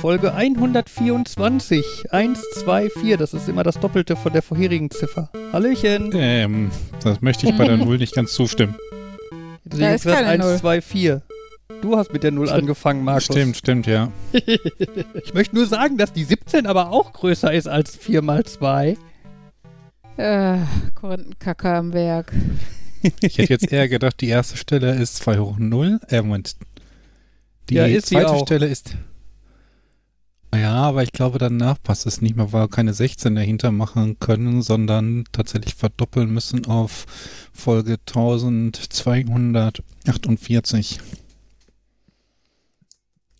[0.00, 1.84] Folge 124.
[2.10, 5.30] 1, 2, 4, das ist immer das Doppelte von der vorherigen Ziffer.
[5.52, 6.10] Hallöchen.
[6.14, 6.70] Ähm,
[7.02, 8.76] das möchte ich bei der Null nicht ganz zustimmen.
[9.64, 11.22] Da ist gerade 1, 2, 4.
[11.82, 13.24] Du hast mit der Null angefangen, Markus.
[13.24, 14.12] Stimmt, stimmt, ja.
[14.32, 18.96] ich möchte nur sagen, dass die 17 aber auch größer ist als 4 mal 2.
[20.16, 20.58] Äh,
[20.94, 22.32] Korinthenkacker am Werk.
[23.20, 26.00] Ich hätte jetzt eher gedacht, die erste Stelle ist 2 hoch 0.
[26.08, 26.56] Äh, Moment.
[27.68, 28.46] Die Ja, ist sie zweite auch.
[28.46, 28.96] Stelle ist.
[30.54, 34.18] Ja, aber ich glaube, danach passt es nicht mehr, weil wir keine 16 dahinter machen
[34.20, 37.04] können, sondern tatsächlich verdoppeln müssen auf
[37.52, 41.00] Folge 1248.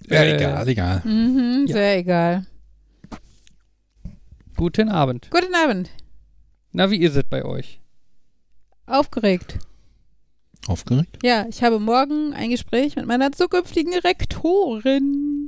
[0.09, 1.01] Ja, Äh, egal, egal.
[1.05, 1.75] Mhm, Ja.
[1.75, 2.47] sehr egal.
[4.57, 5.29] Guten Abend.
[5.31, 5.91] Guten Abend.
[6.73, 7.81] Na, wie ist es bei euch?
[8.87, 9.59] Aufgeregt.
[10.67, 11.19] Aufgeregt?
[11.23, 15.46] Ja, ich habe morgen ein Gespräch mit meiner zukünftigen Rektorin.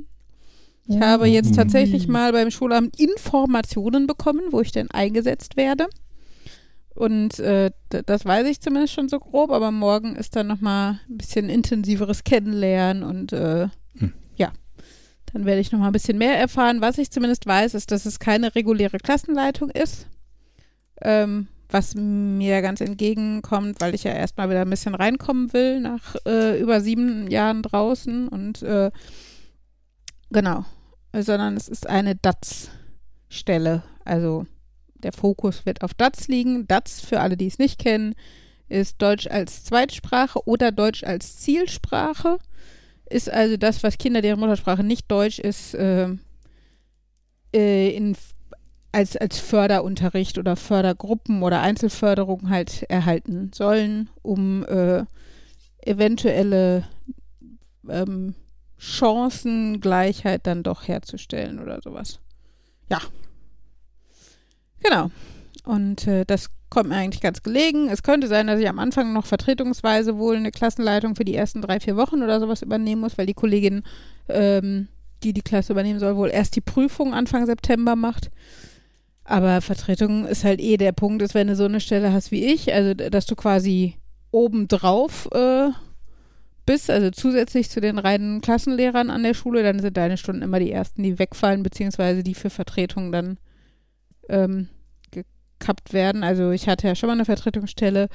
[0.89, 5.87] Ich habe jetzt tatsächlich mal beim Schulamt Informationen bekommen, wo ich denn eingesetzt werde.
[6.95, 11.17] Und äh, das weiß ich zumindest schon so grob, aber morgen ist dann nochmal ein
[11.17, 13.67] bisschen intensiveres Kennenlernen und äh,
[13.97, 14.13] Hm.
[14.35, 14.51] ja,
[15.33, 16.81] dann werde ich nochmal ein bisschen mehr erfahren.
[16.81, 20.07] Was ich zumindest weiß, ist, dass es keine reguläre Klassenleitung ist.
[21.01, 26.15] Ähm, was mir ganz entgegenkommt, weil ich ja erstmal wieder ein bisschen reinkommen will nach
[26.25, 28.89] äh, über sieben Jahren draußen und äh,
[30.31, 30.65] genau,
[31.13, 33.83] sondern es ist eine DATS-Stelle.
[34.05, 34.45] Also
[34.95, 36.67] der Fokus wird auf DATS liegen.
[36.67, 38.15] DATS, für alle, die es nicht kennen,
[38.67, 42.37] ist Deutsch als Zweitsprache oder Deutsch als Zielsprache.
[43.09, 46.09] Ist also das, was Kinder, deren Muttersprache nicht Deutsch ist, äh,
[47.53, 48.15] äh, in
[48.91, 55.05] als, als Förderunterricht oder Fördergruppen oder Einzelförderung halt erhalten sollen, um äh,
[55.85, 56.87] eventuelle
[57.87, 58.33] ähm,
[58.79, 62.19] Chancengleichheit dann doch herzustellen oder sowas.
[62.89, 62.99] Ja.
[64.79, 65.11] Genau.
[65.65, 67.89] Und äh, das kommt mir eigentlich ganz gelegen.
[67.89, 71.61] Es könnte sein, dass ich am Anfang noch vertretungsweise wohl eine Klassenleitung für die ersten
[71.61, 73.83] drei, vier Wochen oder sowas übernehmen muss, weil die Kollegin,
[74.29, 74.87] ähm,
[75.23, 78.31] die die Klasse übernehmen soll, wohl erst die Prüfung Anfang September macht.
[79.25, 82.45] Aber Vertretung ist halt eh der Punkt, ist, wenn du so eine Stelle hast wie
[82.45, 83.97] ich, also dass du quasi
[84.31, 85.69] obendrauf äh,
[86.69, 90.59] bist, also zusätzlich zu den reinen Klassenlehrern an der Schule, dann sind deine Stunden immer
[90.59, 93.39] die ersten, die wegfallen, beziehungsweise die für Vertretung dann
[94.29, 94.69] ähm,
[95.09, 96.23] gekappt werden.
[96.23, 98.07] Also ich hatte ja schon mal eine Vertretungsstelle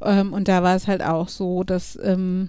[0.00, 2.48] ähm, und da war es halt auch so, dass ähm,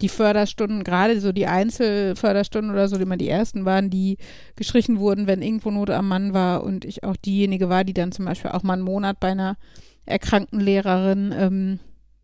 [0.00, 4.16] die Förderstunden, gerade so die Einzelförderstunden oder so, die immer die ersten waren, die
[4.56, 8.10] gestrichen wurden, wenn irgendwo Not am Mann war und ich auch diejenige war, die dann
[8.10, 9.56] zum Beispiel auch mal einen Monat bei einer
[10.04, 11.78] erkrankten Lehrerin ähm,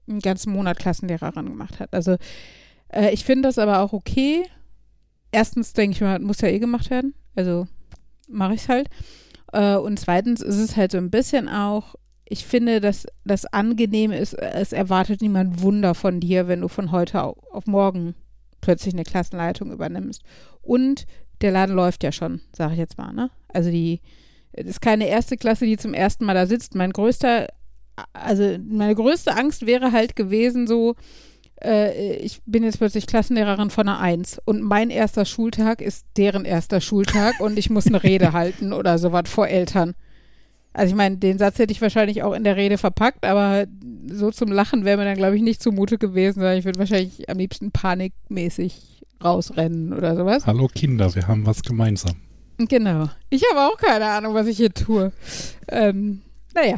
[0.09, 1.94] einen ganzen Monat Klassenlehrerin gemacht hat.
[1.94, 2.16] Also
[2.93, 4.45] äh, ich finde das aber auch okay.
[5.31, 7.15] Erstens denke ich mal, muss ja eh gemacht werden.
[7.35, 7.67] Also
[8.29, 8.89] mache ich es halt.
[9.53, 11.95] Äh, und zweitens ist es halt so ein bisschen auch,
[12.25, 16.93] ich finde, dass das Angenehme ist, es erwartet niemand Wunder von dir, wenn du von
[16.93, 18.15] heute au- auf morgen
[18.61, 20.23] plötzlich eine Klassenleitung übernimmst.
[20.63, 21.07] Und
[21.43, 23.31] der Laden läuft ja schon, sage ich jetzt mal, ne?
[23.49, 24.01] Also die,
[24.53, 26.75] es ist keine erste Klasse, die zum ersten Mal da sitzt.
[26.75, 27.49] Mein größter,
[28.13, 30.95] also meine größte Angst wäre halt gewesen, so,
[31.65, 36.45] äh, ich bin jetzt plötzlich Klassenlehrerin von einer Eins und mein erster Schultag ist deren
[36.45, 39.95] erster Schultag und ich muss eine Rede halten oder sowas vor Eltern.
[40.75, 43.67] Also ich meine, den Satz hätte ich wahrscheinlich auch in der Rede verpackt, aber
[44.06, 47.28] so zum Lachen wäre mir dann, glaube ich, nicht zumute gewesen, sondern ich würde wahrscheinlich
[47.28, 50.47] am liebsten panikmäßig rausrennen oder sowas.
[50.47, 52.17] Hallo Kinder, wir haben was gemeinsam.
[52.59, 53.09] Genau.
[53.29, 55.12] Ich habe auch keine Ahnung, was ich hier tue.
[55.69, 56.23] Ähm,
[56.55, 56.77] naja.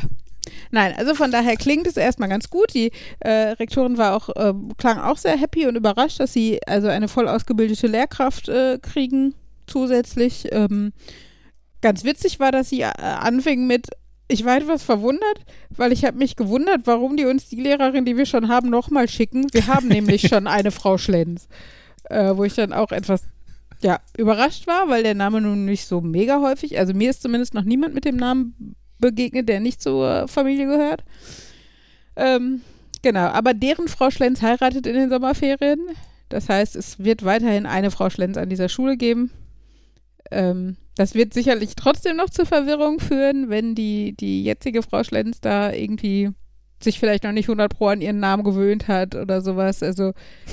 [0.71, 2.75] Nein, also von daher klingt es erstmal ganz gut.
[2.75, 2.91] Die
[3.21, 7.09] äh, Rektorin war auch, äh, klang auch sehr happy und überrascht, dass sie also eine
[7.09, 9.34] voll ausgebildete Lehrkraft äh, kriegen
[9.66, 10.48] zusätzlich.
[10.53, 10.92] Ähm,
[11.80, 13.89] ganz witzig war, dass sie äh, anfing mit,
[14.28, 18.16] ich war etwas verwundert, weil ich habe mich gewundert, warum die uns die Lehrerin, die
[18.16, 19.47] wir schon haben, nochmal schicken.
[19.53, 21.48] Wir haben nämlich schon eine Frau Schlenz.
[22.10, 23.22] Äh, wo ich dann auch etwas
[23.83, 27.54] ja, überrascht war, weil der Name nun nicht so mega häufig, also mir ist zumindest
[27.54, 31.05] noch niemand mit dem Namen begegnet, der nicht zur Familie gehört.
[32.17, 32.63] Ähm,
[33.03, 35.81] genau, aber deren Frau Schlenz heiratet in den Sommerferien.
[36.29, 39.31] Das heißt, es wird weiterhin eine Frau Schlenz an dieser Schule geben.
[40.31, 45.41] Ähm, das wird sicherlich trotzdem noch zur Verwirrung führen, wenn die, die jetzige Frau Schlenz
[45.41, 46.31] da irgendwie
[46.85, 49.83] sich vielleicht noch nicht 100 Pro an ihren Namen gewöhnt hat oder sowas.
[49.83, 50.13] Also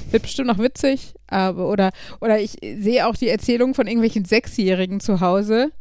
[0.09, 1.91] wird bestimmt noch witzig, aber oder
[2.21, 5.71] oder ich sehe auch die Erzählung von irgendwelchen Sechsjährigen zu Hause,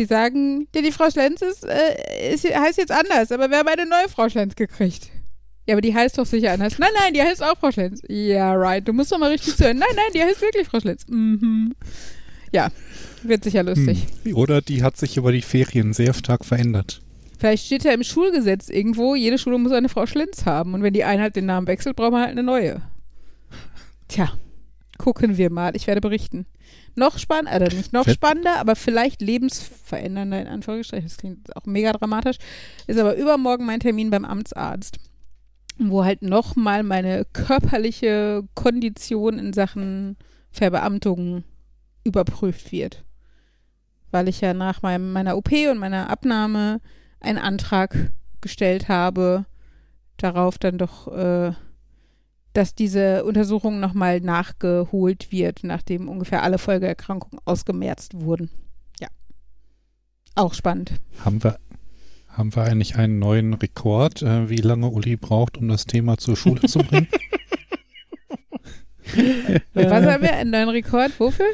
[0.00, 3.68] die sagen, ja, die Frau Schlenz ist, äh, ist, heißt jetzt anders, aber wir haben
[3.68, 5.10] eine neue Frau Schlenz gekriegt.
[5.66, 6.78] Ja, aber die heißt doch sicher anders.
[6.78, 8.02] Nein, nein, die heißt auch Frau Schlenz.
[8.08, 8.86] Ja, right.
[8.86, 9.78] Du musst doch mal richtig zuhören.
[9.78, 11.06] Nein, nein, die heißt wirklich Frau Schlenz.
[11.06, 11.74] Mhm.
[13.22, 14.06] Wird sicher lustig.
[14.24, 14.36] Hm.
[14.36, 17.02] Oder die hat sich über die Ferien sehr stark verändert.
[17.38, 20.74] Vielleicht steht ja im Schulgesetz irgendwo, jede Schule muss eine Frau Schlinz haben.
[20.74, 22.82] Und wenn die eine halt den Namen wechselt, braucht man halt eine neue.
[24.08, 24.32] Tja,
[24.98, 25.76] gucken wir mal.
[25.76, 26.46] Ich werde berichten.
[26.96, 31.08] Noch spannender, also nicht noch spannender, aber vielleicht lebensverändernder in Anführungsstrichen.
[31.08, 32.36] Das klingt auch mega dramatisch.
[32.86, 34.98] Ist aber übermorgen mein Termin beim Amtsarzt,
[35.78, 40.16] wo halt nochmal meine körperliche Kondition in Sachen
[40.50, 41.44] Verbeamtung
[42.04, 43.04] überprüft wird.
[44.10, 46.80] Weil ich ja nach meinem, meiner OP und meiner Abnahme
[47.20, 49.46] einen Antrag gestellt habe,
[50.16, 51.52] darauf dann doch, äh,
[52.52, 58.50] dass diese Untersuchung nochmal nachgeholt wird, nachdem ungefähr alle Folgeerkrankungen ausgemerzt wurden.
[59.00, 59.08] Ja.
[60.34, 60.92] Auch spannend.
[61.24, 61.58] Haben wir,
[62.28, 66.36] haben wir eigentlich einen neuen Rekord, äh, wie lange Uli braucht, um das Thema zur
[66.36, 67.08] Schule zu bringen?
[69.74, 70.34] Was haben wir?
[70.34, 71.18] Einen neuen Rekord?
[71.18, 71.46] Wofür?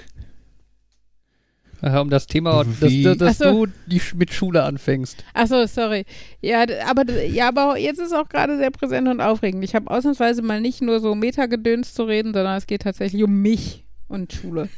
[1.82, 3.66] Äh, um das Thema, dass, dass, dass so.
[3.66, 5.24] du die, mit Schule anfängst.
[5.34, 6.04] Achso, sorry.
[6.40, 9.62] Ja, aber, ja, aber jetzt ist auch gerade sehr präsent und aufregend.
[9.62, 13.42] Ich habe ausnahmsweise mal nicht nur so Metagedöns zu reden, sondern es geht tatsächlich um
[13.42, 14.68] mich und Schule.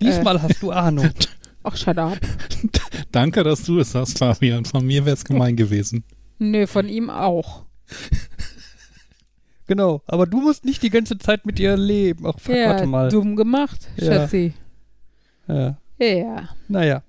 [0.00, 1.10] Diesmal hast du Ahnung.
[1.64, 2.18] Ach, shut up.
[3.12, 4.64] Danke, dass du es sagst, Fabian.
[4.64, 6.02] Von mir wäre es gemein gewesen.
[6.38, 7.64] Nö, von ihm auch.
[9.68, 10.02] Genau.
[10.06, 12.26] Aber du musst nicht die ganze Zeit mit ihr leben.
[12.26, 13.08] Ach, fuck, ja, warte mal.
[13.10, 13.88] dumm gemacht.
[13.98, 14.54] Schatzi.
[15.46, 15.54] Ja.
[15.54, 15.78] Ja.
[16.68, 17.02] Naja.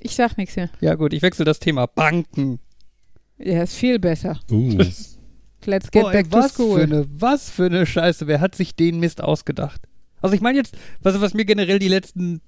[0.00, 0.70] Ich sag nichts mehr.
[0.80, 1.86] Ja, gut, ich wechsle das Thema.
[1.86, 2.58] Banken.
[3.38, 4.38] Ja, ist viel besser.
[4.50, 4.78] Uh.
[5.64, 6.80] Let's get Boah, ey, back to was für school.
[6.80, 8.26] eine, was für eine Scheiße.
[8.26, 9.80] Wer hat sich den Mist ausgedacht?
[10.20, 12.40] Also ich meine jetzt, was, was mir generell die letzten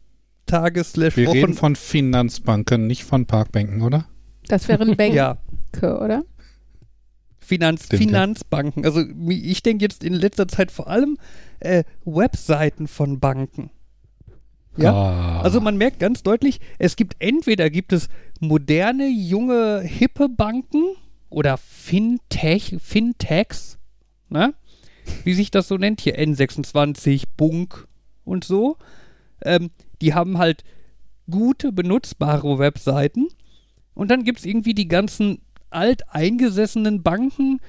[0.46, 1.54] Tage slash Wir reden Wochen...
[1.54, 4.06] von Finanzbanken, nicht von Parkbänken, oder?
[4.46, 5.38] Das wären Bänke, Ja,
[5.82, 6.24] oder?
[7.40, 8.06] Finanz, Stimmt, ja.
[8.08, 8.84] Finanzbanken.
[8.84, 11.16] Also ich denke jetzt in letzter Zeit vor allem
[11.60, 13.70] äh, Webseiten von Banken.
[14.78, 14.92] Ja?
[14.92, 15.40] Ah.
[15.40, 18.08] Also man merkt ganz deutlich, es gibt entweder gibt es
[18.40, 20.94] moderne, junge, hippe Banken
[21.30, 23.78] oder Fintech, Fintechs,
[24.28, 24.54] ne?
[25.24, 27.88] wie sich das so nennt, hier N26, Bunk
[28.24, 28.76] und so.
[29.42, 29.70] Ähm,
[30.00, 30.64] die haben halt
[31.30, 33.28] gute, benutzbare Webseiten.
[33.94, 35.40] Und dann gibt es irgendwie die ganzen
[35.70, 37.60] alteingesessenen Banken,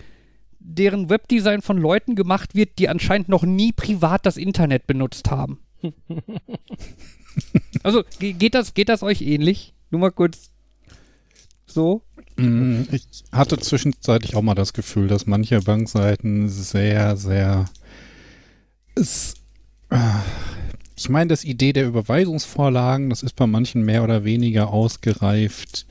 [0.60, 5.60] deren Webdesign von Leuten gemacht wird, die anscheinend noch nie privat das Internet benutzt haben.
[7.84, 9.74] Also ge- geht das, geht das euch ähnlich?
[9.92, 10.52] Nur mal kurz
[11.66, 12.02] so.
[12.38, 17.66] Mm, Ich hatte zwischenzeitlich auch mal das Gefühl, dass manche Bankseiten sehr, sehr.
[18.96, 19.36] Es,
[19.90, 19.98] äh,
[20.96, 25.86] ich meine, das Idee der Überweisungsvorlagen, das ist bei manchen mehr oder weniger ausgereift.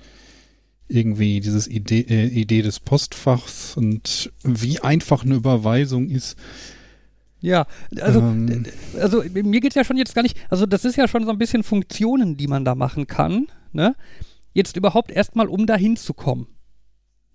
[0.89, 6.37] Irgendwie dieses Idee, äh, Idee des Postfachs und wie einfach eine Überweisung ist.
[7.41, 7.67] Ja,
[8.01, 8.65] also, Ähm.
[9.01, 11.31] also mir geht es ja schon jetzt gar nicht, also das ist ja schon so
[11.31, 13.95] ein bisschen Funktionen, die man da machen kann, ne?
[14.55, 16.49] Jetzt überhaupt erstmal, um da hinzukommen.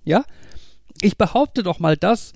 [0.04, 0.26] Ja?
[1.02, 2.33] Ich behaupte doch mal, dass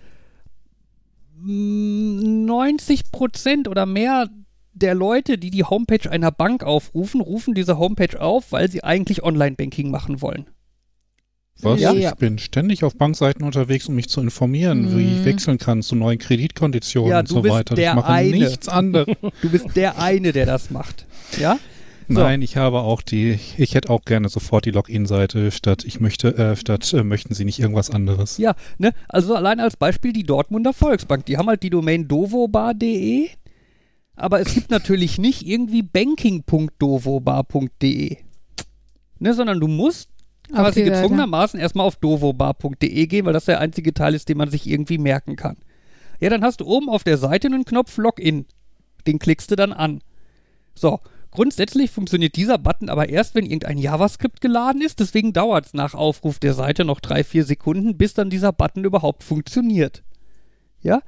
[1.36, 4.30] mm, 90% oder mehr
[4.74, 9.24] der Leute, die die Homepage einer Bank aufrufen, rufen diese Homepage auf, weil sie eigentlich
[9.24, 10.48] Online-Banking machen wollen.
[11.62, 11.80] Was?
[11.82, 11.94] Ja.
[11.94, 15.26] Ich bin ständig auf Bankseiten unterwegs, um mich zu informieren, wie ich Mhm.
[15.26, 17.74] wechseln kann zu neuen Kreditkonditionen Ja, und so weiter.
[17.76, 18.30] der ich mache eine.
[18.38, 19.08] nichts anderes.
[19.42, 21.06] Du bist der eine, der das macht.
[21.40, 21.58] Ja?
[22.10, 22.22] So.
[22.22, 26.38] Nein, ich habe auch die, ich hätte auch gerne sofort die Login-Seite statt ich möchte,
[26.38, 28.38] äh, statt äh, möchten Sie nicht irgendwas anderes.
[28.38, 28.94] Ja, ne?
[29.10, 31.26] Also allein als Beispiel die Dortmunder Volksbank.
[31.26, 33.28] Die haben halt die Domain dovobar.de,
[34.16, 38.18] aber es gibt natürlich nicht irgendwie banking.dovobar.de.
[39.20, 40.08] Ne, sondern du musst
[40.52, 40.92] quasi Seite.
[40.92, 44.98] gezwungenermaßen erstmal auf dovobar.de gehen, weil das der einzige Teil ist, den man sich irgendwie
[44.98, 45.58] merken kann.
[46.20, 48.46] Ja, dann hast du oben auf der Seite einen Knopf Login.
[49.06, 50.02] Den klickst du dann an.
[50.76, 51.00] So,
[51.32, 55.00] grundsätzlich funktioniert dieser Button aber erst, wenn irgendein JavaScript geladen ist.
[55.00, 58.84] Deswegen dauert es nach Aufruf der Seite noch drei, vier Sekunden, bis dann dieser Button
[58.84, 60.04] überhaupt funktioniert.
[60.82, 61.02] Ja?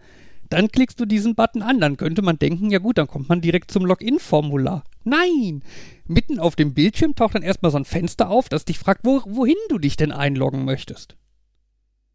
[0.49, 1.79] Dann klickst du diesen Button an.
[1.79, 4.83] Dann könnte man denken, ja gut, dann kommt man direkt zum Login-Formular.
[5.03, 5.63] Nein!
[6.05, 9.21] Mitten auf dem Bildschirm taucht dann erstmal so ein Fenster auf, das dich fragt, wo,
[9.25, 11.15] wohin du dich denn einloggen möchtest.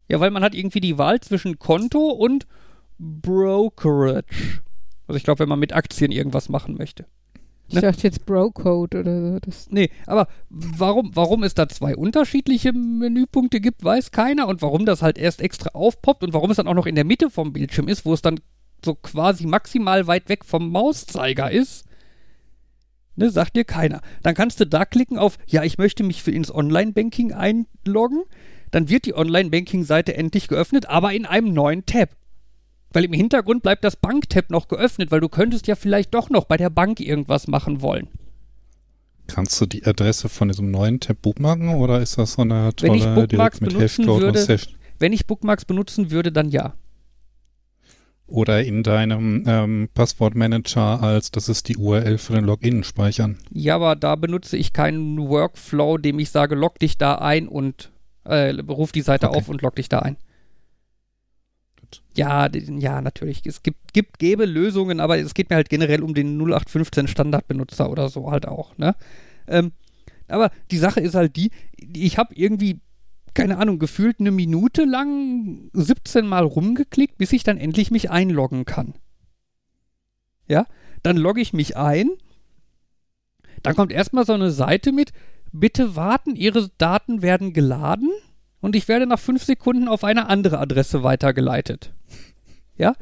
[0.09, 2.45] Ja, weil man hat irgendwie die Wahl zwischen Konto und
[2.97, 4.61] Brokerage.
[5.07, 7.05] Also ich glaube, wenn man mit Aktien irgendwas machen möchte.
[7.67, 7.81] Ich Ne?
[7.81, 9.39] dachte jetzt Bro-Code oder so.
[9.39, 14.47] Das, Nee, aber warum, warum es da zwei unterschiedliche Menüpunkte gibt, weiß keiner.
[14.47, 17.05] Und warum das halt erst extra aufpoppt und warum es dann auch noch in der
[17.05, 18.39] Mitte vom Bildschirm ist, wo es dann
[18.83, 21.85] so quasi maximal weit weg vom Mauszeiger ist,
[23.15, 24.01] ne, sagt dir keiner.
[24.21, 28.23] Dann kannst du da klicken auf, ja, ich möchte mich für ins Online-Banking einloggen.
[28.71, 32.09] Dann wird die Online-Banking-Seite endlich geöffnet, aber in einem neuen Tab.
[32.95, 36.45] Weil im Hintergrund bleibt das Banktab noch geöffnet, weil du könntest ja vielleicht doch noch
[36.45, 38.07] bei der Bank irgendwas machen wollen.
[39.27, 42.93] Kannst du die Adresse von diesem neuen Tab bookmarken oder ist das so eine Wenn
[42.93, 44.75] ich tolle Bookmarks direkt mit benutzen Hashcode und würde- Session?
[44.97, 46.73] Wenn ich Bookmarks benutzen würde, dann ja.
[48.27, 53.37] Oder in deinem ähm, Passwortmanager als das ist die URL für den Login speichern.
[53.51, 57.91] Ja, aber da benutze ich keinen Workflow, dem ich sage, log dich da ein und
[58.23, 59.37] äh, ruf die Seite Okay.
[59.37, 60.15] auf und log dich da ein.
[62.15, 63.41] Ja, ja, natürlich.
[63.45, 67.89] Es gibt, gibt, gäbe Lösungen, aber es geht mir halt generell um den 0815 Standardbenutzer
[67.89, 68.95] oder so halt auch, ne?
[69.47, 69.71] Ähm,
[70.27, 72.79] aber die Sache ist halt die, ich habe irgendwie,
[73.33, 78.65] keine Ahnung, gefühlt eine Minute lang 17 Mal rumgeklickt, bis ich dann endlich mich einloggen
[78.65, 78.95] kann.
[80.47, 80.65] Ja,
[81.03, 82.09] dann logge ich mich ein.
[83.61, 85.11] Dann kommt erstmal so eine Seite mit,
[85.51, 88.11] bitte warten, Ihre Daten werden geladen
[88.65, 91.93] und ich werde nach fünf Sekunden auf eine andere Adresse weitergeleitet.
[92.79, 92.95] Ja?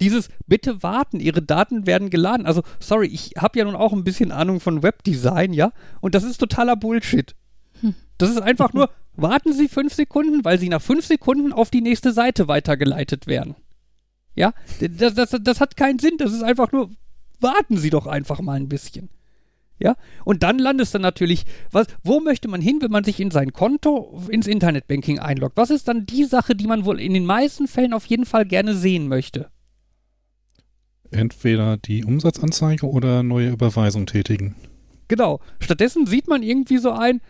[0.00, 2.46] Dieses bitte warten, Ihre Daten werden geladen.
[2.46, 5.70] Also, sorry, ich habe ja nun auch ein bisschen Ahnung von Webdesign, ja?
[6.00, 7.36] Und das ist totaler Bullshit.
[8.18, 11.80] Das ist einfach nur, warten Sie fünf Sekunden, weil Sie nach fünf Sekunden auf die
[11.80, 13.54] nächste Seite weitergeleitet werden.
[14.34, 14.52] Ja?
[14.80, 16.16] Das, das, das hat keinen Sinn.
[16.18, 16.90] Das ist einfach nur,
[17.38, 19.10] warten Sie doch einfach mal ein bisschen.
[19.80, 19.94] Ja,
[20.24, 23.52] und dann landest du natürlich, was, wo möchte man hin, wenn man sich in sein
[23.52, 25.56] Konto ins Internetbanking einloggt?
[25.56, 28.44] Was ist dann die Sache, die man wohl in den meisten Fällen auf jeden Fall
[28.44, 29.50] gerne sehen möchte?
[31.10, 34.56] Entweder die Umsatzanzeige oder neue Überweisung tätigen.
[35.06, 35.40] Genau.
[35.60, 37.20] Stattdessen sieht man irgendwie so ein,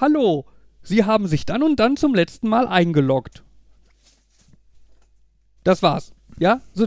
[0.00, 0.46] hallo,
[0.82, 3.44] Sie haben sich dann und dann zum letzten Mal eingeloggt.
[5.62, 6.12] Das war's.
[6.38, 6.86] Ja, so,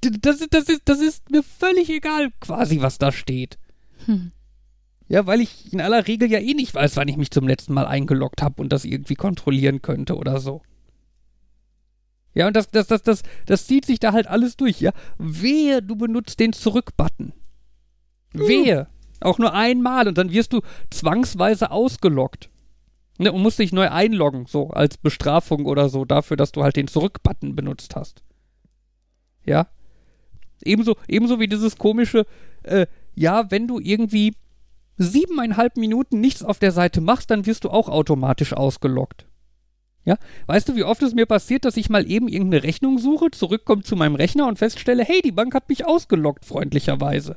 [0.00, 3.58] das, das, ist, das ist mir völlig egal, quasi, was da steht.
[4.08, 4.32] Hm.
[5.08, 7.72] Ja, weil ich in aller Regel ja eh nicht weiß, wann ich mich zum letzten
[7.72, 10.62] Mal eingeloggt habe und das irgendwie kontrollieren könnte oder so.
[12.34, 14.92] Ja, und das, das, das, das, das zieht sich da halt alles durch, ja.
[15.18, 17.32] Wehe, du benutzt den Zurück-Button.
[18.32, 18.86] Wehe.
[19.20, 20.60] Auch nur einmal und dann wirst du
[20.90, 22.50] zwangsweise ausgeloggt.
[23.18, 26.76] Ne, und musst dich neu einloggen, so als Bestrafung oder so, dafür, dass du halt
[26.76, 28.22] den Zurück-Button benutzt hast.
[29.44, 29.66] Ja.
[30.62, 32.26] Ebenso, ebenso wie dieses komische,
[32.62, 32.86] äh,
[33.18, 34.34] ja, wenn du irgendwie
[34.96, 39.26] siebeneinhalb Minuten nichts auf der Seite machst, dann wirst du auch automatisch ausgeloggt.
[40.04, 43.30] Ja, weißt du, wie oft es mir passiert, dass ich mal eben irgendeine Rechnung suche,
[43.30, 47.36] zurückkomme zu meinem Rechner und feststelle, hey, die Bank hat mich ausgeloggt, freundlicherweise.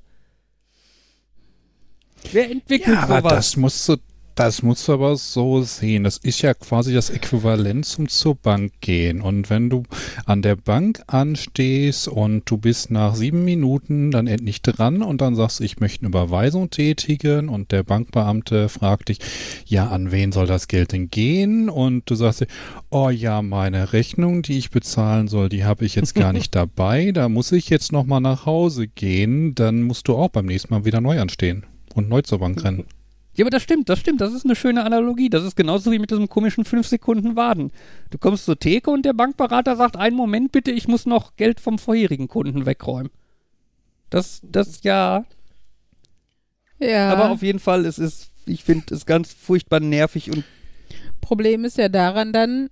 [2.32, 3.34] Wer entwickelt Ja, aber sowas?
[3.34, 3.98] das musst du,
[4.36, 6.04] das musst du aber so sehen.
[6.04, 9.22] Das ist ja quasi das Äquivalent zum zur Bank gehen.
[9.22, 9.84] Und wenn du
[10.26, 15.36] an der Bank anstehst und du bist nach sieben Minuten dann endlich dran und dann
[15.36, 19.20] sagst, ich möchte eine Überweisung tätigen und der Bankbeamte fragt dich,
[19.66, 21.70] ja, an wen soll das Geld denn gehen?
[21.70, 22.48] Und du sagst, dir,
[22.90, 27.12] oh ja, meine Rechnung, die ich bezahlen soll, die habe ich jetzt gar nicht dabei.
[27.12, 29.56] Da muss ich jetzt nochmal nach Hause gehen.
[29.56, 32.86] Dann musst du auch beim nächsten Mal wieder neu anstehen und neu zur Bank rennen.
[33.34, 34.20] Ja, aber das stimmt, das stimmt.
[34.20, 35.30] Das ist eine schöne Analogie.
[35.30, 37.72] Das ist genauso wie mit diesem komischen 5 Sekunden Warten.
[38.10, 41.60] Du kommst zur Theke und der Bankberater sagt, einen Moment bitte, ich muss noch Geld
[41.62, 43.12] vom vorherigen Kunden wegräumen.
[44.10, 45.24] Das, das ja.
[46.80, 47.12] Ja.
[47.12, 50.44] Aber auf jeden Fall, es ist, ich finde es ganz furchtbar nervig und
[51.22, 52.70] Problem ist ja daran dann,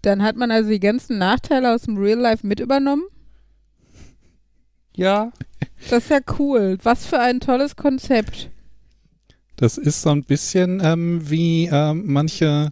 [0.00, 3.02] dann hat man also die ganzen Nachteile aus dem Real Life mit übernommen.
[4.94, 5.32] ja,
[5.90, 6.78] Das ist ja cool.
[6.82, 8.50] Was für ein tolles Konzept.
[9.58, 12.70] Das ist so ein bisschen ähm, wie ähm, manche,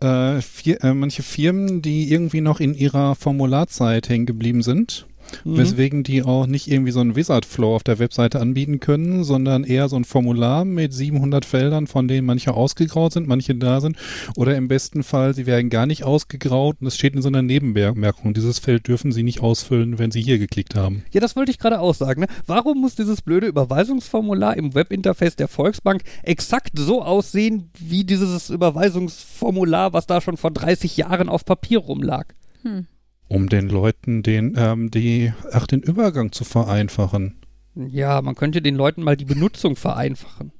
[0.00, 5.06] äh, Fir äh, manche Firmen, die irgendwie noch in ihrer Formularzeit hängen geblieben sind.
[5.44, 5.56] Mhm.
[5.56, 9.88] Weswegen die auch nicht irgendwie so einen Wizard-Flow auf der Webseite anbieten können, sondern eher
[9.88, 13.96] so ein Formular mit 700 Feldern, von denen manche ausgegraut sind, manche da sind.
[14.36, 17.42] Oder im besten Fall, sie werden gar nicht ausgegraut und es steht in so einer
[17.42, 18.34] Nebenbemerkung.
[18.34, 21.04] Dieses Feld dürfen sie nicht ausfüllen, wenn sie hier geklickt haben.
[21.12, 22.22] Ja, das wollte ich gerade auch sagen.
[22.22, 22.26] Ne?
[22.46, 29.92] Warum muss dieses blöde Überweisungsformular im Webinterface der Volksbank exakt so aussehen wie dieses Überweisungsformular,
[29.92, 32.26] was da schon vor 30 Jahren auf Papier rumlag?
[32.62, 32.86] Hm.
[33.34, 37.34] Um den Leuten den, ähm, die, ach, den Übergang zu vereinfachen.
[37.74, 40.52] Ja, man könnte den Leuten mal die Benutzung vereinfachen.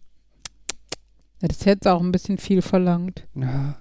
[1.41, 3.29] Das hätte auch ein bisschen viel verlangt.
[3.37, 3.77] Ja.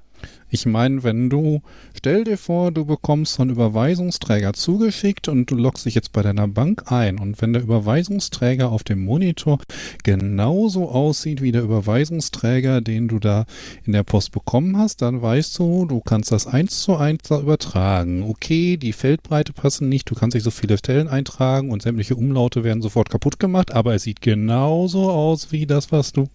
[0.50, 1.64] Ich meine, wenn du,
[1.98, 6.22] stell dir vor, du bekommst so einen Überweisungsträger zugeschickt und du loggst dich jetzt bei
[6.22, 9.58] deiner Bank ein und wenn der Überweisungsträger auf dem Monitor
[10.04, 13.46] genauso aussieht wie der Überweisungsträger, den du da
[13.84, 17.40] in der Post bekommen hast, dann weißt du, du kannst das eins zu eins da
[17.40, 18.22] übertragen.
[18.22, 22.64] Okay, die Feldbreite passen nicht, du kannst nicht so viele Stellen eintragen und sämtliche Umlaute
[22.64, 26.28] werden sofort kaputt gemacht, aber es sieht genauso aus wie das, was du.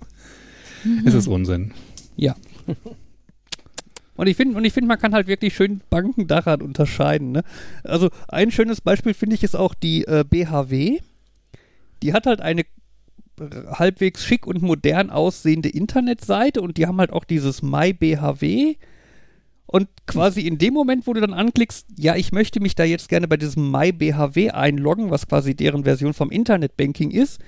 [1.04, 1.72] Es ist Unsinn.
[2.16, 2.34] Ja.
[4.18, 7.30] Und ich finde, und ich finde, man kann halt wirklich schön Banken daran unterscheiden.
[7.30, 7.44] Ne?
[7.84, 10.98] Also ein schönes Beispiel finde ich ist auch die äh, BHW.
[12.02, 12.64] Die hat halt eine
[13.70, 18.74] halbwegs schick und modern aussehende Internetseite und die haben halt auch dieses MyBHW.
[19.66, 23.08] Und quasi in dem Moment, wo du dann anklickst, ja, ich möchte mich da jetzt
[23.08, 27.40] gerne bei diesem MyBHW einloggen, was quasi deren Version vom Internetbanking ist,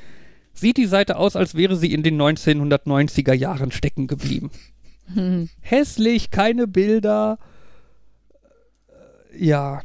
[0.52, 4.52] sieht die Seite aus, als wäre sie in den 1990er Jahren stecken geblieben.
[5.14, 5.48] Hm.
[5.60, 7.38] Hässlich, keine Bilder.
[9.32, 9.82] Äh, Ja,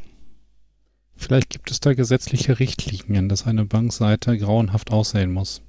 [1.18, 5.62] Vielleicht gibt es da gesetzliche Richtlinien, dass eine Bankseite grauenhaft aussehen muss.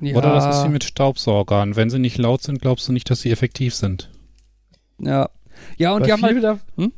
[0.00, 0.16] ja.
[0.16, 1.76] Oder das ist wie mit Staubsaugern.
[1.76, 4.10] Wenn sie nicht laut sind, glaubst du nicht, dass sie effektiv sind.
[4.98, 5.28] Ja.
[5.76, 6.60] Ja, und bei die haben viel halt.
[6.76, 6.92] da, Hm?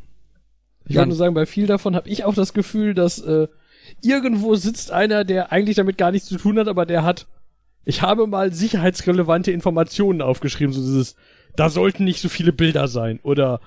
[0.86, 3.48] Ich wollte nur sagen, bei viel davon habe ich auch das Gefühl, dass äh,
[4.02, 7.26] irgendwo sitzt einer, der eigentlich damit gar nichts zu tun hat, aber der hat,
[7.84, 11.16] ich habe mal sicherheitsrelevante Informationen aufgeschrieben, so dieses,
[11.56, 13.60] da sollten nicht so viele Bilder sein oder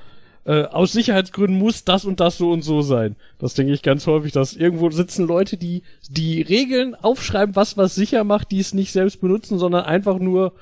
[0.45, 3.15] äh, aus Sicherheitsgründen muss das und das so und so sein.
[3.39, 7.95] Das denke ich ganz häufig, dass irgendwo sitzen Leute, die die Regeln aufschreiben, was was
[7.95, 10.53] sicher macht, die es nicht selbst benutzen, sondern einfach nur,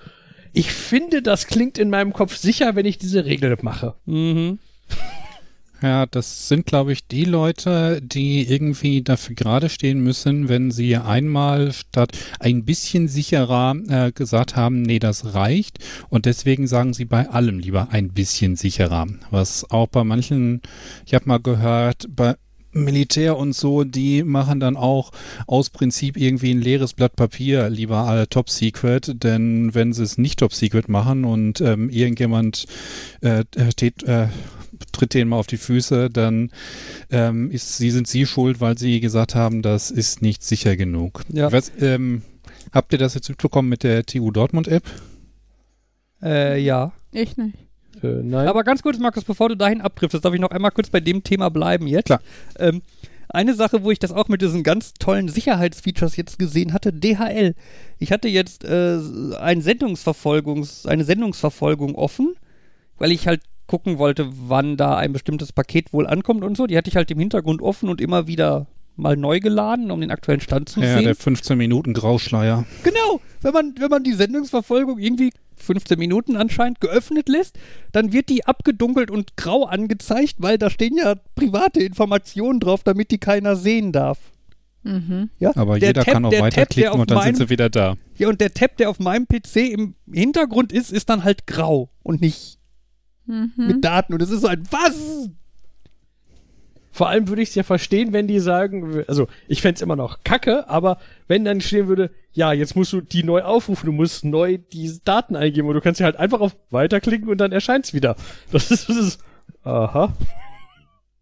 [0.54, 3.96] ich finde, das klingt in meinem Kopf sicher, wenn ich diese Regel mache.
[4.06, 4.60] Mhm.
[5.82, 10.96] Ja, das sind, glaube ich, die Leute, die irgendwie dafür gerade stehen müssen, wenn sie
[10.96, 15.80] einmal statt ein bisschen sicherer äh, gesagt haben, nee, das reicht.
[16.10, 19.08] Und deswegen sagen sie bei allem lieber ein bisschen sicherer.
[19.32, 20.62] Was auch bei manchen,
[21.08, 22.36] ich habe mal gehört, bei
[22.74, 25.12] Militär und so, die machen dann auch
[25.48, 30.18] aus Prinzip irgendwie ein leeres Blatt Papier lieber alle Top Secret, denn wenn sie es
[30.18, 32.66] nicht Top Secret machen und ähm, irgendjemand
[33.22, 34.28] äh, steht, äh,
[34.92, 36.52] tritt denen mal auf die Füße, dann
[37.10, 41.24] ähm, ist, sie sind sie schuld, weil sie gesagt haben, das ist nicht sicher genug.
[41.30, 41.52] Ja.
[41.52, 42.22] Was, ähm,
[42.72, 44.84] habt ihr das jetzt mitbekommen mit der TU Dortmund App?
[46.22, 46.94] Äh, ja.
[47.12, 47.58] Ich nicht.
[48.04, 48.48] Äh, nein.
[48.48, 51.24] Aber ganz kurz, Markus, bevor du dahin abdriftest, darf ich noch einmal kurz bei dem
[51.24, 52.06] Thema bleiben jetzt.
[52.06, 52.22] Klar.
[52.58, 52.82] Ähm,
[53.34, 57.56] eine Sache, wo ich das auch mit diesen ganz tollen Sicherheitsfeatures jetzt gesehen hatte, DHL.
[57.98, 59.00] Ich hatte jetzt äh,
[59.40, 62.36] ein Sendungsverfolgungs, eine Sendungsverfolgung offen,
[62.98, 63.42] weil ich halt
[63.72, 66.68] gucken wollte, wann da ein bestimmtes Paket wohl ankommt und so.
[66.68, 70.12] Die hatte ich halt im Hintergrund offen und immer wieder mal neu geladen, um den
[70.12, 71.06] aktuellen Stand zu Ja, sehen.
[71.06, 72.66] der 15 Minuten Grauschleier.
[72.84, 77.58] Genau, wenn man, wenn man die Sendungsverfolgung irgendwie 15 Minuten anscheinend geöffnet lässt,
[77.94, 83.10] dann wird die abgedunkelt und grau angezeigt, weil da stehen ja private Informationen drauf, damit
[83.12, 84.20] die keiner sehen darf.
[84.84, 85.30] Mhm.
[85.40, 85.52] Ja?
[85.56, 87.96] Aber Der jeder Tab- kann auch weiterklicken und dann meinem- sind sie wieder da.
[88.18, 91.90] Ja, und der Tab, der auf meinem PC im Hintergrund ist, ist dann halt grau
[92.04, 92.58] und nicht
[93.32, 93.68] Mhm.
[93.68, 94.14] mit Daten.
[94.14, 95.30] Und es ist so ein Was?
[96.92, 100.24] Vor allem würde ich es ja verstehen, wenn die sagen, also ich fänd's immer noch
[100.26, 104.26] kacke, aber wenn dann stehen würde, ja, jetzt musst du die neu aufrufen, du musst
[104.26, 107.94] neu diese Daten eingeben und du kannst ja halt einfach auf Weiterklicken und dann erscheint's
[107.94, 108.16] wieder.
[108.52, 109.24] Das ist, das ist
[109.64, 110.14] aha.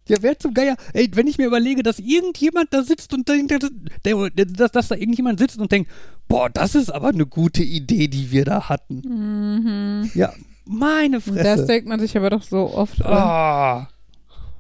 [0.08, 3.64] Ja, wer zum Geier, ey, wenn ich mir überlege, dass irgendjemand da sitzt und denkt,
[4.04, 5.92] dass, dass da irgendjemand sitzt und denkt,
[6.28, 9.02] boah, das ist aber eine gute Idee, die wir da hatten.
[9.06, 10.12] Mhm.
[10.16, 10.34] Ja,
[10.70, 11.44] meine Fresse.
[11.44, 13.04] Das denkt man sich aber doch so oft.
[13.04, 13.90] Ah,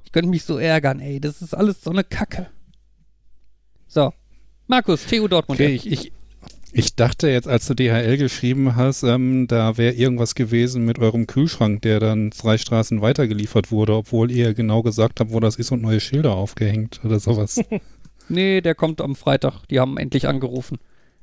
[0.03, 1.19] ich könnte mich so ärgern, ey.
[1.19, 2.47] Das ist alles so eine Kacke.
[3.87, 4.11] So.
[4.67, 5.59] Markus, TU Dortmund.
[5.59, 6.11] Okay, ich, ich,
[6.71, 11.27] ich dachte jetzt, als du DHL geschrieben hast, ähm, da wäre irgendwas gewesen mit eurem
[11.27, 15.71] Kühlschrank, der dann drei Straßen weitergeliefert wurde, obwohl ihr genau gesagt habt, wo das ist
[15.71, 17.61] und neue Schilder aufgehängt oder sowas.
[18.31, 19.65] Nee, der kommt am Freitag.
[19.71, 20.77] Die haben endlich angerufen.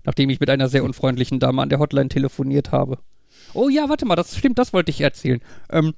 [0.05, 2.99] Nachdem ich mit einer sehr unfreundlichen Dame an der Hotline telefoniert habe.
[3.56, 5.40] Oh ja, warte mal, das stimmt, das wollte ich erzählen.
[5.70, 5.94] Ähm,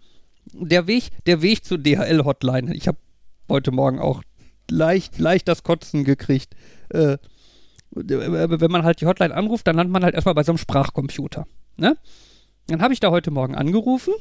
[0.52, 2.74] der Weg, der Weg zur DHL-Hotline.
[2.74, 2.98] Ich habe
[3.48, 4.22] heute Morgen auch
[4.70, 6.54] leicht, leicht das Kotzen gekriegt.
[6.90, 7.18] Äh,
[7.90, 11.46] wenn man halt die Hotline anruft, dann landet man halt erstmal bei so einem Sprachcomputer.
[11.76, 11.96] Ne?
[12.68, 14.14] Dann habe ich da heute Morgen angerufen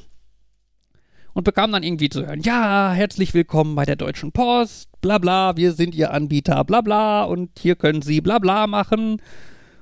[1.33, 5.55] und bekam dann irgendwie zu hören, ja, herzlich willkommen bei der Deutschen Post, bla bla,
[5.57, 9.21] wir sind Ihr Anbieter, bla bla, und hier können Sie bla bla machen.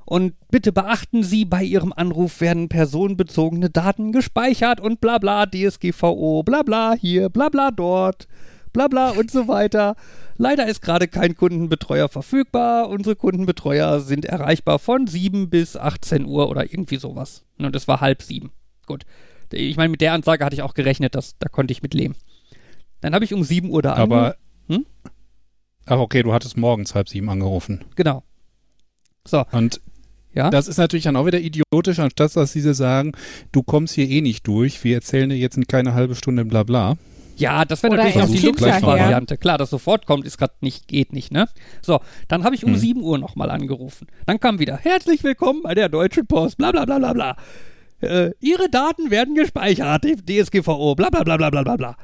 [0.05, 6.43] Und bitte beachten Sie, bei Ihrem Anruf werden personenbezogene Daten gespeichert und bla bla, DSGVO,
[6.43, 8.27] bla bla hier, bla bla dort,
[8.71, 9.95] bla bla und so weiter.
[10.37, 12.89] Leider ist gerade kein Kundenbetreuer verfügbar.
[12.89, 17.43] Unsere Kundenbetreuer sind erreichbar von 7 bis 18 Uhr oder irgendwie sowas.
[17.57, 18.51] Und es war halb sieben.
[18.85, 19.05] Gut.
[19.51, 22.15] Ich meine, mit der Ansage hatte ich auch gerechnet, dass, da konnte ich mit leben.
[23.01, 24.35] Dann habe ich um 7 Uhr da Aber.
[24.67, 24.85] Hm?
[25.85, 27.85] Ach, okay, du hattest morgens halb sieben angerufen.
[27.95, 28.23] Genau.
[29.27, 29.81] So, Und
[30.35, 30.49] ja.
[30.49, 33.13] das ist natürlich dann auch wieder idiotisch, anstatt dass diese sagen,
[33.51, 36.63] du kommst hier eh nicht durch, wir erzählen dir jetzt in keine halbe Stunde bla
[36.63, 36.97] bla.
[37.37, 38.37] Ja, das wäre natürlich auch die.
[38.45, 39.37] Luxusvariante.
[39.37, 41.49] Klar, das sofort kommt, ist gerade nicht, geht nicht, ne?
[41.81, 42.79] So, dann habe ich um Hm.
[42.79, 44.07] 7 Uhr nochmal angerufen.
[44.25, 47.37] Dann kam wieder, herzlich willkommen bei der Deutschen Post, bla bla bla bla bla.
[48.01, 51.97] Äh, Ihre Daten werden gespeichert, DSGVO, bla bla bla bla bla bla.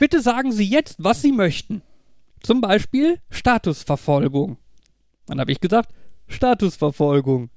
[0.00, 1.82] Bitte sagen Sie jetzt, was Sie möchten.
[2.42, 4.58] Zum Beispiel Statusverfolgung.
[5.26, 5.90] Dann habe ich gesagt,
[6.28, 7.50] Statusverfolgung.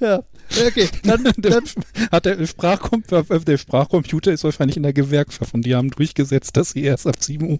[0.00, 0.22] Ja.
[0.66, 1.64] Okay, dann, der, dann
[2.10, 6.70] hat der, Sprachcom der Sprachcomputer ist wahrscheinlich in der Gewerkschaft und die haben durchgesetzt, dass
[6.70, 7.58] sie erst ab 7 Uhr.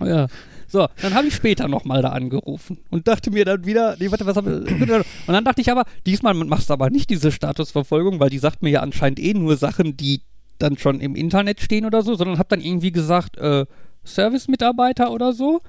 [0.00, 0.26] Ja.
[0.68, 4.26] So, dann habe ich später nochmal da angerufen und dachte mir dann wieder, nee, warte,
[4.26, 8.18] was hab ich, und dann dachte ich aber, diesmal machst du aber nicht diese Statusverfolgung,
[8.18, 10.22] weil die sagt mir ja anscheinend eh nur Sachen, die
[10.58, 13.66] dann schon im Internet stehen oder so, sondern hab dann irgendwie gesagt, äh,
[14.04, 15.60] Service-Mitarbeiter oder so.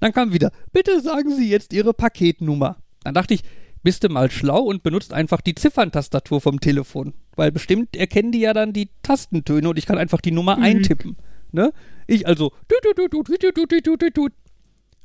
[0.00, 2.76] Dann kam wieder, bitte sagen Sie jetzt Ihre Paketnummer.
[3.04, 3.42] Dann dachte ich,
[3.82, 7.14] bist du mal schlau und benutzt einfach die Zifferntastatur vom Telefon.
[7.36, 11.16] Weil bestimmt erkennen die ja dann die Tastentöne und ich kann einfach die Nummer eintippen.
[11.52, 11.72] Ne?
[12.06, 12.52] Ich also.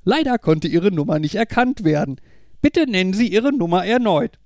[0.05, 2.19] Leider konnte ihre Nummer nicht erkannt werden.
[2.61, 4.39] Bitte nennen Sie Ihre Nummer erneut.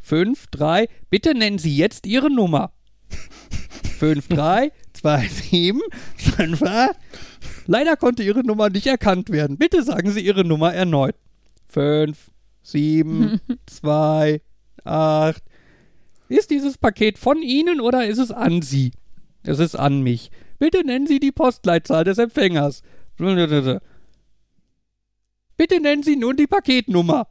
[0.00, 2.72] 5, 3, bitte nennen Sie jetzt Ihre Nummer.
[3.98, 5.80] 5, 3, 2, 7,
[6.16, 6.90] 5, 8.
[7.66, 9.56] Leider konnte Ihre Nummer nicht erkannt werden.
[9.56, 11.16] Bitte sagen Sie Ihre Nummer erneut.
[11.68, 12.30] 5,
[12.62, 14.40] 7, 2,
[14.84, 15.42] 8.
[16.28, 18.92] Ist dieses Paket von Ihnen oder ist es an Sie?
[19.42, 20.30] Es ist an mich.
[20.58, 22.82] Bitte nennen Sie die Postleitzahl des Empfängers.
[25.56, 27.28] Bitte nennen Sie nun die Paketnummer.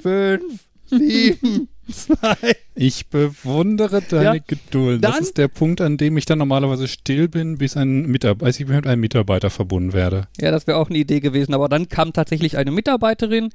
[0.00, 0.42] 5,
[0.86, 2.36] 7, 2.
[2.74, 5.02] Ich bewundere deine Ja, Geduld.
[5.02, 8.60] Das ist der Punkt, an dem ich dann normalerweise still bin, bis ein Mitarbeiter, als
[8.60, 10.28] ich mit einem Mitarbeiter verbunden werde.
[10.40, 11.54] Ja, das wäre auch eine Idee gewesen.
[11.54, 13.50] Aber dann kam tatsächlich eine Mitarbeiterin,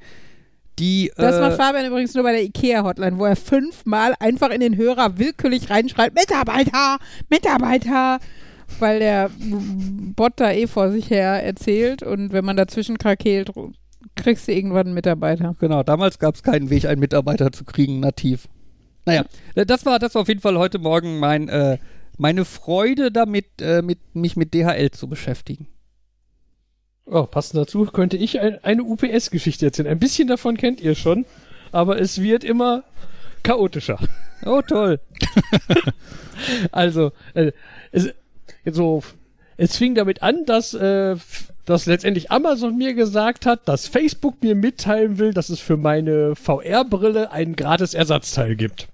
[0.78, 1.12] die.
[1.16, 4.76] Das äh, macht Fabian übrigens nur bei der IKEA-Hotline, wo er fünfmal einfach in den
[4.76, 8.18] Hörer willkürlich reinschreit, Mitarbeiter, Mitarbeiter,
[8.78, 9.30] weil der
[10.16, 13.50] Bot da eh vor sich her erzählt und wenn man dazwischen krakeelt,
[14.16, 15.54] kriegst du irgendwann einen Mitarbeiter.
[15.58, 18.48] Genau, damals gab es keinen Weg, einen Mitarbeiter zu kriegen, nativ.
[19.06, 21.78] Naja, das war, das war auf jeden Fall heute Morgen mein, äh,
[22.16, 25.66] meine Freude damit, äh, mit, mich mit DHL zu beschäftigen.
[27.06, 29.88] Oh, passend dazu könnte ich ein, eine UPS-Geschichte erzählen.
[29.88, 31.26] Ein bisschen davon kennt ihr schon,
[31.70, 32.84] aber es wird immer
[33.42, 33.98] chaotischer.
[34.46, 35.00] Oh, toll.
[36.72, 37.52] Also, äh,
[37.92, 38.12] es,
[38.66, 39.02] so,
[39.56, 41.16] es fing damit an, dass, äh,
[41.64, 46.36] dass letztendlich Amazon mir gesagt hat, dass Facebook mir mitteilen will, dass es für meine
[46.36, 48.88] VR-Brille einen gratis Ersatzteil gibt.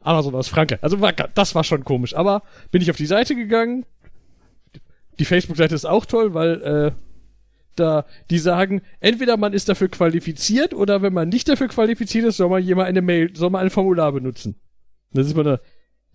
[0.00, 0.82] Amazon aus Frankreich.
[0.82, 2.14] Also war, das war schon komisch.
[2.16, 3.86] Aber bin ich auf die Seite gegangen.
[5.18, 6.92] Die Facebook-Seite ist auch toll, weil äh,
[7.76, 12.36] da die sagen, entweder man ist dafür qualifiziert oder wenn man nicht dafür qualifiziert ist,
[12.36, 14.56] soll man jemand eine Mail, soll man ein Formular benutzen.
[15.12, 15.60] Dann ist man da,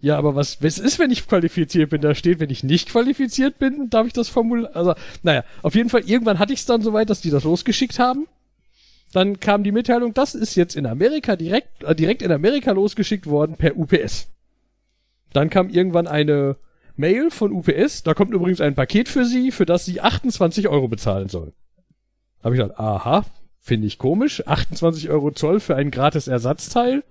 [0.01, 2.01] ja, aber was, was ist, wenn ich qualifiziert bin?
[2.01, 5.89] Da steht, wenn ich nicht qualifiziert bin, darf ich das Formular, also, naja, auf jeden
[5.89, 8.27] Fall, irgendwann hatte ich es dann soweit, dass die das losgeschickt haben.
[9.11, 13.25] Dann kam die Mitteilung, das ist jetzt in Amerika direkt, äh, direkt in Amerika losgeschickt
[13.25, 14.27] worden per UPS.
[15.33, 16.57] Dann kam irgendwann eine
[16.99, 20.87] Mail von UPS, da kommt übrigens ein Paket für Sie, für das Sie 28 Euro
[20.87, 21.53] bezahlen sollen.
[22.43, 23.25] Habe ich gedacht, aha,
[23.59, 27.03] finde ich komisch, 28 Euro Zoll für ein gratis Ersatzteil.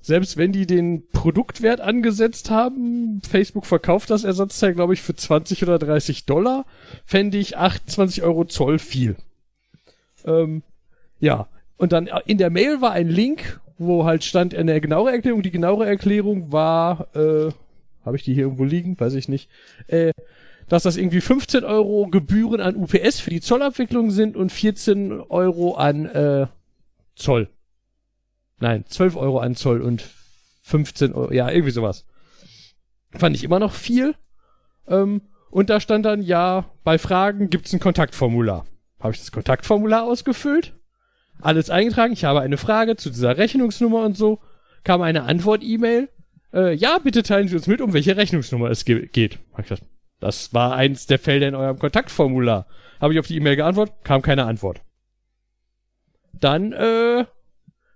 [0.00, 5.62] Selbst wenn die den Produktwert angesetzt haben, Facebook verkauft das Ersatzteil, glaube ich, für 20
[5.62, 6.66] oder 30 Dollar,
[7.06, 9.16] fände ich 28 Euro Zoll viel.
[10.26, 10.62] Ähm,
[11.20, 15.12] ja, und dann äh, in der Mail war ein Link, wo halt stand eine genauere
[15.12, 15.42] Erklärung.
[15.42, 17.50] Die genauere Erklärung war, äh,
[18.04, 18.98] habe ich die hier irgendwo liegen?
[18.98, 19.50] Weiß ich nicht.
[19.86, 20.12] Äh,
[20.68, 25.74] dass das irgendwie 15 Euro Gebühren an UPS für die Zollabwicklung sind und 14 Euro
[25.74, 26.46] an äh,
[27.16, 27.48] Zoll.
[28.60, 30.08] Nein, 12 Euro an Zoll und
[30.62, 32.06] 15 Euro, ja, irgendwie sowas.
[33.10, 34.14] Fand ich immer noch viel.
[34.88, 38.66] Ähm, Und da stand dann, ja, bei Fragen gibt's ein Kontaktformular.
[38.98, 40.74] Habe ich das Kontaktformular ausgefüllt,
[41.40, 44.40] alles eingetragen, ich habe eine Frage zu dieser Rechnungsnummer und so,
[44.82, 46.08] kam eine Antwort-E-Mail,
[46.54, 49.38] äh, ja, bitte teilen Sie uns mit, um welche Rechnungsnummer es ge geht.
[50.20, 52.66] Das war eins der Felder in eurem Kontaktformular.
[53.00, 54.82] Habe ich auf die E-Mail geantwortet, kam keine Antwort.
[56.32, 57.24] Dann äh,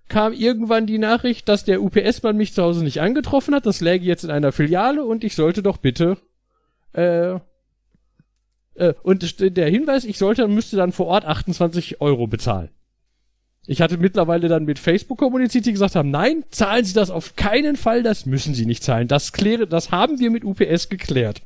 [0.08, 3.66] kam irgendwann die Nachricht, dass der UPS-Mann mich zu Hause nicht angetroffen hat.
[3.66, 6.18] Das läge jetzt in einer Filiale und ich sollte doch bitte
[6.92, 7.38] äh,
[8.78, 12.70] äh, und der Hinweis, ich sollte, müsste dann vor Ort 28 Euro bezahlen.
[13.70, 17.36] Ich hatte mittlerweile dann mit Facebook kommuniziert, die gesagt haben, nein, zahlen Sie das auf
[17.36, 19.08] keinen Fall, das müssen Sie nicht zahlen.
[19.08, 21.42] Das kläre, das haben wir mit UPS geklärt.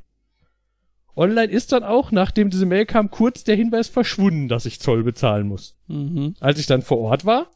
[1.16, 5.02] Online ist dann auch, nachdem diese Mail kam, kurz der Hinweis verschwunden, dass ich Zoll
[5.02, 5.74] bezahlen muss.
[5.88, 6.36] Mhm.
[6.38, 7.50] Als ich dann vor Ort war,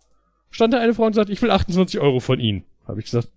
[0.51, 2.65] stand da eine Frau und sagte, ich will 28 Euro von Ihnen.
[2.89, 3.29] Habe ich gesagt,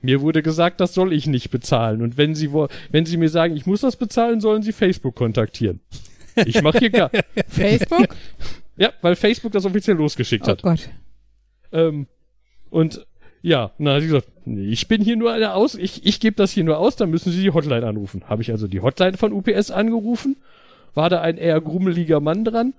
[0.00, 2.00] mir wurde gesagt, das soll ich nicht bezahlen.
[2.00, 5.80] Und wenn Sie, wenn Sie mir sagen, ich muss das bezahlen, sollen Sie Facebook kontaktieren.
[6.46, 7.10] Ich mache hier gar.
[7.46, 8.16] Facebook?
[8.76, 10.62] Ja, weil Facebook das offiziell losgeschickt Oh hat.
[10.62, 10.88] Gott.
[11.72, 12.06] Ähm,
[12.70, 13.06] und
[13.42, 16.64] ja, na, sie gesagt, ich bin hier nur eine Aus, ich, ich gebe das hier
[16.64, 18.22] nur aus, dann müssen Sie die Hotline anrufen.
[18.28, 20.36] Habe ich also die Hotline von UPS angerufen,
[20.94, 22.74] war da ein eher grummeliger Mann dran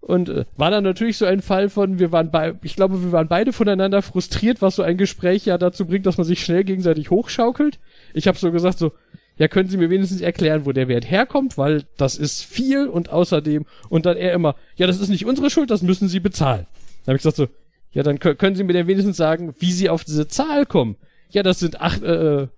[0.00, 3.12] und äh, war dann natürlich so ein Fall von, wir waren bei, ich glaube, wir
[3.12, 6.64] waren beide voneinander frustriert, was so ein Gespräch ja dazu bringt, dass man sich schnell
[6.64, 7.78] gegenseitig hochschaukelt.
[8.14, 8.92] Ich habe so gesagt so,
[9.40, 13.08] ja, können Sie mir wenigstens erklären, wo der Wert herkommt, weil das ist viel und
[13.08, 16.66] außerdem und dann er immer, ja, das ist nicht unsere Schuld, das müssen Sie bezahlen.
[17.04, 17.48] Dann habe ich gesagt so,
[17.92, 20.96] ja, dann kö- können Sie mir denn wenigstens sagen, wie Sie auf diese Zahl kommen.
[21.30, 22.48] Ja, das sind acht, äh,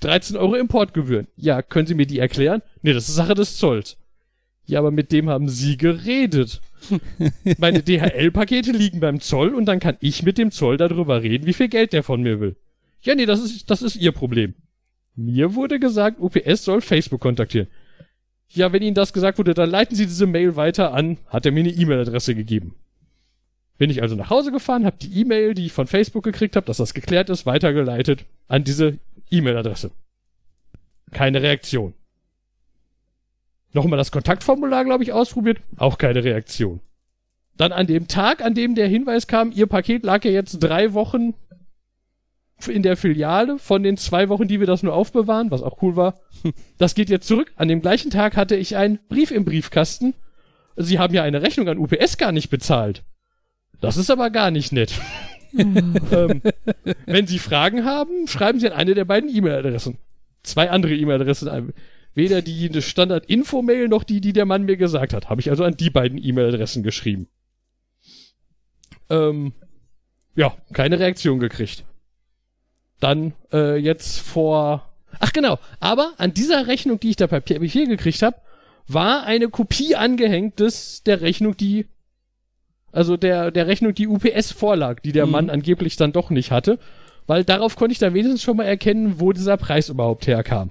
[0.00, 1.28] 13 Euro Importgebühren.
[1.36, 2.62] Ja, können Sie mir die erklären?
[2.82, 3.96] Nee, das ist Sache des Zolls.
[4.66, 6.60] Ja, aber mit dem haben Sie geredet.
[7.58, 11.52] Meine DHL-Pakete liegen beim Zoll und dann kann ich mit dem Zoll darüber reden, wie
[11.52, 12.56] viel Geld der von mir will.
[13.02, 14.54] Ja, nee, das ist, das ist Ihr Problem.
[15.16, 17.68] Mir wurde gesagt, UPS soll Facebook kontaktieren.
[18.50, 21.52] Ja, wenn Ihnen das gesagt wurde, dann leiten Sie diese Mail weiter an, hat er
[21.52, 22.76] mir eine E-Mail-Adresse gegeben.
[23.78, 26.66] Bin ich also nach Hause gefahren, habe die E-Mail, die ich von Facebook gekriegt habe,
[26.66, 28.98] dass das geklärt ist, weitergeleitet an diese
[29.30, 29.90] E-Mail-Adresse.
[31.12, 31.94] Keine Reaktion.
[33.72, 36.80] Nochmal das Kontaktformular, glaube ich, ausprobiert, auch keine Reaktion.
[37.56, 40.92] Dann an dem Tag, an dem der Hinweis kam, Ihr Paket lag ja jetzt drei
[40.92, 41.34] Wochen
[42.68, 45.96] in der Filiale von den zwei Wochen, die wir das nur aufbewahren, was auch cool
[45.96, 46.20] war.
[46.78, 47.52] Das geht jetzt zurück.
[47.56, 50.14] An dem gleichen Tag hatte ich einen Brief im Briefkasten.
[50.76, 53.02] Sie haben ja eine Rechnung an UPS gar nicht bezahlt.
[53.80, 54.92] Das ist aber gar nicht nett.
[55.58, 56.42] ähm,
[57.06, 59.98] wenn Sie Fragen haben, schreiben Sie an eine der beiden E-Mail-Adressen.
[60.42, 61.72] Zwei andere E-Mail-Adressen.
[62.14, 65.28] Weder die Standard-Info-Mail noch die, die der Mann mir gesagt hat.
[65.28, 67.28] Habe ich also an die beiden E-Mail-Adressen geschrieben.
[69.08, 69.52] Ähm,
[70.34, 71.84] ja, keine Reaktion gekriegt.
[73.00, 74.88] Dann äh, jetzt vor.
[75.18, 78.36] Ach genau, aber an dieser Rechnung, die ich da per Papier gekriegt habe,
[78.88, 81.86] war eine Kopie angehängt des der Rechnung, die
[82.92, 85.32] also der der Rechnung, die UPS vorlag, die der Mhm.
[85.32, 86.78] Mann angeblich dann doch nicht hatte,
[87.26, 90.70] weil darauf konnte ich dann wenigstens schon mal erkennen, wo dieser Preis überhaupt herkam.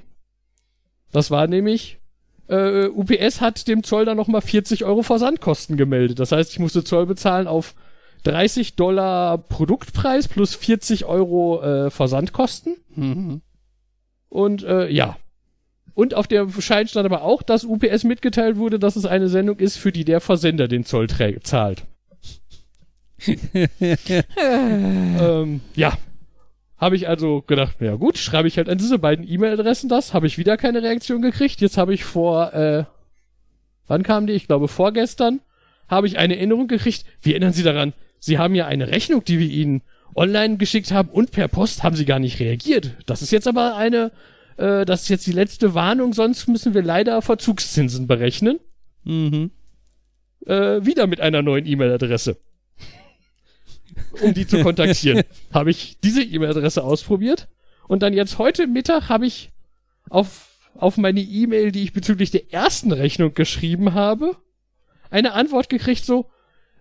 [1.12, 2.00] Das war nämlich
[2.48, 6.20] äh, UPS hat dem Zoll dann nochmal 40 Euro Versandkosten gemeldet.
[6.20, 7.74] Das heißt, ich musste Zoll bezahlen auf
[8.26, 12.76] 30 Dollar Produktpreis plus 40 Euro äh, Versandkosten.
[12.96, 13.42] Mhm.
[14.30, 15.18] Und äh, ja.
[15.94, 19.60] Und auf der Schein stand aber auch, dass UPS mitgeteilt wurde, dass es eine Sendung
[19.60, 21.86] ist, für die der Versender den Zoll zahlt.
[24.38, 25.98] ähm, ja.
[26.78, 30.28] Habe ich also gedacht, ja gut, schreibe ich halt an diese beiden E-Mail-Adressen das, habe
[30.28, 31.62] ich wieder keine Reaktion gekriegt.
[31.62, 32.84] Jetzt habe ich vor, äh,
[33.88, 34.34] wann kam die?
[34.34, 35.40] Ich glaube vorgestern,
[35.88, 37.06] habe ich eine Erinnerung gekriegt.
[37.22, 37.94] Wie erinnern Sie daran?
[38.26, 39.84] Sie haben ja eine Rechnung, die wir Ihnen
[40.16, 42.96] online geschickt haben und per Post haben Sie gar nicht reagiert.
[43.06, 44.12] Das ist jetzt aber eine,
[44.58, 48.60] äh, das ist jetzt die letzte Warnung, sonst müssen wir leider Verzugszinsen berechnen.
[49.04, 49.52] Mhm.
[50.48, 52.38] Äh, wieder mit einer neuen E-Mail-Adresse.
[54.24, 55.22] um die zu kontaktieren.
[55.54, 57.48] habe ich diese E-Mail-Adresse ausprobiert
[57.88, 59.52] und dann jetzt heute Mittag habe ich
[60.10, 64.36] auf, auf meine E-Mail, die ich bezüglich der ersten Rechnung geschrieben habe,
[65.12, 66.32] eine Antwort gekriegt so,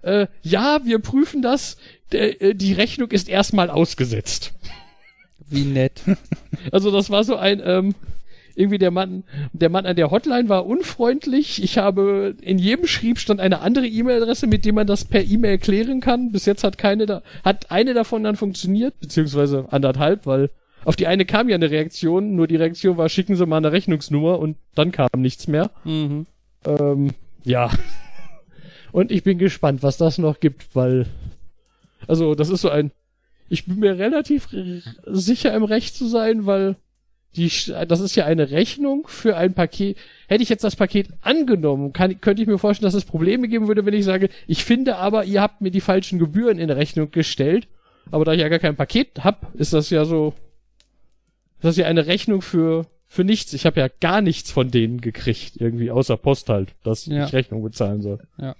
[0.05, 1.77] äh, ja, wir prüfen das,
[2.12, 4.53] der, äh, die Rechnung ist erstmal ausgesetzt.
[5.49, 6.03] Wie nett.
[6.73, 7.95] Also das war so ein, ähm,
[8.55, 11.62] irgendwie der Mann, der Mann an der Hotline war unfreundlich.
[11.62, 15.59] Ich habe, in jedem Schrieb stand eine andere E-Mail-Adresse, mit dem man das per E-Mail
[15.59, 16.33] klären kann.
[16.33, 20.51] Bis jetzt hat keine da, hat eine davon dann funktioniert, beziehungsweise anderthalb, weil
[20.85, 23.73] auf die eine kam ja eine Reaktion, nur die Reaktion war, schicken Sie mal eine
[23.73, 25.71] Rechnungsnummer und dann kam nichts mehr.
[25.85, 26.27] Mhm.
[26.67, 27.11] Ähm,
[27.43, 27.71] ja.
[28.94, 31.07] Und ich bin gespannt, was das noch gibt, weil,
[32.07, 32.92] also, das ist so ein,
[33.48, 34.46] ich bin mir relativ
[35.04, 36.76] sicher im Recht zu sein, weil
[37.35, 37.50] die,
[37.88, 39.96] das ist ja eine Rechnung für ein Paket.
[40.28, 43.66] Hätte ich jetzt das Paket angenommen, kann, könnte ich mir vorstellen, dass es Probleme geben
[43.66, 47.11] würde, wenn ich sage, ich finde aber, ihr habt mir die falschen Gebühren in Rechnung
[47.11, 47.66] gestellt.
[48.12, 50.35] Aber da ich ja gar kein Paket hab, ist das ja so,
[51.57, 53.54] ist das ja eine Rechnung für, für nichts.
[53.54, 57.26] Ich habe ja gar nichts von denen gekriegt, irgendwie, außer Post halt, dass Ja.
[57.26, 58.20] ich Rechnung bezahlen soll.
[58.38, 58.54] Ja.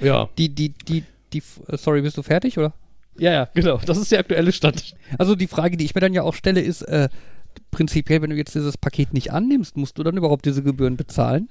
[0.00, 0.28] Ja.
[0.38, 2.74] Die, die, die, die, äh, sorry, bist du fertig, oder?
[3.18, 3.78] Ja, ja, genau.
[3.78, 4.94] Das ist der aktuelle Stand.
[5.18, 7.08] Also die Frage, die ich mir dann ja auch stelle, ist, äh,
[7.70, 11.48] prinzipiell, wenn du jetzt dieses Paket nicht annimmst, musst du dann überhaupt diese Gebühren bezahlen?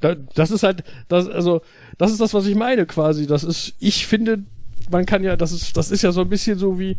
[0.00, 1.62] Da, das ist halt, das, also,
[1.98, 3.26] das ist das, was ich meine, quasi.
[3.26, 4.44] Das ist, ich finde,
[4.90, 6.98] man kann ja, das ist, das ist ja so ein bisschen so wie,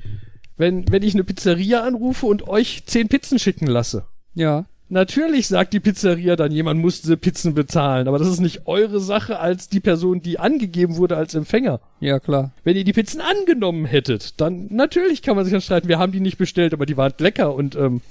[0.58, 4.06] wenn, wenn ich eine Pizzeria anrufe und euch zehn Pizzen schicken lasse.
[4.34, 4.66] Ja.
[4.88, 9.00] Natürlich sagt die Pizzeria dann, jemand muss diese Pizzen bezahlen, aber das ist nicht eure
[9.00, 11.80] Sache als die Person, die angegeben wurde als Empfänger.
[12.00, 12.52] Ja, klar.
[12.64, 16.12] Wenn ihr die Pizzen angenommen hättet, dann natürlich kann man sich dann streiten, wir haben
[16.12, 18.02] die nicht bestellt, aber die waren lecker und ähm,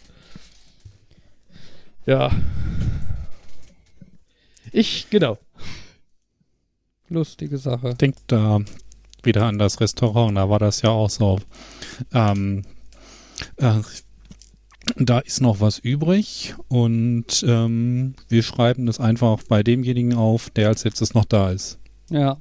[2.06, 2.32] ja.
[4.72, 5.38] Ich, genau.
[7.08, 7.94] Lustige Sache.
[7.94, 8.60] Denkt da
[9.22, 11.38] wieder an das Restaurant, da war das ja auch so.
[12.12, 12.64] Ähm,
[13.58, 13.74] äh,
[14.96, 20.68] da ist noch was übrig und ähm, wir schreiben das einfach bei demjenigen auf, der
[20.68, 21.78] als letztes noch da ist.
[22.10, 22.38] Ja.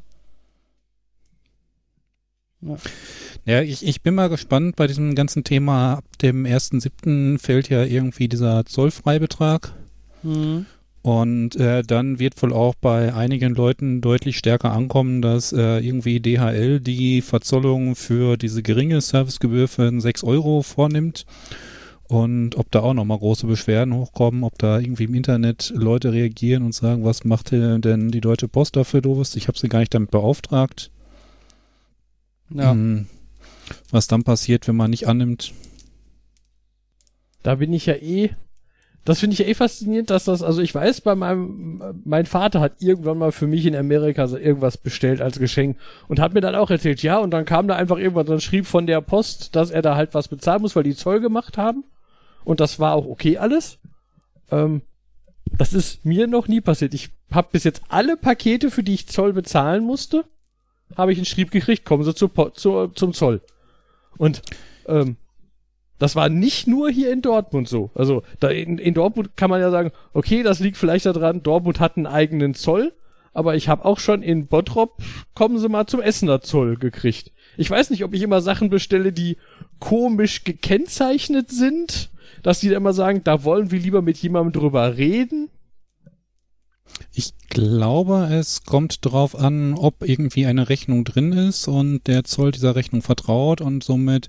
[3.45, 5.95] Ja, ich, ich bin mal gespannt bei diesem ganzen Thema.
[5.95, 7.37] Ab dem 1.7.
[7.39, 9.73] fällt ja irgendwie dieser Zollfreibetrag.
[10.23, 10.65] Mhm.
[11.01, 16.21] Und äh, dann wird wohl auch bei einigen Leuten deutlich stärker ankommen, dass äh, irgendwie
[16.21, 21.25] DHL die Verzollung für diese geringe Servicegebühr für 6 Euro vornimmt.
[22.07, 26.63] Und ob da auch nochmal große Beschwerden hochkommen, ob da irgendwie im Internet Leute reagieren
[26.63, 29.35] und sagen, was macht denn die Deutsche Post dafür doofes?
[29.35, 30.91] Ich habe sie gar nicht damit beauftragt.
[32.49, 32.71] Ja.
[32.71, 33.07] Hm,
[33.89, 35.53] was dann passiert, wenn man nicht annimmt.
[37.41, 38.31] Da bin ich ja eh.
[39.05, 42.61] Das finde ich ja eh faszinierend, dass das, also ich weiß, bei meinem, mein Vater
[42.61, 46.39] hat irgendwann mal für mich in Amerika so irgendwas bestellt als Geschenk und hat mir
[46.39, 49.57] dann auch erzählt, ja, und dann kam da einfach irgendwann ein Schrieb von der Post,
[49.57, 51.83] dass er da halt was bezahlen muss, weil die Zoll gemacht haben.
[52.43, 53.79] Und das war auch okay alles.
[54.51, 54.81] Ähm,
[55.57, 56.93] das ist mir noch nie passiert.
[56.93, 60.25] Ich habe bis jetzt alle Pakete, für die ich Zoll bezahlen musste,
[60.95, 63.41] habe ich einen Schrieb gekriegt, kommen Sie zur Po- zur, zum Zoll.
[64.17, 64.41] Und
[64.87, 65.17] ähm,
[65.99, 67.91] das war nicht nur hier in Dortmund so.
[67.95, 71.79] Also da in, in Dortmund kann man ja sagen, okay, das liegt vielleicht daran, Dortmund
[71.79, 72.93] hat einen eigenen Zoll,
[73.33, 74.97] aber ich habe auch schon in Bottrop,
[75.33, 77.31] kommen Sie mal zum Essener Zoll gekriegt.
[77.57, 79.37] Ich weiß nicht, ob ich immer Sachen bestelle, die
[79.79, 82.09] komisch gekennzeichnet sind,
[82.41, 85.49] dass die dann immer sagen, da wollen wir lieber mit jemandem drüber reden.
[87.13, 92.51] Ich glaube, es kommt darauf an, ob irgendwie eine Rechnung drin ist und der Zoll
[92.51, 94.27] dieser Rechnung vertraut und somit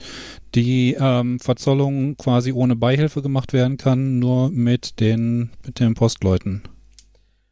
[0.55, 6.63] die ähm, Verzollung quasi ohne Beihilfe gemacht werden kann, nur mit den, mit den Postleuten.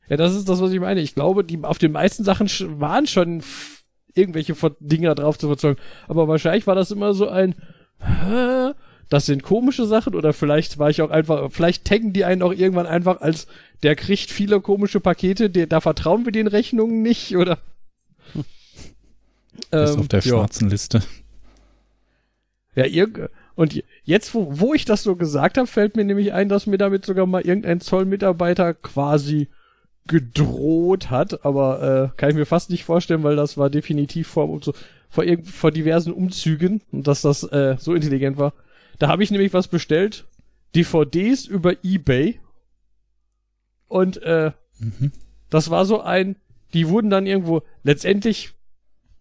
[0.09, 1.00] Ja, das ist das, was ich meine.
[1.00, 2.48] Ich glaube, die auf den meisten Sachen
[2.81, 3.42] waren schon
[4.14, 5.76] irgendwelche Dinger drauf zu verzollen.
[6.09, 7.55] Aber wahrscheinlich war das immer so ein,
[8.02, 8.72] hä?
[9.12, 12.52] das sind komische Sachen oder vielleicht war ich auch einfach, vielleicht taggen die einen auch
[12.52, 13.46] irgendwann einfach als,
[13.82, 17.58] der kriegt viele komische Pakete, der, da vertrauen wir den Rechnungen nicht oder.
[19.70, 20.30] ist Ähm, auf der ja.
[20.30, 21.02] schwarzen Liste.
[22.74, 26.48] Ja, irg und jetzt, wo, wo ich das so gesagt habe, fällt mir nämlich ein,
[26.48, 29.48] dass mir damit sogar mal irgendein Zollmitarbeiter quasi
[30.06, 34.58] gedroht hat, aber äh, kann ich mir fast nicht vorstellen, weil das war definitiv vor,
[34.62, 34.72] so,
[35.12, 38.53] vor, vor diversen Umzügen und dass das äh, so intelligent war.
[38.98, 40.27] Da habe ich nämlich was bestellt,
[40.75, 42.40] DVDs über eBay
[43.88, 45.12] und äh, Mhm.
[45.48, 46.35] das war so ein,
[46.75, 48.53] die wurden dann irgendwo, letztendlich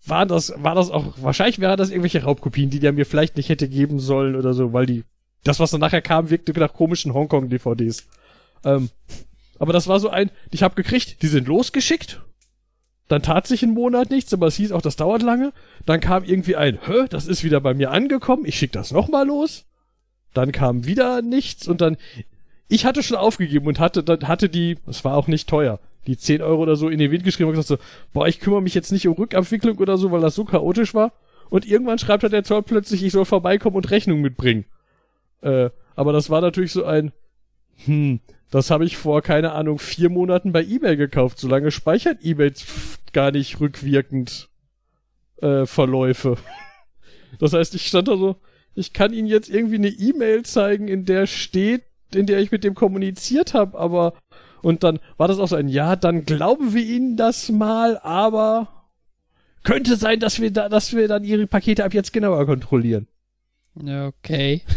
[0.05, 3.49] war das, war das auch, wahrscheinlich wäre das irgendwelche Raubkopien, die der mir vielleicht nicht
[3.49, 5.03] hätte geben sollen oder so, weil die,
[5.43, 8.07] das, was dann nachher kam, wirkte nach komischen Hongkong-DVDs.
[8.63, 8.89] Ähm,
[9.59, 12.21] aber das war so ein, ich habe gekriegt, die sind losgeschickt.
[13.11, 15.51] Dann tat sich ein Monat nichts, aber es hieß auch, das dauert lange.
[15.85, 19.27] Dann kam irgendwie ein, hä, das ist wieder bei mir angekommen, ich schick das nochmal
[19.27, 19.65] los.
[20.33, 21.97] Dann kam wieder nichts und dann,
[22.69, 26.41] ich hatte schon aufgegeben und hatte, hatte die, es war auch nicht teuer, die 10
[26.41, 28.93] Euro oder so in den Wind geschrieben und gesagt so, boah, ich kümmere mich jetzt
[28.93, 31.11] nicht um Rückabwicklung oder so, weil das so chaotisch war.
[31.49, 34.63] Und irgendwann schreibt halt der Zoll plötzlich, ich soll vorbeikommen und Rechnung mitbringen.
[35.41, 37.11] Äh, aber das war natürlich so ein,
[37.83, 38.21] hm,
[38.51, 41.39] das habe ich vor, keine Ahnung, vier Monaten bei eBay gekauft.
[41.39, 42.51] So lange speichert eBay
[43.13, 44.49] gar nicht rückwirkend
[45.41, 46.37] äh, Verläufe.
[47.39, 48.35] Das heißt, ich stand da so,
[48.75, 51.83] ich kann Ihnen jetzt irgendwie eine E-Mail zeigen, in der steht,
[52.13, 54.15] in der ich mit dem kommuniziert habe, aber
[54.61, 58.67] und dann war das auch so ein Ja, dann glauben wir Ihnen das mal, aber
[59.63, 63.07] könnte sein, dass wir da, dass wir dann Ihre Pakete ab jetzt genauer kontrollieren.
[63.75, 64.61] Okay.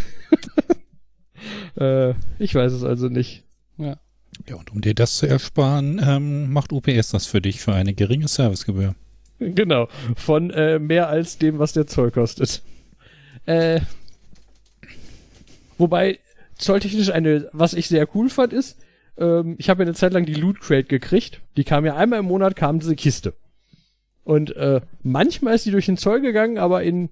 [1.76, 3.44] Äh, ich weiß es also nicht.
[3.76, 3.96] Ja.
[4.48, 7.94] Ja, und um dir das zu ersparen, ähm, macht UPS das für dich für eine
[7.94, 8.94] geringe Servicegebühr.
[9.38, 9.88] Genau.
[10.16, 12.62] Von äh, mehr als dem, was der Zoll kostet.
[13.46, 13.80] Äh,
[15.78, 16.18] wobei,
[16.56, 18.78] zolltechnisch eine, was ich sehr cool fand, ist,
[19.18, 21.40] ähm, ich habe ja eine Zeit lang die Loot Crate gekriegt.
[21.56, 23.34] Die kam ja einmal im Monat, kam diese Kiste.
[24.24, 27.10] Und äh, manchmal ist die durch den Zoll gegangen, aber in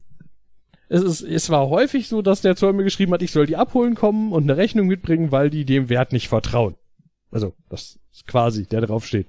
[0.92, 3.56] es, ist, es war häufig so, dass der Zoll mir geschrieben hat, ich soll die
[3.56, 6.74] abholen kommen und eine Rechnung mitbringen, weil die dem Wert nicht vertrauen.
[7.30, 9.26] Also, das ist quasi, der drauf steht.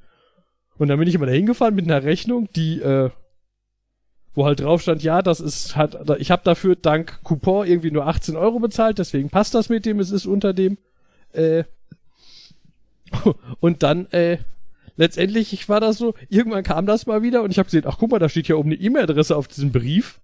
[0.77, 3.11] Und dann bin ich immer da hingefahren mit einer Rechnung, die, äh,
[4.33, 8.07] wo halt drauf stand, ja, das ist, hat, ich habe dafür dank Coupon irgendwie nur
[8.07, 10.77] 18 Euro bezahlt, deswegen passt das mit dem, es ist unter dem.
[11.31, 11.63] Äh,
[13.61, 14.39] und dann, äh,
[14.97, 17.99] letztendlich ich war das so, irgendwann kam das mal wieder und ich habe gesehen, ach
[17.99, 20.19] guck mal, da steht ja oben eine E-Mail-Adresse auf diesem Brief.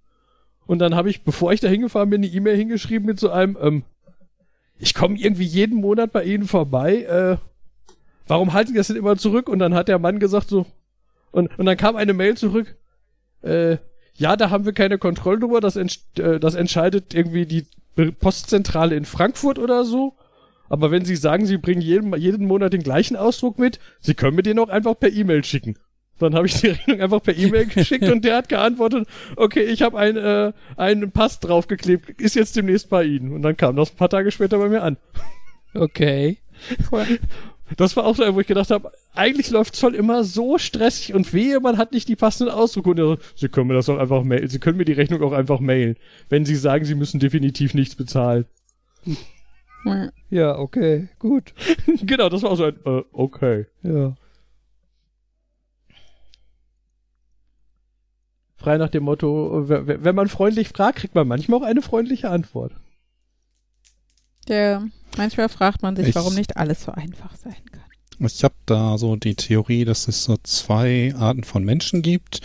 [0.69, 3.57] Und dann habe ich, bevor ich da hingefahren bin, eine E-Mail hingeschrieben mit so einem,
[3.59, 3.83] ähm,
[4.77, 7.37] ich komme irgendwie jeden Monat bei Ihnen vorbei, äh,
[8.27, 9.49] warum halten Sie das denn immer zurück?
[9.49, 10.67] Und dann hat der Mann gesagt so,
[11.31, 12.75] und, und dann kam eine Mail zurück,
[13.41, 13.77] äh,
[14.13, 15.87] ja, da haben wir keine Kontrolle drüber, das, äh,
[16.39, 17.65] das entscheidet irgendwie die
[18.19, 20.17] Postzentrale in Frankfurt oder so.
[20.69, 24.35] Aber wenn Sie sagen, Sie bringen jeden, jeden Monat den gleichen Ausdruck mit, Sie können
[24.35, 25.79] mir den auch einfach per E-Mail schicken.
[26.19, 29.81] Dann habe ich die Rechnung einfach per E-Mail geschickt und der hat geantwortet, okay, ich
[29.81, 33.33] habe ein, äh, einen Pass draufgeklebt, ist jetzt demnächst bei Ihnen.
[33.33, 34.97] Und dann kam das ein paar Tage später bei mir an.
[35.73, 36.37] Okay.
[37.77, 41.33] Das war auch so, wo ich gedacht habe, eigentlich läuft Zoll immer so stressig und
[41.33, 43.17] wehe, man hat nicht die passenden Ausdrucke.
[43.35, 44.47] Sie können mir das auch einfach mailen.
[44.49, 45.95] Sie können mir die Rechnung auch einfach mailen,
[46.29, 48.45] wenn Sie sagen, Sie müssen definitiv nichts bezahlen.
[50.29, 51.53] Ja, okay, gut.
[52.03, 53.65] genau, das war auch so ein, äh, okay.
[53.83, 54.15] Ja.
[58.59, 62.73] Frei nach dem Motto, wenn man freundlich fragt, kriegt man manchmal auch eine freundliche Antwort.
[64.47, 64.83] Ja,
[65.17, 67.83] manchmal fragt man sich, Ich- warum nicht alles so einfach sein kann.
[68.27, 72.41] Ich habe da so die Theorie, dass es so zwei Arten von Menschen gibt.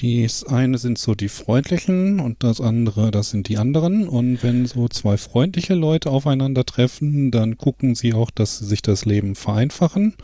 [0.00, 4.06] Das eine sind so die Freundlichen und das andere, das sind die anderen.
[4.06, 9.06] Und wenn so zwei freundliche Leute aufeinandertreffen, dann gucken sie auch, dass sie sich das
[9.06, 10.14] Leben vereinfachen.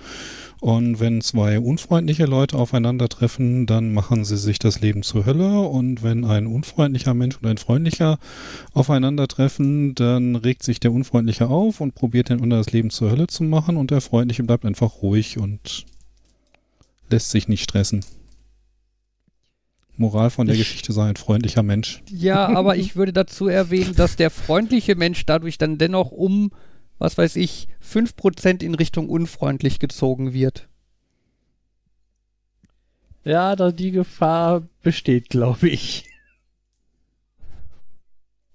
[0.64, 5.60] Und wenn zwei unfreundliche Leute aufeinandertreffen, dann machen sie sich das Leben zur Hölle.
[5.60, 8.18] Und wenn ein unfreundlicher Mensch und ein freundlicher
[8.72, 13.26] aufeinandertreffen, dann regt sich der Unfreundliche auf und probiert den anderen das Leben zur Hölle
[13.26, 13.76] zu machen.
[13.76, 15.84] Und der Freundliche bleibt einfach ruhig und
[17.10, 18.02] lässt sich nicht stressen.
[19.98, 22.02] Moral von der Ich- Geschichte sei ein freundlicher Mensch.
[22.10, 26.52] Ja, aber ich würde dazu erwähnen, dass der freundliche Mensch dadurch dann dennoch um,
[26.99, 30.68] was weiß ich, 5% in Richtung unfreundlich gezogen wird.
[33.24, 36.05] Ja, da die Gefahr besteht, glaube ich.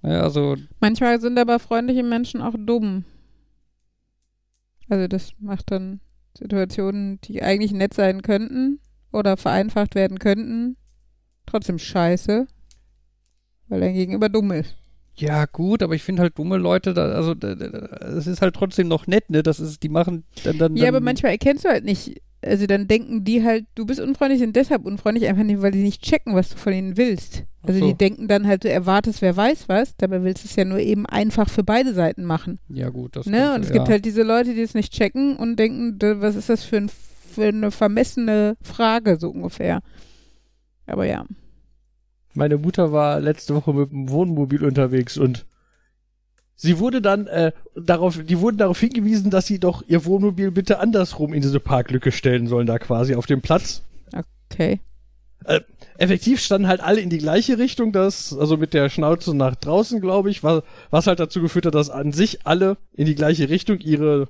[0.02, 3.04] Ja, also, Manchmal sind aber freundliche Menschen auch dumm.
[4.88, 6.00] Also das macht dann
[6.38, 8.80] Situationen, die eigentlich nett sein könnten
[9.12, 10.78] oder vereinfacht werden könnten,
[11.46, 12.48] trotzdem scheiße,
[13.68, 14.79] weil dein Gegenüber dumm ist.
[15.20, 19.07] Ja gut, aber ich finde halt dumme Leute, da, also es ist halt trotzdem noch
[19.07, 19.43] nett, ne?
[19.43, 22.88] Das ist, die machen dann, dann, Ja, aber manchmal erkennst du halt nicht, also dann
[22.88, 26.36] denken die halt, du bist unfreundlich und deshalb unfreundlich, einfach nicht, weil sie nicht checken,
[26.36, 27.43] was du von ihnen willst.
[27.63, 27.88] Also so.
[27.88, 30.80] die denken dann halt, du erwartest, wer weiß was, dabei willst du es ja nur
[30.80, 32.59] eben einfach für beide Seiten machen.
[32.70, 33.53] Ja gut, das Ne?
[33.53, 33.76] Und es ja.
[33.76, 36.89] gibt halt diese Leute, die es nicht checken und denken, was ist das für, ein,
[36.89, 39.82] für eine vermessene Frage, so ungefähr.
[40.88, 41.26] Aber ja.
[42.34, 45.46] Meine Mutter war letzte Woche mit dem Wohnmobil unterwegs und
[46.56, 50.80] sie wurde dann äh, darauf, die wurden darauf hingewiesen, dass sie doch ihr Wohnmobil bitte
[50.80, 53.84] andersrum in diese Parklücke stellen sollen, da quasi auf dem Platz.
[54.48, 54.80] Okay.
[55.98, 60.00] Effektiv standen halt alle in die gleiche Richtung, das, also mit der Schnauze nach draußen,
[60.02, 63.50] glaube ich, was, was halt dazu geführt hat, dass an sich alle in die gleiche
[63.50, 64.28] Richtung ihre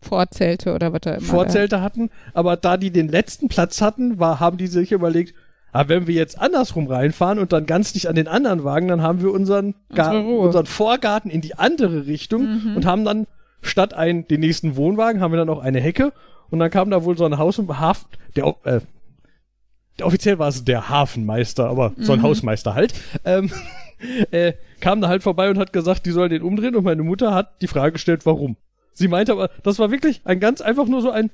[0.00, 1.26] Vorzelte oder was da immer.
[1.26, 5.34] Vorzelte hatten, aber da die den letzten Platz hatten, war, haben die sich überlegt,
[5.72, 9.02] aber wenn wir jetzt andersrum reinfahren und dann ganz dicht an den anderen Wagen, dann
[9.02, 10.46] haben wir unseren, Gar Unsere Ruhe.
[10.46, 12.76] unseren Vorgarten in die andere Richtung Mhm.
[12.76, 13.26] und haben dann
[13.62, 16.12] statt ein, den nächsten Wohnwagen, haben wir dann auch eine Hecke
[16.50, 18.06] und dann kam da wohl so ein Haus und Hafen,
[18.36, 18.80] der, äh,
[19.98, 22.22] der offiziell war es der Hafenmeister, aber so ein Mhm.
[22.22, 22.94] Hausmeister halt,
[23.24, 23.50] ähm,
[24.30, 27.34] äh, kam da halt vorbei und hat gesagt, die sollen den umdrehen und meine Mutter
[27.34, 28.56] hat die Frage gestellt, warum.
[28.94, 31.30] Sie meinte aber, das war wirklich ein ganz einfach nur so ein,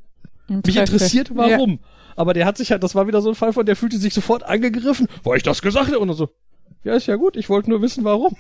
[0.49, 1.79] mich interessiert, warum.
[2.17, 4.15] Aber der hat sich halt, das war wieder so ein Fall von, der fühlte sich
[4.15, 6.29] sofort angegriffen, weil ich das gesagt habe und so.
[6.85, 8.37] Ja, ist ja gut, ich wollte nur wissen, warum.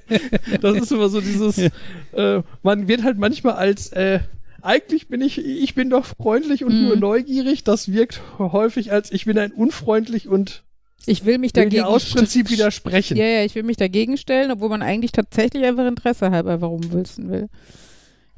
[0.60, 4.20] das ist immer so dieses, äh, man wird halt manchmal als, äh,
[4.62, 6.86] eigentlich bin ich, ich bin doch freundlich und Mhm.
[6.88, 7.64] nur neugierig.
[7.64, 10.62] Das wirkt häufig als, ich bin ein unfreundlich und
[11.04, 13.16] Ich will mich dagegen aus Prinzip widersprechen.
[13.16, 16.92] Ja, ja, ich will mich dagegen stellen, obwohl man eigentlich tatsächlich einfach Interesse halber warum
[16.92, 17.48] wissen will.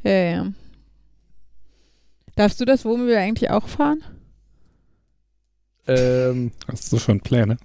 [0.02, 0.46] Ja, ja.
[2.37, 4.03] Darfst du das Wohnmobil eigentlich auch fahren?
[5.87, 7.59] Ähm, Hast du schon Pläne?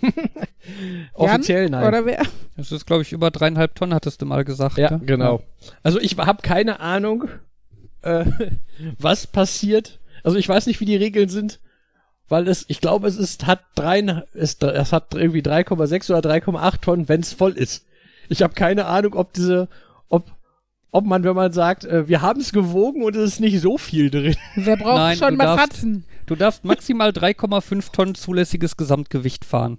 [1.14, 1.86] offiziell nein.
[1.86, 2.22] Oder wer?
[2.56, 4.78] Das ist, glaube ich, über dreieinhalb Tonnen, hattest du mal gesagt.
[4.78, 5.00] Ja, ne?
[5.04, 5.42] genau.
[5.82, 7.28] Also ich habe keine Ahnung,
[8.02, 8.24] äh,
[8.98, 10.00] was passiert.
[10.24, 11.60] Also ich weiß nicht, wie die Regeln sind,
[12.28, 14.00] weil es, ich glaube, es ist, hat drei,
[14.34, 17.86] es, es hat irgendwie 3,6 oder 3,8 Tonnen, wenn es voll ist.
[18.28, 19.68] Ich habe keine Ahnung, ob diese,
[20.08, 20.30] ob,
[20.92, 23.78] ob man, wenn man sagt, äh, wir haben es gewogen und es ist nicht so
[23.78, 24.36] viel drin.
[24.56, 26.04] Wer braucht Nein, schon du darfst- Matratzen?
[26.26, 29.78] Du darfst maximal 3,5 Tonnen zulässiges Gesamtgewicht fahren.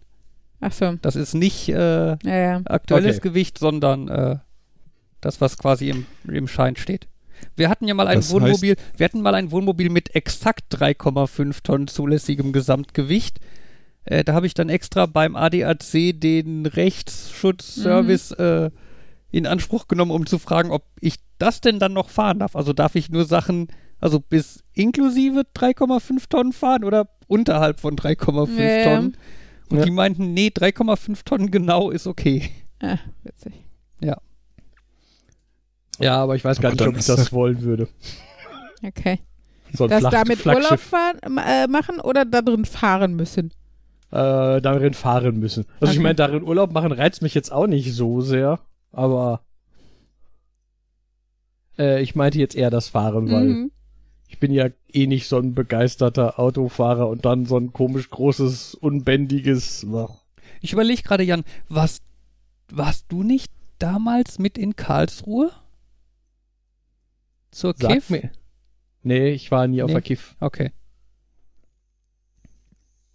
[0.60, 0.94] Ach so.
[1.02, 2.62] Das ist nicht äh, Ja, ja.
[2.66, 3.30] aktuelles Okay.
[3.30, 4.36] Gewicht, sondern äh,
[5.22, 7.08] das, was quasi im, im Schein steht.
[7.56, 11.64] Wir hatten ja mal ein Das Wohnmobil, wir hatten mal ein Wohnmobil mit exakt 3,5
[11.64, 13.40] Tonnen zulässigem Gesamtgewicht.
[14.06, 18.72] Äh, da habe ich dann extra beim ADAC den Rechtsschutzservice äh,
[19.32, 22.56] in Anspruch genommen, um zu fragen, ob ich das denn dann noch fahren darf.
[22.56, 23.68] Also darf ich nur Sachen,
[24.00, 28.84] also bis inklusive 3,5 Tonnen fahren oder unterhalb von 3,5 Ja, ja.
[28.84, 29.18] Tonnen?
[29.70, 29.86] Und Ja.
[29.86, 32.50] die meinten, nee, 3,5 Tonnen genau ist okay.
[32.82, 33.54] Ah, witzig.
[36.00, 37.88] Ja, aber ich weiß gar Aber nicht, dann ob ich das wollen würde.
[38.84, 39.20] Okay.
[39.72, 43.54] So Das Flach damit Urlaub fahren, äh, machen oder da drin fahren müssen?
[44.10, 45.66] äh, darin fahren müssen.
[45.80, 46.04] Also ich Okay.
[46.04, 48.60] meine, darin Urlaub machen reizt mich jetzt auch nicht so sehr,
[48.92, 49.42] aber
[51.78, 53.72] äh, ich meinte jetzt eher das Fahren, weil Mhm.
[54.28, 58.76] ich bin ja eh nicht so ein begeisterter Autofahrer und dann so ein komisch großes,
[58.76, 59.86] unbändiges.
[60.62, 62.04] Ich überlege gerade, Jan, warst,
[62.70, 65.52] warst du nicht damals mit in Karlsruhe?
[67.52, 68.10] Zur Sag Kiff?
[68.10, 68.32] mir.
[69.04, 69.94] Nee, ich war nie auf Nee.
[69.96, 70.36] der Kiff.
[70.40, 70.72] Okay.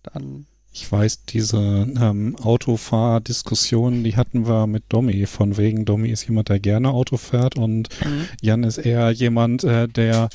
[0.02, 0.46] Dann.
[0.78, 5.24] Ich weiß, diese ähm, Autofahrdiskussion, die hatten wir mit Domi.
[5.24, 7.88] Von wegen, Domi ist jemand, der gerne Auto fährt und
[8.42, 10.28] Jan ist eher jemand, äh, der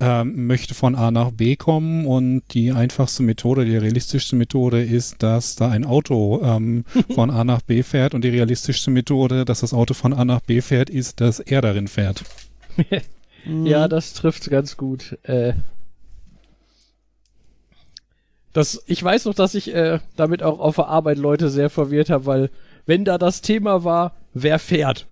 [0.00, 5.22] ähm, möchte von A nach B kommen und die einfachste Methode, die realistischste Methode ist,
[5.22, 9.60] dass da ein Auto ähm, von A nach B fährt und die realistischste Methode, dass
[9.60, 12.24] das Auto von A nach B fährt, ist, dass er darin fährt.
[12.78, 12.86] Mhm.
[13.66, 15.18] Ja, das trifft ganz gut.
[15.24, 15.54] Äh,
[18.52, 22.10] das, ich weiß noch, dass ich äh, damit auch auf der Arbeit Leute sehr verwirrt
[22.10, 22.50] habe, weil
[22.86, 25.06] wenn da das Thema war, wer fährt,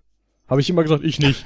[0.48, 1.44] habe ich immer gesagt, ich nicht.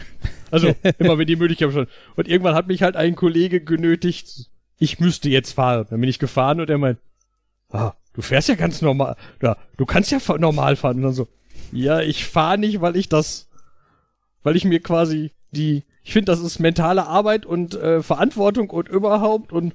[0.50, 1.86] Also immer wenn die Möglichkeit schon.
[2.16, 5.86] Und irgendwann hat mich halt ein Kollege genötigt, ich müsste jetzt fahren.
[5.90, 6.98] Dann bin ich gefahren und er meint,
[7.70, 9.16] ah, du fährst ja ganz normal.
[9.42, 10.96] Ja, du kannst ja normal fahren.
[10.96, 11.28] Und dann so,
[11.70, 13.48] ja, ich fahre nicht, weil ich das,
[14.42, 18.88] weil ich mir quasi die, ich finde, das ist mentale Arbeit und äh, Verantwortung und
[18.88, 19.74] überhaupt und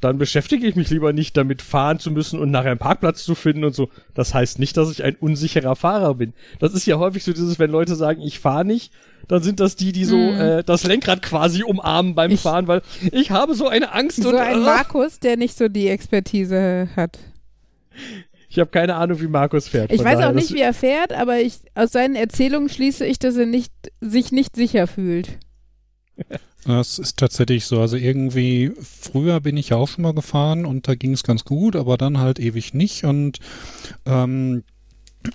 [0.00, 3.34] dann beschäftige ich mich lieber nicht damit, fahren zu müssen und nachher einen Parkplatz zu
[3.34, 3.90] finden und so.
[4.14, 6.32] Das heißt nicht, dass ich ein unsicherer Fahrer bin.
[6.58, 8.92] Das ist ja häufig so dieses, wenn Leute sagen, ich fahre nicht,
[9.28, 10.40] dann sind das die, die so Mhm.
[10.40, 12.82] äh, das Lenkrad quasi umarmen beim Ich- Fahren, weil
[13.12, 16.88] ich habe so eine Angst So und ein äh, Markus, der nicht so die Expertise
[16.96, 17.18] hat.
[18.48, 19.92] ich habe keine Ahnung, wie Markus fährt.
[19.92, 23.18] Ich weiß daher, auch nicht, wie er fährt, aber ich, aus seinen Erzählungen schließe ich,
[23.18, 25.38] dass er nicht, sich nicht sicher fühlt.
[26.64, 27.80] Das ist tatsächlich so.
[27.80, 31.44] Also irgendwie, früher bin ich ja auch schon mal gefahren und da ging es ganz
[31.44, 33.04] gut, aber dann halt ewig nicht.
[33.04, 33.38] Und
[34.04, 34.62] ähm,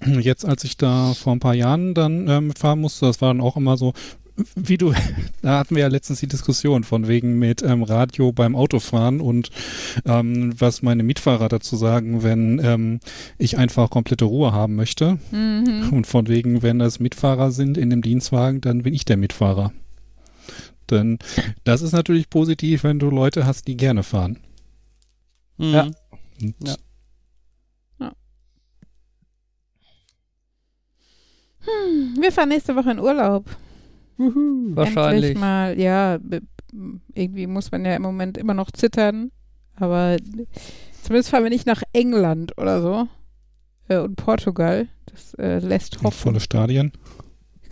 [0.06, 3.42] jetzt, als ich da vor ein paar Jahren dann ähm, fahren musste, das war dann
[3.42, 3.94] auch immer so,
[4.56, 4.94] wie du,
[5.42, 9.50] da hatten wir ja letztens die Diskussion von wegen mit ähm, Radio beim Autofahren und
[10.06, 13.00] ähm, was meine Mitfahrer dazu sagen, wenn ähm,
[13.38, 15.18] ich einfach komplette Ruhe haben möchte.
[15.32, 15.90] Mhm.
[15.92, 19.72] Und von wegen, wenn das Mitfahrer sind in dem Dienstwagen, dann bin ich der Mitfahrer.
[20.92, 21.18] Denn
[21.64, 24.40] das ist natürlich positiv, wenn du Leute hast, die gerne fahren.
[25.58, 25.74] Mhm.
[25.74, 25.88] Ja.
[26.42, 26.76] Und Ja.
[32.18, 33.46] Wir fahren nächste Woche in Urlaub.
[34.18, 35.32] Wahrscheinlich.
[35.32, 36.20] Endlich mal, ja,
[37.14, 39.32] irgendwie muss man ja im Moment immer noch zittern,
[39.76, 40.18] aber
[41.02, 43.08] zumindest fahren wir nicht nach England oder so.
[43.88, 44.88] Äh, und Portugal.
[45.06, 46.18] Das äh, lässt hoffen.
[46.18, 46.92] volle Stadien.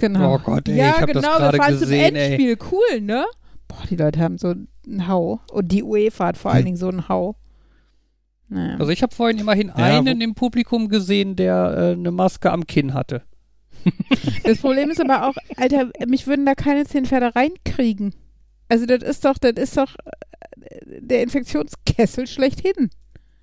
[0.04, 0.36] Genau.
[0.36, 2.26] Oh Gott, ey, ja, ich hab genau, das gerade wir fahren gesehen, zum ey.
[2.26, 2.58] Endspiel.
[2.72, 3.26] Cool, ne?
[3.70, 5.40] Boah, die Leute haben so einen Hau.
[5.50, 6.66] Und die UEFA hat vor allen Hm.
[6.66, 7.38] Dingen so einen Hau.
[8.50, 8.76] Naja.
[8.80, 12.68] Also ich habe vorhin immerhin Ja, einen im Publikum gesehen, der äh, eine Maske am
[12.68, 13.22] Kinn hatte.
[14.44, 18.14] Das Problem ist aber auch, Alter, mich würden da keine zehn Pferde reinkriegen.
[18.68, 22.90] Also das ist doch, das ist doch äh, der Infektionskessel schlechthin.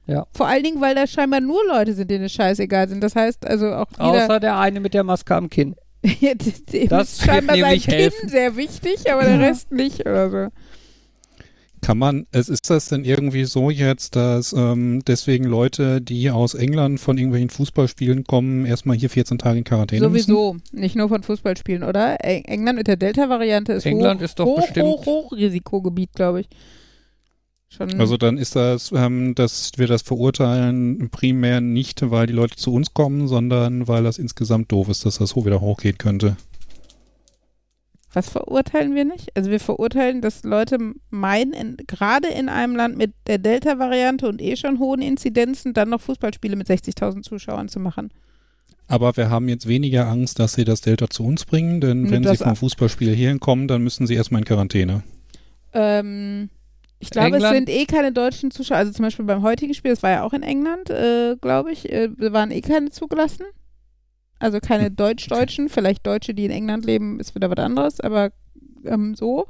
[0.06, 0.26] Ja.
[0.32, 3.02] Vor allen Dingen, weil da scheinbar nur Leute sind, denen es scheißegal sind.
[3.02, 5.74] Das heißt also auch jeder, Außer der eine mit der Maske am Kinn.
[6.72, 8.28] dem Das ist scheinbar sein nämlich Kind helfen.
[8.28, 10.48] sehr wichtig, aber der Rest nicht oder so.
[11.82, 16.52] Kann man, es ist das denn irgendwie so jetzt, dass ähm, deswegen Leute, die aus
[16.54, 20.26] England von irgendwelchen Fußballspielen kommen, erstmal hier 14 Tage in Quarantäne müssen?
[20.26, 22.22] Sowieso, nicht nur von Fußballspielen, oder?
[22.22, 26.12] Eng- England mit der Delta-Variante ist England hoch, ist doch hoch, bestimmt- hoch, hoch Risikogebiet,
[26.14, 26.48] glaube ich.
[27.72, 32.56] Schon, Also dann ist das, ähm, dass wir das verurteilen primär nicht, weil die Leute
[32.56, 36.36] zu uns kommen, sondern weil das insgesamt doof ist, dass das so wieder hochgehen könnte.
[38.12, 39.28] was verurteilen wir nicht?
[39.36, 40.78] Also wir verurteilen, dass Leute
[41.10, 45.90] meinen, in, gerade in einem Land mit der Delta-Variante und eh schon hohen Inzidenzen, dann
[45.90, 48.10] noch Fußballspiele mit 60.000 Zuschauern zu machen.
[48.88, 52.10] Aber wir haben jetzt weniger Angst, dass sie das Delta zu uns bringen, denn Hm,
[52.10, 52.56] wenn sie vom.
[52.56, 55.04] Fußballspiel hierhin kommen, dann müssen sie erstmal in Quarantäne.
[55.72, 56.50] Ähm,
[57.00, 58.76] ich glaube, es England- sind eh keine deutschen Zuschauer.
[58.78, 61.90] Also zum Beispiel beim heutigen Spiel, das war ja auch in England, äh, glaube ich,
[61.90, 63.44] äh, waren eh keine zugelassen.
[64.38, 65.68] Also keine Deutsch-Deutschen.
[65.68, 68.30] Vielleicht Deutsche, die in England leben, ist wieder was anderes, aber
[68.84, 69.46] ähm, so.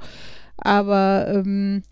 [0.57, 1.83] Aber ähm,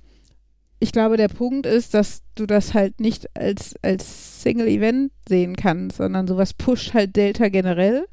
[0.80, 5.98] ich glaube, der Punkt ist, dass du das halt nicht als, als Single-Event sehen kannst,
[5.98, 8.06] sondern sowas pusht halt Delta generell.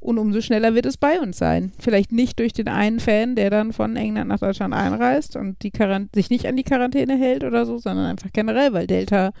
[0.00, 1.72] Und umso schneller wird es bei uns sein.
[1.78, 5.70] Vielleicht nicht durch den einen Fan, der dann von England nach Deutschland einreist und die
[5.70, 9.32] Quarant sich nicht an die Quarantäne hält oder so, sondern einfach generell, weil Delta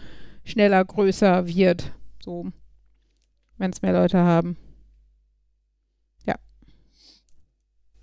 [0.44, 1.92] schneller, größer wird.
[2.24, 2.48] So,
[3.56, 4.56] wenn es mehr Leute haben.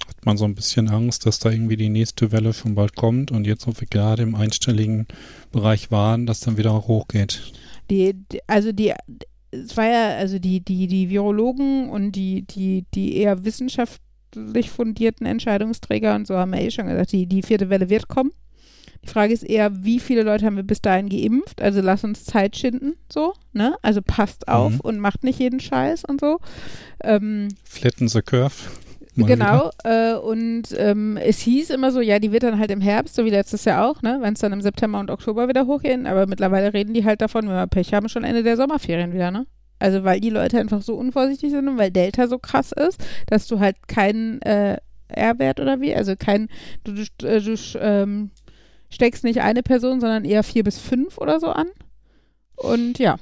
[0.07, 3.31] Hat man so ein bisschen Angst, dass da irgendwie die nächste Welle schon bald kommt
[3.31, 5.07] und jetzt, wo wir gerade im einstelligen
[5.51, 7.53] Bereich waren, dass dann wieder hochgeht.
[7.89, 8.15] Die,
[8.47, 8.93] also die,
[9.63, 15.25] es war ja, also die, die, die Virologen und die, die, die eher wissenschaftlich fundierten
[15.25, 18.31] Entscheidungsträger und so haben ja eh schon gesagt, die, die vierte Welle wird kommen.
[19.03, 21.61] Die Frage ist eher, wie viele Leute haben wir bis dahin geimpft?
[21.61, 23.75] Also lass uns Zeit schinden, so, ne?
[23.83, 24.79] Also passt auf Mhm.
[24.79, 26.39] und macht nicht jeden Scheiß und so.
[27.03, 28.53] Ähm, Flatten the curve.
[29.15, 32.81] Mal genau, äh, und ähm, es hieß immer so, ja, die wird dann halt im
[32.81, 35.65] Herbst, so wie letztes Jahr auch, ne, wenn es dann im September und Oktober wieder
[35.67, 39.13] hochgehen, aber mittlerweile reden die halt davon, wenn wir Pech haben, schon Ende der Sommerferien
[39.13, 39.47] wieder, ne?
[39.79, 43.47] Also weil die Leute einfach so unvorsichtig sind und weil Delta so krass ist, dass
[43.47, 44.77] du halt keinen äh,
[45.09, 46.49] R-Wert oder wie, also kein,
[46.83, 48.31] du, du, äh, du ähm,
[48.89, 51.67] steckst nicht eine Person, sondern eher vier bis fünf oder so an.
[52.55, 53.17] Und ja,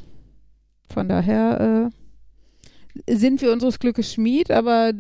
[0.89, 2.02] von daher äh,
[3.09, 4.91] sind wir unseres Glückes Schmied, aber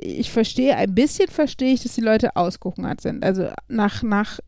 [0.00, 3.24] ich verstehe, ein bisschen verstehe ich, dass die Leute ausgehungert sind.
[3.24, 4.38] Also nach, nach,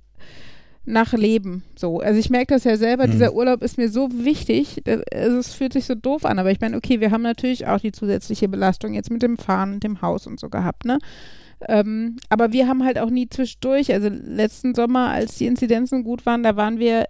[0.85, 2.01] nach Leben so.
[2.01, 3.13] Also ich merke das ja selber, Mhm.
[3.13, 4.83] dieser Urlaub ist mir so wichtig,
[5.13, 7.81] also es fühlt sich so doof an, aber ich meine, okay, wir haben natürlich auch
[7.81, 10.99] die zusätzliche Belastung jetzt mit dem Fahren und dem Haus und so gehabt, ne?
[11.67, 16.27] Ähm, aber wir haben halt auch nie zwischendurch, also letzten Sommer, als die Inzidenzen gut
[16.27, 17.07] waren, da waren wir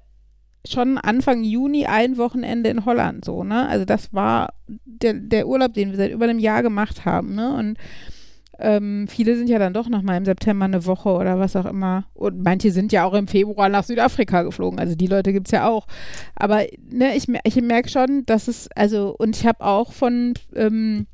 [0.66, 3.68] schon Anfang Juni ein Wochenende in Holland so, ne?
[3.68, 7.54] Also das war der, der Urlaub, den wir seit über einem Jahr gemacht haben, ne?
[7.54, 7.78] Und
[8.58, 11.66] ähm, viele sind ja dann doch noch mal im September eine Woche oder was auch
[11.66, 12.04] immer.
[12.14, 14.78] Und manche sind ja auch im Februar nach Südafrika geflogen.
[14.78, 15.86] Also die Leute gibt es ja auch.
[16.36, 21.06] Aber ne, ich, ich merke schon, dass es, also, und ich habe auch von, ähm,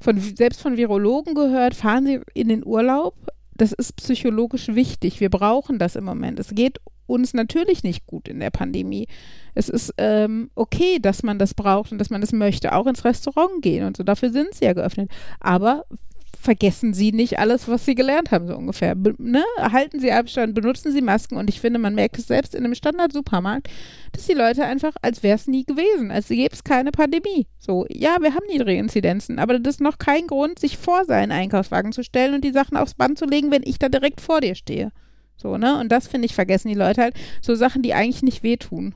[0.00, 3.14] von, selbst von Virologen gehört, fahren Sie in den Urlaub.
[3.58, 5.20] Das ist psychologisch wichtig.
[5.20, 6.40] Wir brauchen das im Moment.
[6.40, 9.08] Es geht uns natürlich nicht gut in der Pandemie.
[9.54, 13.04] Es ist ähm, okay, dass man das braucht und dass man das möchte, auch ins
[13.04, 14.04] Restaurant gehen und so.
[14.04, 15.10] Dafür sind sie ja geöffnet.
[15.40, 15.84] Aber
[16.40, 18.94] vergessen Sie nicht alles, was Sie gelernt haben, so ungefähr.
[18.94, 19.42] Be ne?
[19.58, 22.74] Halten Sie Abstand, benutzen Sie Masken und ich finde, man merkt es selbst in einem
[22.74, 23.68] Standard-Supermarkt,
[24.12, 27.46] dass die Leute einfach, als wäre es nie gewesen, als gäbe es keine Pandemie.
[27.58, 31.32] So, ja, wir haben niedrige Inzidenzen, aber das ist noch kein Grund, sich vor seinen
[31.32, 34.40] Einkaufswagen zu stellen und die Sachen aufs Band zu legen, wenn ich da direkt vor
[34.40, 34.92] dir stehe.
[35.36, 35.78] So, ne?
[35.78, 37.14] Und das, finde ich, vergessen die Leute halt.
[37.40, 38.94] So Sachen, die eigentlich nicht wehtun.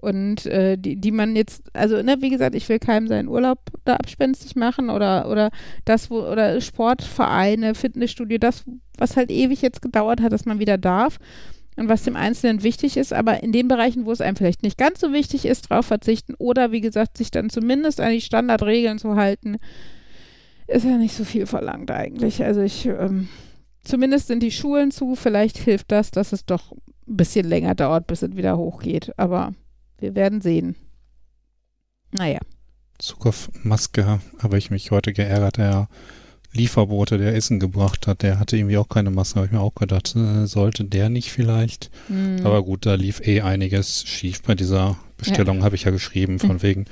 [0.00, 3.58] Und äh, die, die man jetzt, also, ne, wie gesagt, ich will keinem seinen Urlaub
[3.84, 5.50] da abspenstig machen oder, oder
[5.84, 8.64] das, wo, oder Sportvereine, Fitnessstudio, das,
[8.96, 11.18] was halt ewig jetzt gedauert hat, dass man wieder darf
[11.76, 14.78] und was dem Einzelnen wichtig ist, aber in den Bereichen, wo es einem vielleicht nicht
[14.78, 18.98] ganz so wichtig ist, drauf verzichten oder wie gesagt, sich dann zumindest an die Standardregeln
[18.98, 19.56] zu halten,
[20.66, 22.44] ist ja nicht so viel verlangt eigentlich.
[22.44, 23.28] Also ich, ähm,
[23.84, 28.06] zumindest sind die Schulen zu, vielleicht hilft das, dass es doch ein bisschen länger dauert,
[28.06, 29.52] bis es wieder hochgeht, aber
[30.00, 30.76] wir werden sehen.
[32.12, 32.40] Naja.
[32.98, 35.56] Zug auf Maske habe ich mich heute geärgert.
[35.56, 35.88] Der
[36.52, 39.36] Lieferbote, der Essen gebracht hat, der hatte irgendwie auch keine Maske.
[39.36, 41.90] Habe ich mir auch gedacht, äh, sollte der nicht vielleicht.
[42.08, 42.44] Hm.
[42.44, 46.56] Aber gut, da lief eh einiges schief bei dieser Bestellung, habe ich ja geschrieben, von
[46.56, 46.62] Mhm.
[46.62, 46.84] wegen,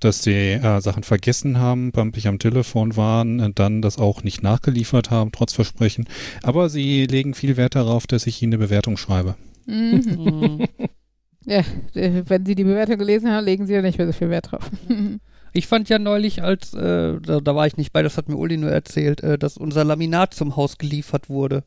[0.00, 4.42] dass die äh, Sachen vergessen haben, pampig am Telefon waren, äh, dann das auch nicht
[4.42, 6.08] nachgeliefert haben, trotz Versprechen.
[6.42, 9.36] Aber sie legen viel Wert darauf, dass ich ihnen eine Bewertung schreibe.
[9.66, 10.66] Mhm.
[11.44, 11.52] Hm.
[11.52, 11.60] Ja,
[11.94, 14.52] äh, wenn Sie die Bewertung gelesen haben, legen Sie ja nicht mehr so viel Wert
[14.52, 14.70] drauf.
[15.54, 18.36] Ich fand ja neulich, als, äh, da, da war ich nicht bei, das hat mir
[18.36, 21.64] Uli nur erzählt, äh, dass unser Laminat zum Haus geliefert wurde.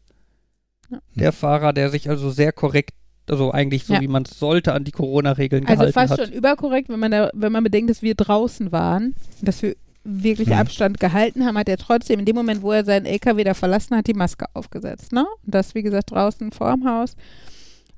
[0.92, 1.00] Ja.
[1.16, 2.92] Der Fahrer, der sich also sehr korrekt
[3.28, 4.02] Also eigentlich so, Ja.
[4.02, 6.28] wie man es sollte, an die Corona-Regeln Also gehalten fast hat.
[6.28, 10.50] schon überkorrekt, wenn man, da, wenn man bedenkt, dass wir draußen waren, dass wir wirklich
[10.50, 10.54] Mhm.
[10.54, 13.98] Abstand gehalten haben, hat er trotzdem in dem Moment, wo er seinen LKW da verlassen
[13.98, 15.12] hat, die Maske aufgesetzt.
[15.12, 15.26] Ne?
[15.46, 17.16] Und das, wie gesagt, draußen vorm Haus.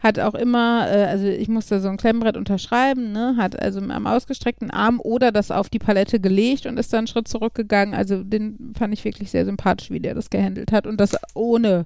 [0.03, 3.35] Hat auch immer, äh, also ich musste so ein Klemmbrett unterschreiben, ne?
[3.37, 7.07] hat also am ausgestreckten Arm oder das auf die Palette gelegt und ist dann einen
[7.07, 7.95] Schritt zurückgegangen.
[7.95, 10.85] Also den fand ich wirklich sehr sympathisch, wie der das gehandelt hat.
[10.85, 11.85] Und das ohne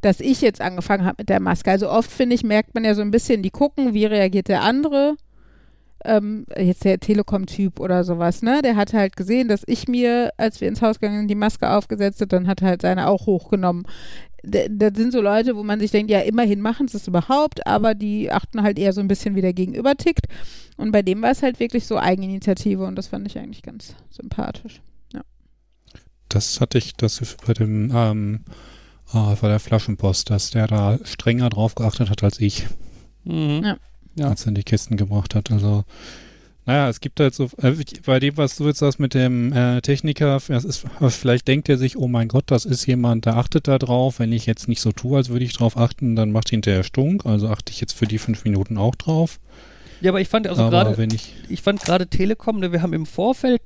[0.00, 1.70] dass ich jetzt angefangen habe mit der Maske.
[1.70, 4.62] Also oft, finde ich, merkt man ja so ein bisschen, die gucken, wie reagiert der
[4.62, 5.16] andere.
[6.04, 8.62] Ähm, jetzt der Telekom-Typ oder sowas, ne?
[8.62, 11.68] Der hat halt gesehen, dass ich mir, als wir ins Haus gegangen sind, die Maske
[11.68, 13.84] aufgesetzt habe, dann hat er halt seine auch hochgenommen.
[14.50, 17.94] Das sind so Leute, wo man sich denkt, ja, immerhin machen sie es überhaupt, aber
[17.94, 20.26] die achten halt eher so ein bisschen, wie der Gegenüber tickt.
[20.76, 23.94] Und bei dem war es halt wirklich so Eigeninitiative und das fand ich eigentlich ganz
[24.10, 24.80] sympathisch.
[26.28, 28.40] Das hatte ich, das bei dem, ähm,
[29.14, 32.66] äh, bei der Flaschenpost, dass der da strenger drauf geachtet hat als ich,
[33.24, 33.62] Mhm.
[33.64, 33.76] Ja.
[34.14, 34.28] Ja.
[34.28, 35.50] als er in die Kisten gebracht hat.
[35.50, 35.84] Also,
[36.68, 37.72] naja, es gibt halt so, äh,
[38.04, 41.78] bei dem, was du jetzt sagst mit dem äh, Techniker, das ist, vielleicht denkt er
[41.78, 44.18] sich, oh mein Gott, das ist jemand, der achtet da drauf.
[44.18, 47.24] Wenn ich jetzt nicht so tue, als würde ich drauf achten, dann macht hinterher Stunk.
[47.24, 49.40] Also achte ich jetzt für die fünf Minuten auch drauf.
[50.02, 53.06] Ja, aber ich fand also gerade, ich, ich fand gerade Telekom, ne, wir haben im
[53.06, 53.62] Vorfeld,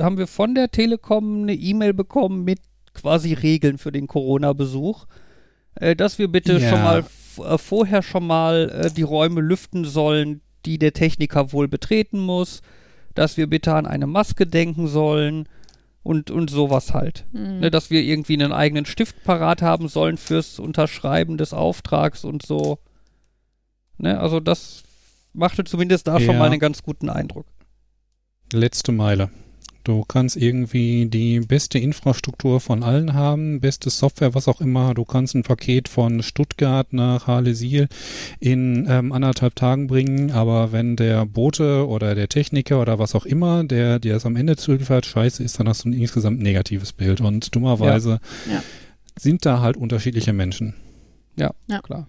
[0.00, 2.60] haben wir von der Telekom eine E-Mail bekommen mit
[2.94, 5.04] quasi Regeln für den Corona-Besuch,
[5.74, 6.70] äh, dass wir bitte Ja.
[6.70, 7.04] schon mal
[7.44, 12.60] äh, vorher schon mal äh, die Räume lüften sollen, die der Techniker wohl betreten muss,
[13.14, 15.48] dass wir bitte an eine Maske denken sollen
[16.02, 17.24] und, und sowas halt.
[17.32, 17.60] Mhm.
[17.60, 22.44] Ne, dass wir irgendwie einen eigenen Stift parat haben sollen fürs Unterschreiben des Auftrags und
[22.44, 22.78] so.
[23.98, 24.82] Ne, also das
[25.32, 26.38] machte zumindest da schon Ja.
[26.40, 27.46] mal einen ganz guten Eindruck.
[28.52, 29.30] letzte Meile.
[29.86, 34.94] Du kannst irgendwie die beste Infrastruktur von allen haben, beste Software, was auch immer.
[34.94, 37.86] Du kannst ein Paket von Stuttgart nach Halesiel
[38.40, 43.26] in ähm, anderthalb Tagen bringen, aber wenn der Bote oder der Techniker oder was auch
[43.26, 46.92] immer, der dir das am Ende zuliefert, scheiße ist, dann hast du ein insgesamt negatives
[46.92, 47.20] Bild.
[47.20, 48.18] Und dummerweise
[48.50, 48.64] Ja.
[49.16, 50.74] sind da halt unterschiedliche Menschen.
[51.84, 52.08] Klar.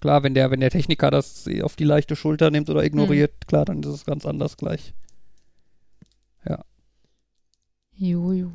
[0.00, 3.46] Klar, wenn der, wenn der Techniker das auf die leichte Schulter nimmt oder ignoriert, Hm.
[3.48, 4.94] klar, dann ist es ganz anders gleich.
[8.00, 8.50] Jojo.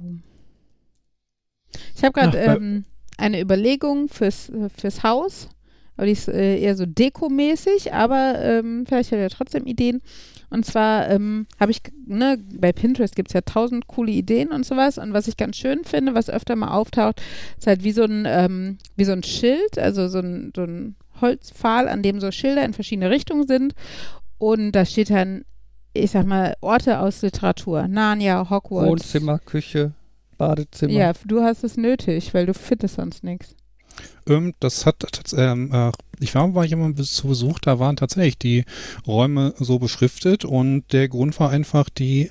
[1.96, 2.86] Ich habe gerade ähm,
[3.18, 5.50] eine Überlegung fürs, äh, fürs Haus,
[5.96, 10.02] aber die ist äh, eher so dekomäßig, aber ähm, vielleicht hat er trotzdem Ideen.
[10.50, 14.66] Und zwar ähm, habe ich, ne, bei Pinterest gibt es ja tausend coole Ideen und
[14.66, 14.98] sowas.
[14.98, 17.22] Und was ich ganz schön finde, was öfter mal auftaucht,
[17.58, 20.96] ist halt wie so ein, ähm, wie so ein Schild, also so ein, so ein
[21.22, 23.74] Holzpfahl, an dem so Schilder in verschiedene Richtungen sind.
[24.38, 25.46] Und da steht dann,
[25.96, 27.88] ich sag mal, Orte aus Literatur.
[27.88, 28.90] Narnia, Hogwarts.
[28.90, 29.94] Wohnzimmer, Küche,
[30.38, 30.92] Badezimmer.
[30.94, 33.56] Ja, du hast es nötig, weil du findest sonst nichts.
[34.28, 34.98] Ähm, das hat
[35.38, 38.66] ähm, äh, ich war bei jemandem zu Besuch, da waren tatsächlich die
[39.08, 42.30] Räume so beschriftet und der Grund war einfach, die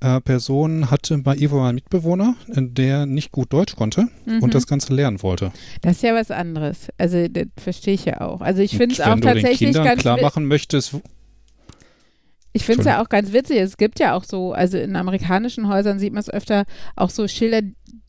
[0.00, 4.42] äh, Person hatte bei Ivo einen Mitbewohner, äh, der nicht gut Deutsch konnte Mhm.
[4.42, 5.52] und das Ganze lernen wollte.
[5.82, 6.88] das ist ja was anderes.
[6.96, 8.40] Also, das verstehe ich ja auch.
[8.40, 10.00] Also, ich finde es auch Wenn du den tatsächlich Kindern ganz.
[10.00, 10.96] klar machen möchtest,
[12.54, 13.58] Ich finde es ja auch ganz witzig.
[13.58, 16.64] Es gibt ja auch so, also in amerikanischen Häusern sieht man es öfter,
[16.96, 17.60] auch so Schilder,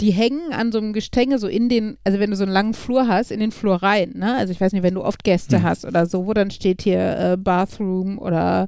[0.01, 2.73] die hängen an so einem Gestänge, so in den, also wenn du so einen langen
[2.73, 4.35] Flur hast, in den Flur rein, ne?
[4.35, 5.63] Also ich weiß nicht, wenn du oft Gäste Hm.
[5.63, 8.67] hast oder so, wo dann steht hier äh, Bathroom oder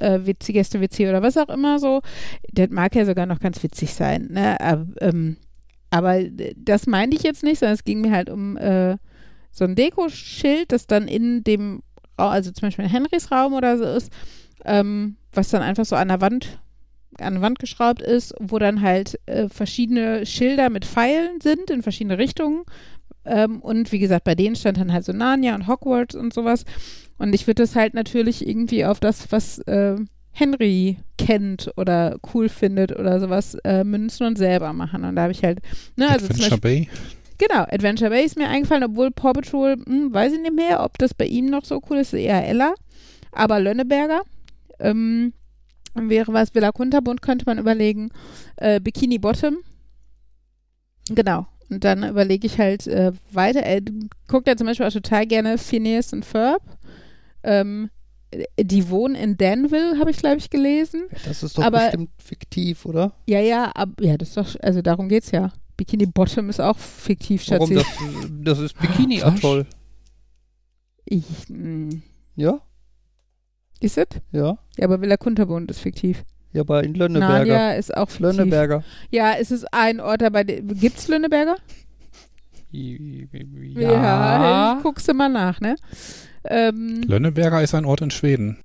[0.00, 2.00] äh, WC, Gäste-WC oder was auch immer so.
[2.52, 4.60] Das mag ja sogar noch ganz witzig sein, ne?
[4.60, 5.36] Aber, ähm,
[5.90, 6.24] aber
[6.56, 8.96] das meinte ich jetzt nicht, sondern es ging mir halt um äh,
[9.52, 11.82] so ein Dekoschild, das dann in dem,
[12.16, 14.10] also zum Beispiel in Henrys Raum oder so ist,
[14.64, 16.58] ähm, was dann einfach so an der Wand
[17.20, 21.82] an der Wand geschraubt ist, wo dann halt äh, verschiedene Schilder mit Pfeilen sind in
[21.82, 22.64] verschiedene Richtungen.
[23.24, 26.64] Ähm, und wie gesagt, bei denen stand dann halt so Narnia und Hogwarts und sowas.
[27.18, 29.96] Und ich würde das halt natürlich irgendwie auf das, was äh,
[30.32, 35.04] Henry kennt oder cool findet oder sowas, äh, münzen und selber machen.
[35.04, 35.60] Und da habe ich halt,
[35.96, 36.88] ne, also Adventure Bay,
[37.38, 40.98] Genau, Adventure Bay ist mir eingefallen, obwohl Paw Patrol, hm, weiß ich nicht mehr, ob
[40.98, 42.74] das bei ihm noch so cool ist, eher Ella.
[43.32, 44.22] Aber Lönneberger
[44.84, 45.32] ähm,
[45.94, 48.10] wäre was, Villa Kunterbund könnte man überlegen.
[48.56, 49.58] Äh, Bikini Bottom.
[51.10, 51.46] Genau.
[51.70, 53.60] Und dann überlege ich halt äh, weiter.
[53.60, 53.80] Er
[54.28, 56.62] guckt ja zum Beispiel auch total gerne Phineas und Ferb.
[57.42, 57.90] Ähm,
[58.60, 61.04] die wohnen in Danville, habe ich, glaube ich, gelesen.
[61.24, 63.12] Das ist doch Aber- bestimmt fiktiv, oder?
[63.26, 65.52] Ja, ja, ab, ja, das ist doch, also darum geht's ja.
[65.76, 67.74] Bikini Bottom ist auch fiktiv, Warum Schatzi.
[67.74, 69.66] das, das ist Bikini-Atoll.
[71.04, 71.96] Ich, mh.
[72.36, 72.60] Ja?
[73.80, 74.06] Ist es?
[74.32, 74.58] Ja?
[74.78, 76.24] Ja, aber Villa Kunterbund ist fiktiv.
[76.52, 77.34] Ja, aber in Lönneberger.
[77.38, 78.36] Narnia ist auch fiktiv.
[78.36, 78.84] Lönneberger.
[79.10, 80.44] Ja, es ist ein Ort dabei.
[80.44, 81.56] Gibt's Lönneberger?
[82.70, 83.90] Ja.
[83.92, 85.76] Ja, guckst du mal nach, ne?
[86.44, 88.58] Ähm, Lönneberger ist ein Ort in Schweden.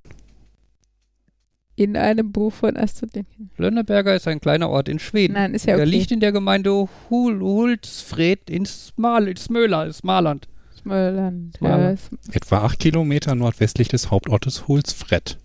[1.76, 3.50] in einem Buch von Astrid Lindgren.
[3.56, 5.32] Lönneberger ist ein kleiner Ort in Schweden.
[5.34, 5.90] Nein, ist ja Der okay.
[5.96, 10.46] liegt in der Gemeinde Hul Hultsfred in Smal in Smöla, in Smaland.
[10.84, 15.38] Es- Etwa acht Kilometer nordwestlich des Hauptortes Hulsfred.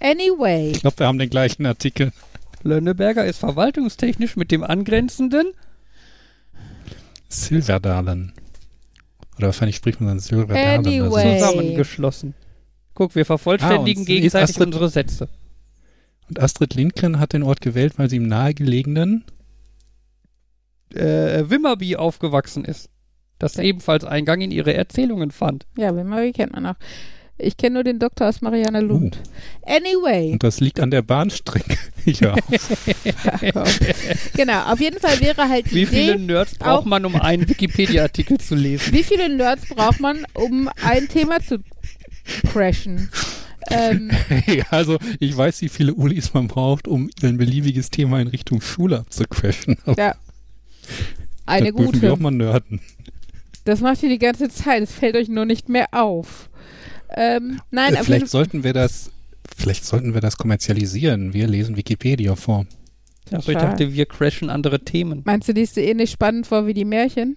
[0.00, 0.70] anyway.
[0.72, 2.12] Ich glaube, wir haben den gleichen Artikel.
[2.62, 5.52] Lönneberger ist verwaltungstechnisch mit dem angrenzenden
[7.28, 8.32] Silverdalen.
[9.38, 10.84] Oder wahrscheinlich spricht man dann Silverdalen.
[10.86, 11.22] Anyway.
[11.32, 11.46] Also.
[11.46, 12.34] zusammengeschlossen.
[12.94, 15.28] Guck, wir vervollständigen Ah, gegenseitig Astrid- unsere Sätze.
[16.28, 19.24] Und Astrid Lindgren hat den Ort gewählt, weil sie im nahegelegenen
[20.92, 22.90] Äh, Wimmerby aufgewachsen ist.
[23.40, 25.66] Das ebenfalls Eingang in ihre Erzählungen fand.
[25.76, 26.74] Ja, Wimmerby kennt man auch.
[27.42, 29.18] Ich kenne nur den Doktor aus Marianne Lund.
[29.62, 30.32] Anyway.
[30.32, 31.78] und das liegt an der Bahnstrecke.
[32.04, 32.36] ja.
[34.36, 37.16] genau, auf jeden Fall wäre halt die Wie viele Idee, Nerds braucht auch- man, um
[37.16, 38.92] einen Wikipedia-Artikel zu lesen?
[38.92, 41.58] wie viele Nerds braucht man, um ein Thema zu
[42.52, 43.08] crashen?
[43.70, 48.28] Ähm, Hey, also ich weiß, wie viele Ulis man braucht, um ein beliebiges Thema in
[48.28, 49.76] Richtung Schule abzucrashen.
[49.96, 50.14] Ja.
[51.46, 52.22] Eine das dürfen wir auch gute.
[52.22, 52.80] mal nörden.
[53.64, 54.82] Das macht ihr die ganze Zeit.
[54.82, 56.48] Es fällt euch nur nicht mehr auf.
[57.14, 59.10] Ähm, nein, Äh, vielleicht sollten wir das,
[59.56, 61.34] vielleicht sollten wir das kommerzialisieren.
[61.34, 62.66] Wir lesen Wikipedia vor.
[63.32, 65.22] Achso, ich dachte, wir crashen andere Themen.
[65.24, 67.36] Meinst du, die ist dir ähnlich spannend vor wie die Märchen?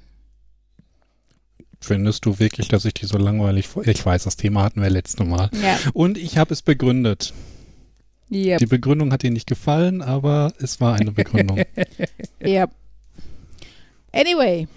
[1.82, 3.86] Findest du wirklich, dass ich die so langweilig vor...
[3.86, 5.49] Ich weiß, das Thema hatten wir letzte Mal.
[5.61, 5.78] Ja.
[5.93, 7.34] Und ich habe es begründet.
[8.32, 8.59] Yep.
[8.59, 11.61] Die Begründung hat dir nicht gefallen, aber es war eine Begründung.
[12.39, 12.67] Ja.
[14.11, 14.67] Anyway,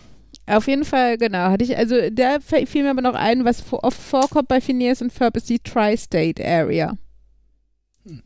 [0.46, 3.82] auf jeden Fall, genau, hatte ich, also da fiel mir aber noch ein, was vor-
[3.84, 6.96] oft vorkommt bei Phineas und Ferb, ist die Tri-State Area.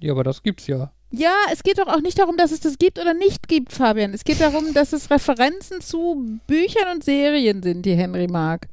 [0.01, 0.93] Ja, aber das gibt's ja.
[1.13, 4.13] Ja, es geht doch auch nicht darum, dass es das gibt oder nicht gibt, Fabian.
[4.15, 8.69] Es geht darum, dass es Referenzen zu Büchern und Serien sind, die Henry mag.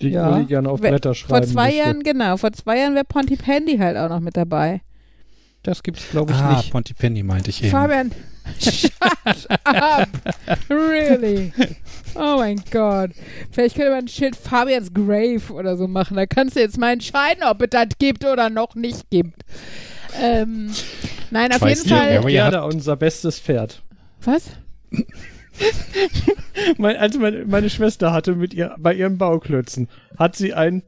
[0.00, 0.40] Die Ja.
[0.42, 1.78] Gerne auf We- Bretter Vor schreiben zwei möchte.
[1.78, 4.80] Jahren, genau, vor zwei Jahren wäre Pontypandy halt auch noch mit dabei.
[5.62, 6.72] Das gibt's, glaube ich, ah, nicht.
[6.72, 7.70] Pontypenny meinte ich eben.
[7.70, 8.10] Fabian,
[8.60, 8.90] shut
[9.64, 10.08] up.
[10.68, 11.52] Really?
[12.16, 13.10] Oh mein Gott.
[13.52, 16.16] Vielleicht könnte man ein Schild Fabians Grave oder so machen.
[16.16, 19.42] Da kannst du jetzt mal entscheiden, ob es das gibt oder noch nicht gibt.
[20.20, 20.72] Ähm,
[21.30, 22.18] nein, auf Ich weiß jeden nicht, Fall.
[22.18, 23.82] Hat- Gerda, unser bestes Pferd.
[24.22, 24.50] Was?
[26.78, 29.88] Mein, also meine, meine Schwester hatte mit ihr bei ihren Bauklötzen
[30.18, 30.82] hat sie ein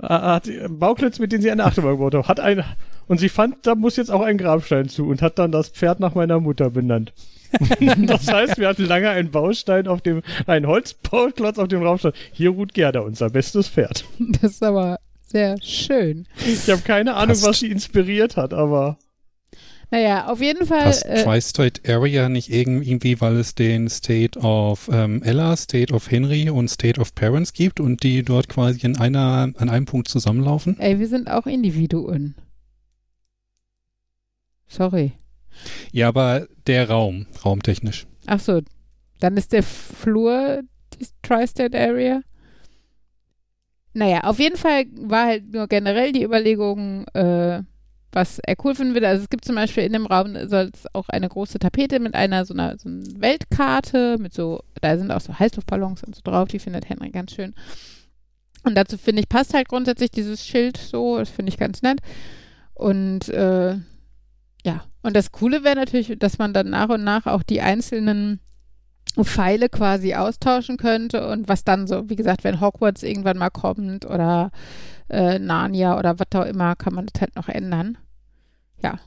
[0.00, 2.64] äh, hat Bauklötze, mit denen sie eine Achterbahn gebaut hat, hat ein
[3.08, 6.00] und sie fand, da muss jetzt auch ein Grabstein zu und hat dann das Pferd
[6.00, 7.12] nach meiner Mutter benannt.
[8.06, 12.12] das heißt, wir hatten lange einen Baustein auf dem, einen Holzbauklotz auf dem Raumstein.
[12.32, 14.04] Hier ruht Gerda, unser bestes Pferd.
[14.18, 16.26] Das ist aber sehr schön.
[16.46, 17.46] Ich habe keine Ahnung, Passt.
[17.46, 18.98] was sie inspiriert hat, aber
[19.90, 20.84] Naja, auf jeden Fall.
[20.84, 26.10] Passt Äh, Tri-State Area nicht irgendwie, weil es den State of ähm, Ella, State of
[26.10, 30.08] Henry und State of Parents gibt und die dort quasi in einer, an einem Punkt
[30.08, 30.78] zusammenlaufen?
[30.80, 32.34] ey, wir sind auch Individuen.
[34.68, 35.12] Sorry.
[35.92, 38.06] Ja, aber der Raum, raumtechnisch.
[38.26, 38.60] Ach so,
[39.20, 40.62] dann ist der Flur
[40.94, 42.20] die Tri-State Area.
[43.94, 47.62] Naja, auf jeden Fall war halt nur generell die Überlegung, äh,
[48.12, 49.08] was er cool finden würde.
[49.08, 52.14] Also es gibt zum Beispiel in dem Raum soll es auch eine große Tapete mit
[52.14, 56.20] einer so einer so einer Weltkarte mit so, da sind auch so Heißluftballons und so
[56.24, 57.54] drauf, die findet Henry ganz schön.
[58.64, 62.00] Und dazu finde ich, passt halt grundsätzlich dieses Schild so, das finde ich ganz nett.
[62.74, 63.76] Und äh,
[65.06, 68.40] und das Coole wäre natürlich, dass man dann nach und nach auch die einzelnen
[69.22, 74.04] Pfeile quasi austauschen könnte und was dann so, wie gesagt, wenn Hogwarts irgendwann mal kommt
[74.04, 74.50] oder
[75.08, 77.96] äh, Narnia oder was auch immer, kann man das halt noch ändern.
[78.82, 78.98] Ja.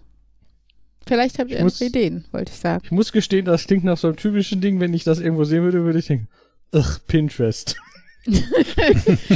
[1.06, 2.82] Vielleicht habt ihr Ich muss- Ideen, wollte ich sagen.
[2.86, 5.64] ich muss gestehen, das klingt nach so einem typischen Ding, wenn ich das irgendwo sehen
[5.64, 6.28] würde, würde ich denken,
[6.74, 7.76] ugh, Pinterest.
[8.26, 8.44] ich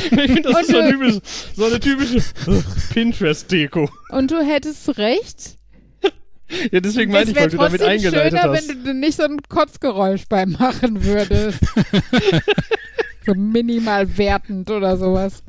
[0.04, 1.20] finde, das Und ist so, typisch,
[1.56, 2.22] so eine typische
[2.94, 3.90] Pinterest-Deko.
[4.10, 5.58] Und du hättest recht.
[6.72, 8.70] Ja, deswegen meine es ich, wäre weil du damit trotzdem eingeleitet schöner, hast.
[8.70, 11.60] wenn du nicht so ein Kotzgeräusch beim Machen würdest.
[13.26, 15.44] so minimal wertend oder sowas.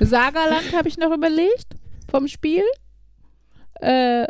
[0.00, 1.74] Sagerland habe ich noch überlegt
[2.10, 2.62] vom Spiel.
[3.80, 4.26] Äh,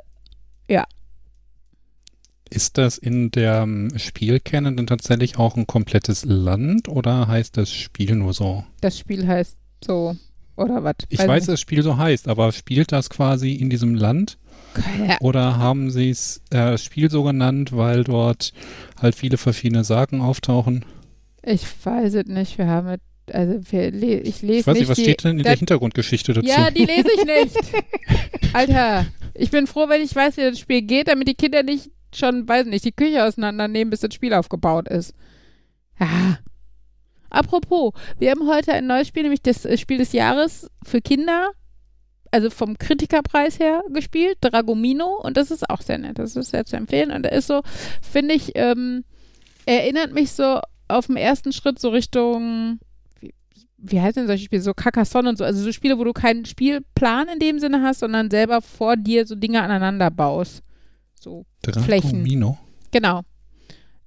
[2.50, 7.70] Ist das in der ähm, Spielcanon denn tatsächlich auch ein komplettes Land oder heißt das
[7.70, 8.64] Spiel nur so?
[8.80, 10.16] das Spiel heißt so.
[10.56, 10.96] Oder was?
[11.08, 14.36] Ich weiß, dass das Spiel so heißt, aber spielt das quasi in diesem Land
[15.20, 18.52] Oder haben sie es äh, das Spiel so genannt, weil dort
[19.00, 20.84] halt viele verschiedene Sagen auftauchen?
[21.42, 22.58] ich weiß es nicht.
[22.58, 23.00] Wir haben es.
[23.32, 24.88] Also, wir ich lese Ich weiß nicht.
[24.88, 26.48] was die, steht denn in der Hintergrundgeschichte dazu?
[26.48, 27.56] Ja, die lese ich nicht.
[28.52, 31.90] Alter, ich bin froh, wenn ich weiß, wie das Spiel geht, damit die Kinder nicht
[32.12, 35.14] schon, weiß nicht, die Küche auseinandernehmen, bis das Spiel aufgebaut ist.
[36.00, 36.38] Ja.
[37.28, 41.50] Apropos, wir haben heute ein neues Spiel, nämlich das äh, Spiel des Jahres für Kinder,
[42.30, 46.18] also vom Kritikerpreis her gespielt, Dragomino, und das ist auch sehr nett.
[46.18, 47.10] Das ist sehr zu empfehlen.
[47.10, 47.62] Und er ist so,
[48.02, 49.04] finde ich, ähm,
[49.66, 52.78] erinnert mich so auf den ersten Schritt so Richtung,
[53.78, 54.62] wie, heißt denn solche Spiele?
[54.62, 55.44] So Carcassonne und so.
[55.44, 59.26] Also so Spiele, wo du keinen Spielplan in dem Sinne hast, sondern selber vor dir
[59.26, 60.62] so Dinge aneinander baust.
[61.18, 62.10] So Flächen.
[62.10, 62.58] Dracomino.
[62.90, 63.22] Genau.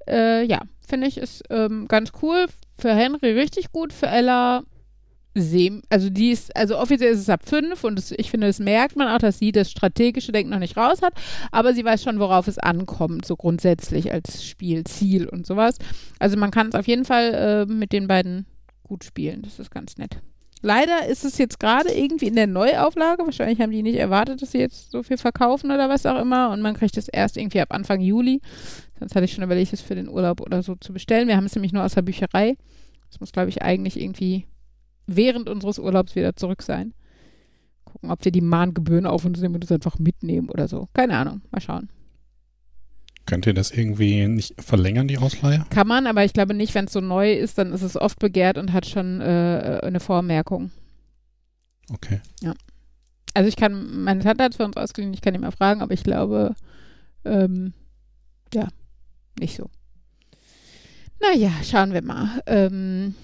[0.08, 2.46] Äh, ja, finde ich, ist ähm, ganz cool.
[2.78, 4.64] Für Henry richtig gut, für Ella
[5.36, 8.60] sehen, also die ist, also offiziell ist es ab fünf und das, ich finde, das
[8.60, 11.14] merkt man auch, dass sie das strategische Denken noch nicht raus hat,
[11.52, 15.78] aber sie weiß schon, worauf es ankommt, so grundsätzlich als Spielziel und sowas.
[16.20, 18.46] Also man kann es auf jeden Fall äh, mit den beiden
[18.84, 20.22] gut spielen, das ist ganz nett.
[20.62, 24.52] Leider ist es jetzt gerade irgendwie in der Neuauflage, wahrscheinlich haben die nicht erwartet, dass
[24.52, 27.60] sie jetzt so viel verkaufen oder was auch immer und man kriegt es erst irgendwie
[27.60, 28.40] ab Anfang Juli.
[29.00, 31.28] Sonst hatte ich schon überlegt, es für den Urlaub oder so zu bestellen.
[31.28, 32.56] Wir haben es nämlich nur aus der Bücherei.
[33.10, 34.48] Das muss, glaube ich, eigentlich irgendwie
[35.08, 36.94] während unseres Urlaubs wieder zurück sein.
[37.86, 40.88] Gucken, ob wir die Mahngebühren auf uns nehmen und das einfach mitnehmen oder so.
[40.94, 41.42] Keine Ahnung.
[41.52, 41.90] Mal schauen.
[43.26, 45.66] Könnt ihr das irgendwie nicht verlängern, die Ausleihe?
[45.70, 48.20] Kann man, aber ich glaube nicht, wenn es so neu ist, dann ist es oft
[48.20, 50.72] begehrt und hat schon äh, eine Vormerkung.
[51.90, 52.20] Okay.
[53.34, 55.82] Also ich kann, meine Tante hat es für uns ausgeliehen, ich kann ihn mal fragen,
[55.82, 56.54] aber ich glaube,
[57.24, 57.74] ähm,
[58.54, 58.68] ja,
[59.40, 59.70] nicht so.
[61.22, 62.42] Naja, schauen wir mal.
[62.46, 63.16] Ähm,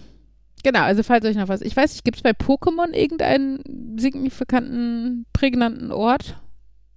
[0.64, 5.26] genau, also falls euch noch was, ich weiß nicht, gibt es bei Pokémon irgendeinen signifikanten,
[5.34, 6.38] prägnanten Ort,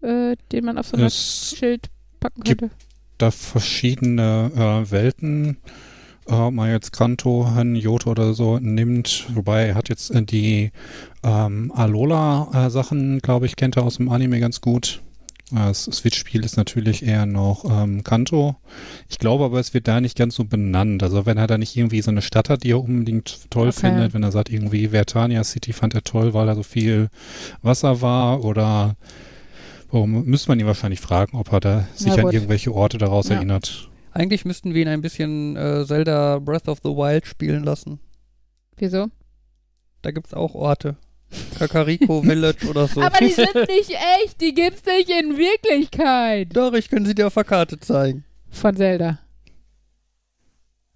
[0.02, 1.88] äh, den man auf so ein Schild
[2.20, 2.74] packen gibt- könnte?
[3.18, 5.58] da verschiedene äh, Welten,
[6.26, 10.22] äh, ob man jetzt Kanto, Han, Yoto oder so nimmt, wobei er hat jetzt äh,
[10.22, 10.72] die
[11.22, 15.02] ähm, Alola-Sachen, glaube ich, kennt er aus dem Anime ganz gut.
[15.52, 18.56] Äh, Das Switch-Spiel ist natürlich eher noch ähm, Kanto.
[19.08, 21.02] Ich glaube aber, es wird da nicht ganz so benannt.
[21.02, 23.80] Also wenn er da nicht irgendwie so eine Stadt hat, die er unbedingt toll Okay.
[23.88, 27.08] findet, wenn er sagt, irgendwie Vertania City fand er toll, weil da so viel
[27.62, 28.96] Wasser war oder
[29.90, 33.36] warum müsste man ihn wahrscheinlich fragen, ob er da sich an irgendwelche Orte daraus Ja.
[33.36, 33.88] erinnert.
[34.12, 37.98] Eigentlich müssten wir ihn ein bisschen äh, Zelda Breath of the Wild spielen lassen.
[38.76, 39.06] Wieso?
[40.02, 40.96] Da gibt's auch Orte.
[41.58, 43.00] Kakariko Village oder so.
[43.02, 43.90] Aber die sind nicht
[44.24, 46.48] echt, die gibt's nicht in Wirklichkeit.
[46.54, 48.24] Doch, ich kann sie dir auf der Karte zeigen.
[48.50, 49.18] Von Zelda.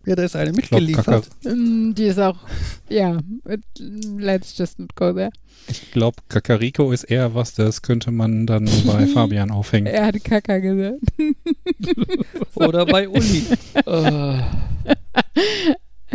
[0.05, 1.28] Ja, da ist eine mitgeliefert.
[1.43, 2.37] Mm, Die ist auch,
[2.89, 3.18] ja,
[4.18, 5.30] let's just not go there.
[5.68, 9.89] Ich glaube, Kakariko ist eher was, das könnte man dann bei Fabian aufhängen.
[9.89, 11.01] Er hat Kaka gesagt.
[12.55, 13.43] Oder bei Uli.
[13.84, 14.39] Äh,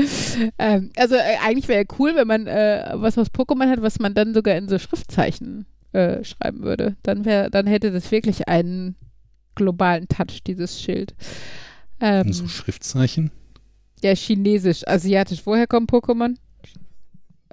[0.59, 4.13] ähm, also äh, eigentlich wäre cool, wenn man äh, was aus Pokémon hat, was man
[4.13, 6.95] dann sogar in so Schriftzeichen äh, schreiben würde.
[7.03, 8.95] Dann wäre, dann hätte das wirklich einen
[9.55, 11.13] globalen Touch, dieses Schild.
[11.99, 13.31] Ähm, So Schriftzeichen.
[14.03, 15.45] Ja, chinesisch, asiatisch.
[15.45, 16.35] Woher kommen Pokémon?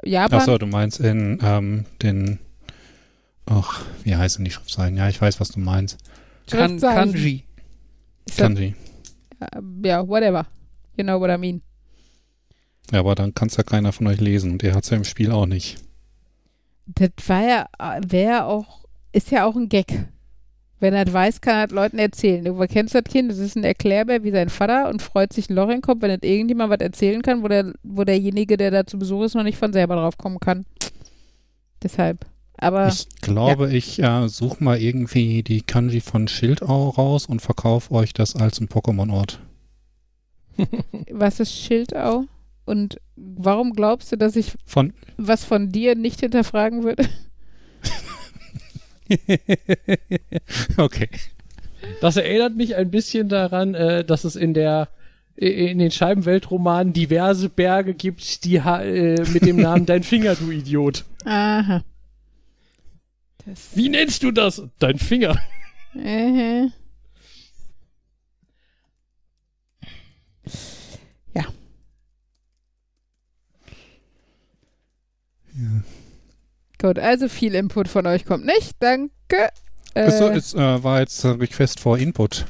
[0.05, 0.38] Japan?
[0.40, 2.38] Achso, du meinst in ähm, den.
[3.46, 4.96] Ach, wie heißen die Schriftzeichen?
[4.96, 5.99] Ja, ich weiß, was du meinst.
[6.51, 6.78] kan.
[6.80, 7.44] Kanji.
[8.36, 8.74] Kanji.
[9.84, 10.46] Ja, whatever.
[10.96, 11.62] You know what I mean.
[12.93, 14.59] Ja, aber dann kann es ja keiner von euch lesen.
[14.59, 15.76] Der hat es ja im Spiel auch nicht.
[16.86, 17.68] Das war ja,
[18.07, 20.07] wäre auch, ist ja auch ein Gag.
[20.80, 22.45] Wenn er das weiß, kann er das Leuten erzählen.
[22.45, 25.57] Du kennst das Kind, das ist ein Erklärbär wie sein Vater und freut sich ein
[25.57, 28.70] Loch in den Kopf, wenn das irgendjemand was erzählen kann, wo, der, wo derjenige, der
[28.70, 30.66] da zu Besuch ist, noch nicht von selber drauf kommen kann.
[31.82, 32.24] Deshalb.
[32.57, 37.93] Aber Ich glaube, ich äh, suche mal irgendwie die Kanji von Schildau raus und verkaufe
[37.93, 39.41] euch das als ein Pokémon-Ort.
[41.11, 42.24] was ist Schildau?
[42.69, 47.09] Und warum glaubst du, dass ich Von, was von dir nicht hinterfragen würde?
[50.77, 51.09] okay.
[52.01, 54.89] Das erinnert mich ein bisschen daran, äh, dass es in der
[55.37, 60.51] in den Scheibenweltromanen diverse Berge gibt, die ha- äh, mit dem Namen Dein Finger, du
[60.51, 61.05] Idiot.
[61.25, 61.85] Aha.
[63.47, 64.61] Das, Wie nennst du das?
[64.81, 65.37] Dein Finger.
[65.95, 66.66] äh,
[76.89, 78.76] Gut, also viel Input von euch kommt nicht.
[78.78, 79.11] Danke.
[79.95, 82.47] Äh, Achso, es äh, war jetzt äh, Request for Input.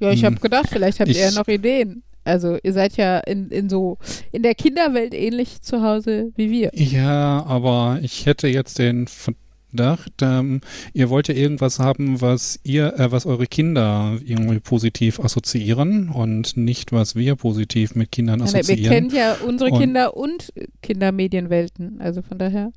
[0.00, 0.40] ja, ich habe hm.
[0.42, 2.02] gedacht, vielleicht habt ihr ja Ich- noch Ideen.
[2.26, 3.98] Also ihr seid ja in, in so
[4.32, 6.70] in der Kinderwelt ähnlich zu Hause wie wir.
[6.72, 10.62] Ja, aber ich hätte jetzt den Verdacht, ähm,
[10.94, 16.56] ihr wollt ja irgendwas haben, was ihr, äh, was eure Kinder irgendwie positiv assoziieren und
[16.56, 18.94] nicht, was wir positiv mit Kindern Ja, wir assoziieren.
[18.94, 22.00] kennen ja unsere Und- Kinder und Kindermedienwelten.
[22.00, 22.72] Also von daher.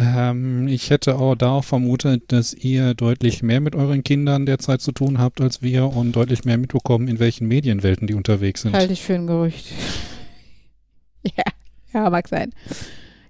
[0.00, 4.80] Ähm, ich hätte auch da auch vermutet, dass ihr deutlich mehr mit euren Kindern derzeit
[4.80, 8.74] zu tun habt als wir und deutlich mehr mitbekommen, in welchen Medienwelten die unterwegs sind.
[8.74, 9.66] Halte ich für ein Gerücht.
[11.24, 11.44] ja.
[11.92, 12.52] Ja, mag sein.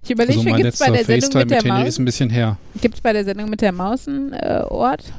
[0.03, 1.87] Ich überlege, Also mein gibt es bei letzter der Sendung FaceTime mit mit der Maus,
[1.87, 2.57] ist ein bisschen her.
[2.81, 5.11] gibt's bei der Sendung mit der Maus einen äh, Ort?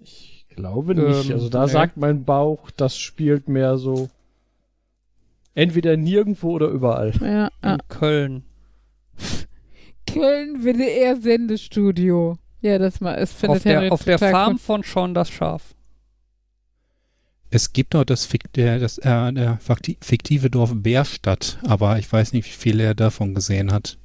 [0.00, 1.26] Ich glaube nicht.
[1.28, 1.72] Ähm, also da nee.
[1.72, 4.08] sagt mein Bauch, das spielt mehr so
[5.54, 7.12] entweder nirgendwo oder überall.
[7.20, 7.74] Ja, ah.
[7.74, 8.42] In Köln.
[10.06, 12.38] Köln WDR Sendestudio.
[12.60, 14.58] Ja, das mal, es findet Auf der, Henry auf der Farm cool.
[14.58, 15.74] von Sean das Schaf.
[17.50, 19.56] Es gibt noch das, Fik der, das äh,
[20.00, 23.96] fiktive Dorf Bärstadt, aber ich weiß nicht, wie viel er davon gesehen hat.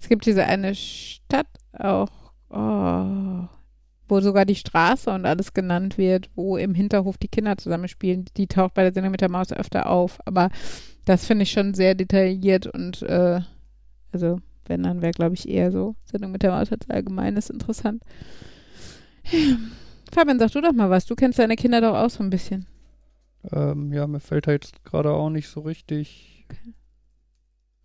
[0.00, 2.10] Es gibt diese eine Stadt auch,
[2.50, 3.46] oh,
[4.08, 8.26] wo sogar die Straße und alles genannt wird, wo im Hinterhof die Kinder zusammenspielen.
[8.36, 10.18] Die taucht bei der Sendung mit der Maus öfter auf.
[10.26, 10.50] Aber
[11.04, 13.40] das finde ich schon sehr detailliert und äh,
[14.12, 18.02] also wenn, dann wäre, glaube ich, eher so Sendung mit der Maus als Allgemeines interessant.
[20.12, 21.06] Fabian, sag du doch mal was.
[21.06, 22.66] Du kennst deine Kinder doch auch so ein bisschen.
[23.50, 26.46] Ähm, ja, mir fällt da jetzt gerade auch nicht so richtig.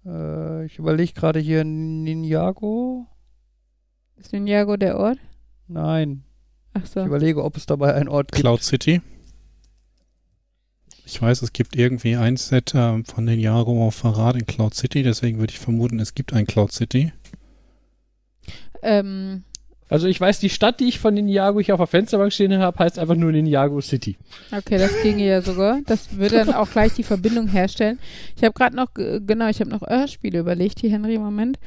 [0.06, 3.08] Äh, ich überlege gerade hier Ninjago.
[4.18, 5.20] Ist Ninjago der Ort?
[5.68, 6.24] Nein.
[6.74, 7.02] Ach so.
[7.02, 8.42] Ich überlege, ob es dabei einen Ort gibt.
[8.42, 9.02] Cloud City.
[11.10, 14.74] Ich weiß, es gibt irgendwie ein Set äh, von den Jaro auf Verrat in Cloud
[14.74, 17.14] City, deswegen würde ich vermuten, es gibt ein Cloud City.
[18.84, 19.44] Ähm,
[19.90, 22.78] Also ich weiß, die Stadt, die ich von Ninjago hier auf der Fensterbank stehen habe,
[22.80, 24.18] heißt einfach nur Ninjago City.
[24.52, 25.80] Okay, das ginge ja sogar.
[25.86, 28.00] Das würde dann auch gleich die Verbindung herstellen.
[28.36, 31.58] Ich habe gerade noch, äh, genau, ich habe noch Hörspiele überlegt, die Henry Moment.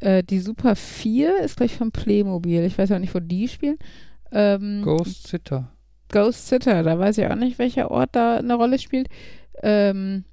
[0.00, 2.62] Äh, die Super 4 ist gleich von Playmobil.
[2.62, 3.78] Ich weiß auch nicht, wo die spielen.
[4.30, 5.72] Ähm, Ghost Sitter.
[6.10, 9.08] Ghost Sitter, da weiß ich auch nicht, welcher Ort da eine Rolle spielt.
[9.62, 10.24] Ähm,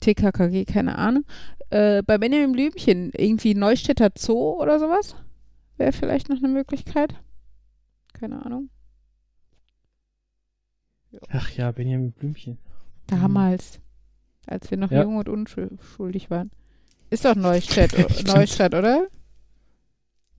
[0.00, 1.24] TKKG, keine Ahnung.
[1.70, 5.16] Äh, bei Benjamin Blümchen, irgendwie Neustädter Zoo oder sowas?
[5.78, 7.14] Wäre vielleicht noch eine Möglichkeit.
[8.12, 8.70] Keine Ahnung.
[11.30, 12.58] Ach ja, Benjamin Blümchen.
[13.06, 13.80] Damals,
[14.46, 15.02] als wir noch Ja.
[15.02, 16.50] jung und unschuldig waren.
[17.10, 17.92] Ist doch Neustadt.
[18.26, 19.06] Neustadt, oder?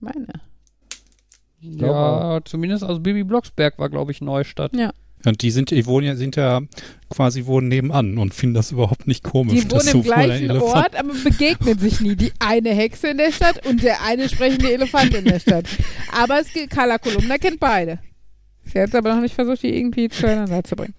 [0.00, 0.26] Meine.
[1.60, 4.72] Ja, zumindest, also Bibi Blocksberg war, glaube ich, Neustadt.
[5.26, 6.60] Und die sind, die wohnen ja, sind ja
[7.10, 9.64] quasi wohnen nebenan und finden das überhaupt nicht komisch.
[9.64, 12.14] Die wohnen im gleichen Ort, aber begegnen sich nie.
[12.14, 15.64] Die eine Hexe in der Stadt und der eine sprechende Elefant in der Stadt.
[16.12, 17.98] Aber es gilt, Carla Kolumna kennt beide.
[18.64, 20.94] Sie hat aber noch nicht versucht, die irgendwie zueinander zu bringen.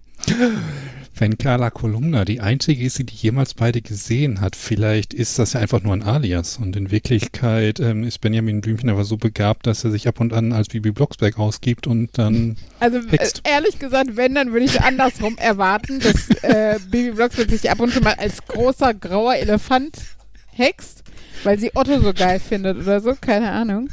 [1.20, 5.60] Wenn Carla Kolumna die einzige ist, die jemals beide gesehen hat, vielleicht ist das ja
[5.60, 6.58] einfach nur ein Alias.
[6.58, 10.32] Und in Wirklichkeit ähm, ist Benjamin Blümchen aber so begabt, dass er sich ab und
[10.32, 13.42] an als Bibi Blocksberg ausgibt und dann Also äh, Hext.
[13.44, 17.92] ehrlich gesagt, wenn, dann würde ich andersrum erwarten, dass äh, Bibi Blocksberg sich ab und
[17.94, 19.98] zu mal als großer grauer Elefant
[20.52, 21.04] hext,
[21.44, 23.90] weil sie Otto so geil findet oder so, keine Ahnung.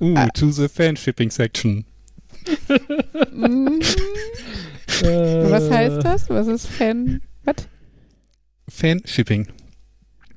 [0.00, 0.28] uh, Ah.
[0.34, 1.84] to the Fanshipping Section.
[3.32, 3.80] Mhm.
[5.02, 6.28] Äh, Was heißt das?
[6.30, 7.20] Was ist Fan?
[7.44, 7.56] Was?
[8.68, 9.48] Fanshipping.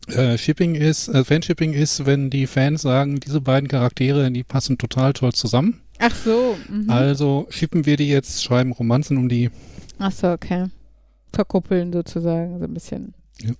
[0.07, 4.77] Äh, Shipping ist, äh, Fanshipping ist, wenn die Fans sagen, diese beiden Charaktere, die passen
[4.77, 5.81] total toll zusammen.
[5.99, 6.57] Ach so.
[6.69, 6.89] Mhm.
[6.89, 9.49] Also shippen wir die jetzt, schreiben Romanzen um die.
[9.99, 10.67] Ach so, okay.
[11.33, 13.13] Verkuppeln sozusagen, so ein bisschen.
[13.41, 13.51] Ja.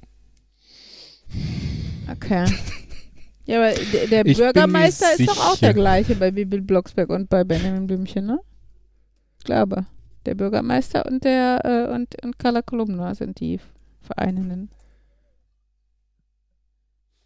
[2.11, 2.45] Okay.
[3.45, 7.43] Ja, aber der, der Bürgermeister ist doch auch der gleiche bei Bibi Blocksberg und bei
[7.43, 8.39] Benjamin Blümchen, ne?
[9.39, 9.85] Ich glaube.
[10.27, 13.61] Der Bürgermeister und der äh, und, und Carla Kolumna sind die
[14.01, 14.69] Vereinenden.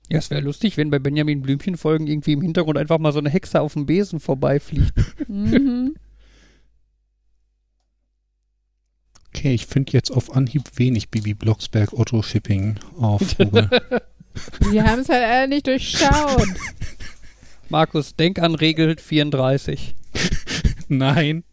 [0.07, 3.17] Ja, es wäre lustig, wenn bei Benjamin Blümchen Folgen irgendwie im Hintergrund einfach mal so
[3.17, 4.93] eine Hexe auf dem Besen vorbeifliegt.
[5.27, 5.95] Mhm.
[9.33, 13.69] Okay, ich finde jetzt auf Anhieb wenig Bibi Blocksberg Otto Shipping auf Google.
[14.71, 16.47] Die haben es halt alle nicht durchschaut.
[17.69, 19.95] Markus, denk an Regel 34.
[20.89, 21.43] Nein.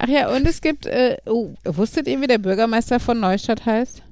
[0.00, 4.02] Ach ja, und es gibt, äh, oh, wusstet ihr, wie der Bürgermeister von Neustadt heißt?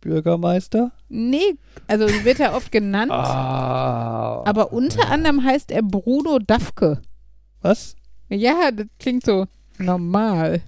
[0.00, 0.92] Bürgermeister?
[1.08, 1.54] Nee,
[1.86, 4.42] also wird er oft genannt, Ah.
[4.44, 7.00] aber unter anderem heißt er Bruno Dafke.
[7.62, 7.96] Was?
[8.28, 9.46] Ja, das klingt so
[9.78, 10.60] normal.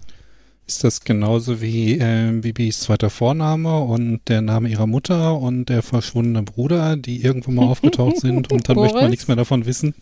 [0.67, 5.83] Ist das genauso wie äh, Bibis zweiter Vorname und der Name ihrer Mutter und der
[5.83, 9.11] verschwundene Bruder, die irgendwo mal aufgetaucht sind und dann möchte man Boris?
[9.11, 9.95] nichts mehr davon wissen?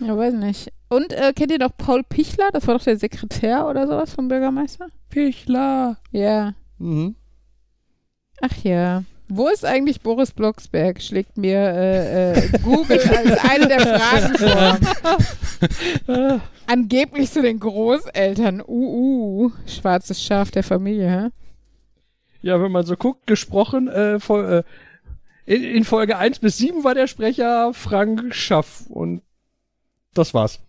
[0.00, 0.72] Ja, weiß nicht.
[0.88, 2.50] Und äh, kennt ihr doch Paul Pichler?
[2.52, 4.88] Das war doch der Sekretär oder sowas vom Bürgermeister?
[5.10, 5.98] Pichler.
[6.12, 6.54] Ja.
[6.78, 7.16] Mhm.
[8.40, 9.02] Ach ja.
[9.30, 11.02] Wo ist eigentlich Boris Blocksberg?
[11.02, 14.78] Schlägt mir äh, äh, Google als eine der Fragen
[16.06, 16.40] vor.
[16.66, 18.62] Angeblich zu den Großeltern.
[18.66, 19.52] Uh, uh.
[19.66, 21.28] Schwarzes Schaf der Familie, hä?
[22.40, 24.64] Ja, wenn man so guckt, gesprochen, äh, Vol
[25.46, 29.22] äh, in, in Folge 1 bis 7 war der Sprecher Frank Schaff und
[30.18, 30.60] das war's.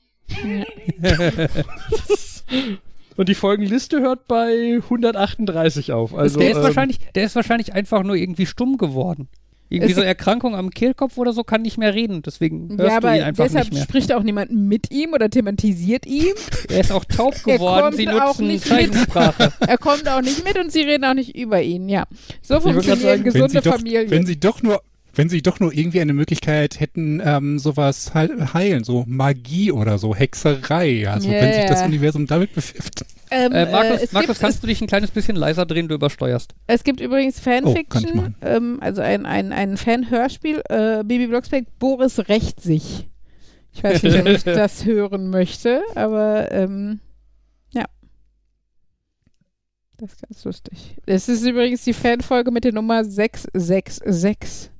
[3.17, 6.15] Und die Folgenliste hört bei 138 auf.
[6.15, 9.27] Also, der, ist ähm, wahrscheinlich, der ist wahrscheinlich einfach nur irgendwie stumm geworden.
[9.71, 12.23] Irgendwie so Erkrankung am Kehlkopf oder so kann nicht mehr reden.
[12.23, 13.84] Deswegen hörst ja, aber du ihn einfach deshalb nicht mehr.
[13.84, 16.34] spricht auch niemand mit ihm oder thematisiert ihm.
[16.69, 17.84] Er ist auch taub Er geworden.
[17.84, 19.53] kommt Sie auch nutzen nicht Zeichensprache.
[19.59, 21.89] Er kommt auch nicht mit und sie reden auch nicht über ihn.
[21.89, 22.05] Ja,
[22.41, 24.09] so funktionieren sagen, wenn gesunde doch, Familien.
[24.09, 24.81] wenn sie doch nur
[25.19, 29.97] wenn sie doch nur irgendwie eine Möglichkeit hätten, ähm, sowas heil- heilen, so Magie oder
[29.97, 31.81] so, Hexerei, also Ja, wenn sich das.
[31.83, 33.05] Universum damit beschäftigt.
[33.29, 35.95] ähm, Äh, Markus, äh, Markus gibt, kannst du dich ein kleines bisschen leiser drehen, du
[35.95, 36.55] übersteuerst.
[36.67, 38.35] es gibt übrigens Oh, Fanfiction, machen.
[38.41, 40.61] ähm, also ein, ein, ein Fan-Hörspiel.
[40.69, 43.07] Äh, Baby Blocksberg, Boris rächt sich.
[43.73, 47.01] Ich weiß nicht, ob ich das hören möchte, aber ähm,
[47.73, 47.85] ja.
[49.97, 50.95] Das ist ganz lustig.
[51.05, 54.71] Es ist übrigens die Fanfolge mit der Nummer 666.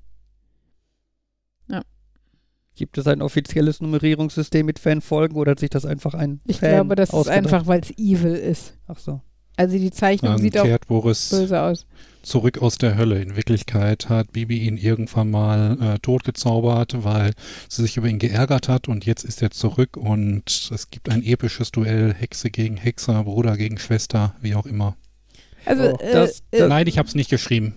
[2.80, 6.72] Gibt es ein offizielles Nummerierungssystem mit Fanfolgen oder hat sich das einfach ein Ich Fan
[6.76, 7.44] glaube, das ist ausgedacht?
[7.54, 8.78] einfach, weil es evil ist.
[8.88, 9.20] Ach so.
[9.58, 11.86] Also die Zeichnung Dann sieht auch Boris böse aus.
[12.22, 13.22] zurück aus der Hölle.
[13.22, 17.34] In Wirklichkeit hat Bibi ihn irgendwann mal äh, totgezaubert, weil
[17.68, 21.22] sie sich über ihn geärgert hat und jetzt ist er zurück und es gibt ein
[21.24, 24.96] episches Duell Hexe gegen Hexer, Bruder gegen Schwester, wie auch immer.
[25.66, 27.76] Also Oh, äh, das- äh, Nein, ich habe es nicht geschrieben.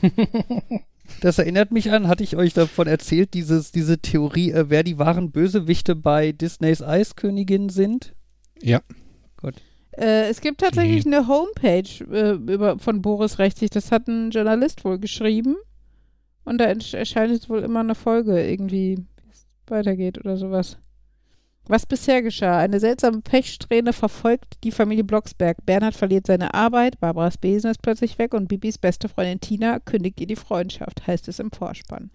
[1.20, 4.98] Das erinnert mich an, hatte ich euch davon erzählt, dieses, diese Theorie, äh, wer die
[4.98, 8.14] wahren Bösewichte bei Disneys Eiskönigin sind?
[8.62, 8.80] Ja.
[9.92, 13.70] Äh, es gibt tatsächlich eine Homepage äh, über, von Boris Rechtzig.
[13.70, 15.56] Das hat ein Journalist wohl geschrieben.
[16.44, 20.78] Und da erscheint jetzt wohl immer eine Folge irgendwie, wie es weitergeht oder sowas.
[21.70, 22.58] Was bisher geschah?
[22.58, 25.64] Eine seltsame Pechsträhne verfolgt die Familie Blocksberg.
[25.64, 30.20] Bernhard verliert seine Arbeit, Barbaras Besen ist plötzlich weg und Bibis beste Freundin Tina kündigt
[30.20, 32.10] ihr die Freundschaft, heißt es im Vorspann.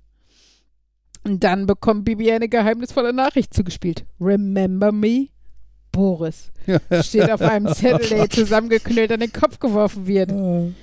[1.24, 4.06] Und dann bekommt Bibi eine geheimnisvolle Nachricht zugespielt.
[4.20, 5.30] Remember me?
[5.94, 6.52] Boris
[7.04, 10.32] steht auf einem Zettel, der ihr zusammengeknüllt an den Kopf geworfen wird.
[10.32, 10.74] Ihr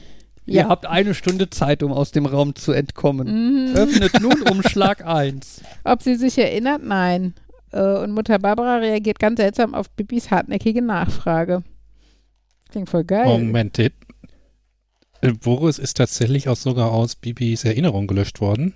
[0.47, 0.69] Ja.
[0.71, 3.69] habt eine Stunde Zeit, um aus dem Raum zu entkommen.
[3.69, 3.77] Mhm.
[3.77, 5.61] Öffnet nun Umschlag 1.
[5.85, 6.83] Ob sie sich erinnert?
[6.83, 7.35] Nein.
[7.73, 11.63] Äh, Und Mutter Barbara reagiert ganz seltsam auf Bibis hartnäckige Nachfrage.
[12.71, 13.27] Klingt voll geil.
[13.27, 13.91] Moment, äh,
[15.43, 18.75] Boris ist tatsächlich auch sogar aus Bibis Erinnerung gelöscht worden.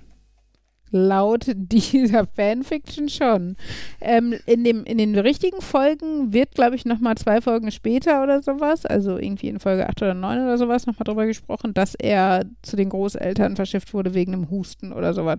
[0.93, 3.57] Laut dieser Fanfiction schon.
[4.01, 8.41] Ähm, in, dem, in den richtigen Folgen wird, glaube ich, nochmal zwei Folgen später oder
[8.43, 12.45] sowas, also irgendwie in Folge 8 oder 9 oder sowas, nochmal drüber gesprochen, dass er
[12.63, 15.39] zu den Großeltern verschifft wurde wegen einem Husten oder sowas.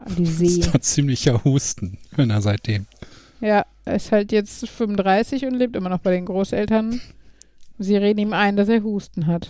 [0.00, 0.46] An die Das See.
[0.60, 2.86] ist ein ziemlicher Husten, wenn er seitdem.
[3.40, 7.00] Ja, er ist halt jetzt 35 und lebt immer noch bei den Großeltern.
[7.78, 9.48] Sie reden ihm ein, dass er Husten hat.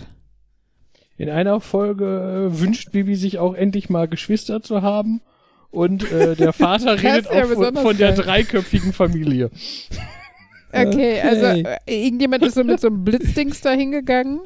[1.16, 5.20] In einer Folge äh, wünscht Bibi sich auch endlich mal Geschwister zu haben.
[5.70, 9.50] Und äh, der Vater Das redet ja auch von, besonders von der dreiköpfigen Familie.
[10.70, 11.20] Okay, Okay.
[11.22, 14.40] also äh, irgendjemand ist so mit so einem Blitzdings da hingegangen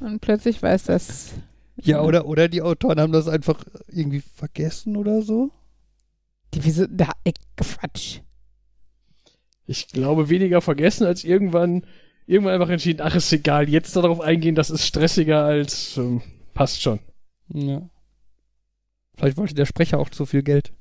[0.00, 1.32] und plötzlich weiß das.
[1.84, 5.50] Ja, oder, oder die Autoren haben das einfach irgendwie vergessen oder so.
[6.54, 8.20] Die, wieso, da, ey, Quatsch.
[9.66, 11.84] Ich glaube, weniger vergessen als irgendwann,
[12.26, 16.82] irgendwann einfach entschieden, ach, ist egal, jetzt darauf eingehen, das ist stressiger als, ähm, passt
[16.82, 17.00] schon.
[17.48, 17.88] Ja.
[19.16, 20.72] Vielleicht wollte der Sprecher auch zu viel Geld.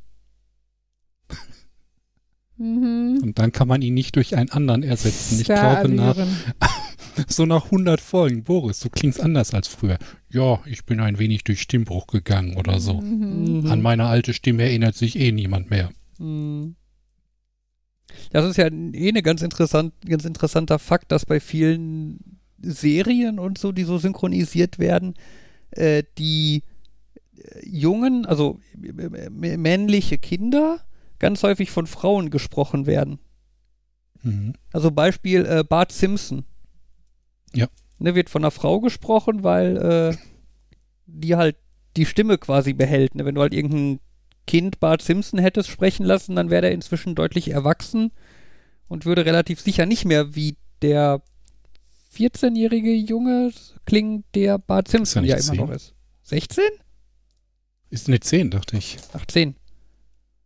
[2.57, 3.19] Mhm.
[3.21, 5.39] Und dann kann man ihn nicht durch einen anderen ersetzen.
[5.39, 6.15] Ich glaube, nach.
[7.27, 9.98] so nach 100 Folgen, Boris, du klingst anders als früher.
[10.30, 13.02] Ja, ich bin ein wenig durch Stimmbruch gegangen oder so.
[13.02, 13.68] Mhm.
[13.69, 15.91] An meine alte Stimme erinnert sich eh niemand mehr.
[16.19, 16.76] Mhm.
[18.31, 23.57] Das ist ja eh eine ganz, interessant, ganz interessanter Fakt, dass bei vielen Serien und
[23.57, 25.15] so, die so synchronisiert werden,
[25.72, 26.64] äh, die
[27.38, 30.80] äh, jungen, also äh, äh, männliche Kinder
[31.19, 33.19] ganz häufig von Frauen gesprochen werden.
[34.23, 34.53] Mhm.
[34.72, 36.45] Also Beispiel äh, Bart Simpson.
[37.55, 37.67] Ja.
[37.99, 40.17] Ne, wird von einer Frau gesprochen, weil äh,
[41.05, 41.57] die halt
[41.95, 43.15] die Stimme quasi behält.
[43.15, 43.25] Ne?
[43.25, 43.99] Wenn du halt irgendein
[44.47, 48.11] Kind Bart Simpson hättest sprechen lassen, dann wäre der inzwischen deutlich erwachsen
[48.88, 51.21] und würde relativ sicher nicht mehr wie der
[52.15, 53.51] 14-jährige Junge
[53.85, 55.57] klingen, der Bart Simpson nicht ja immer 10?
[55.57, 55.93] noch ist.
[56.23, 56.63] 16?
[57.89, 58.97] Ist eine 10, dachte ich.
[59.13, 59.55] Ach, 10.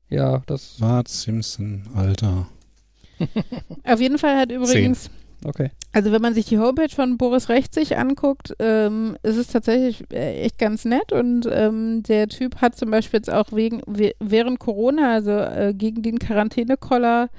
[0.10, 0.78] Ja, das.
[0.80, 2.48] Bart Simpson, Alter.
[3.84, 5.10] Auf jeden Fall hat übrigens,
[5.46, 5.70] Okay.
[5.94, 10.42] also wenn man sich die Homepage von Boris Rechtzig anguckt, ähm, ist es tatsächlich äh,
[10.42, 14.60] echt ganz nett und ähm, der Typ hat zum Beispiel jetzt auch wegen, we- während
[14.60, 17.30] Corona, also äh, gegen den Quarantänekoller,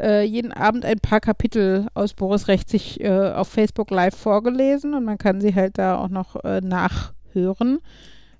[0.00, 5.04] äh, jeden Abend ein paar Kapitel aus Boris Rechtzig äh, auf Facebook live vorgelesen und
[5.04, 7.80] man kann sie halt da auch noch äh, nachhören.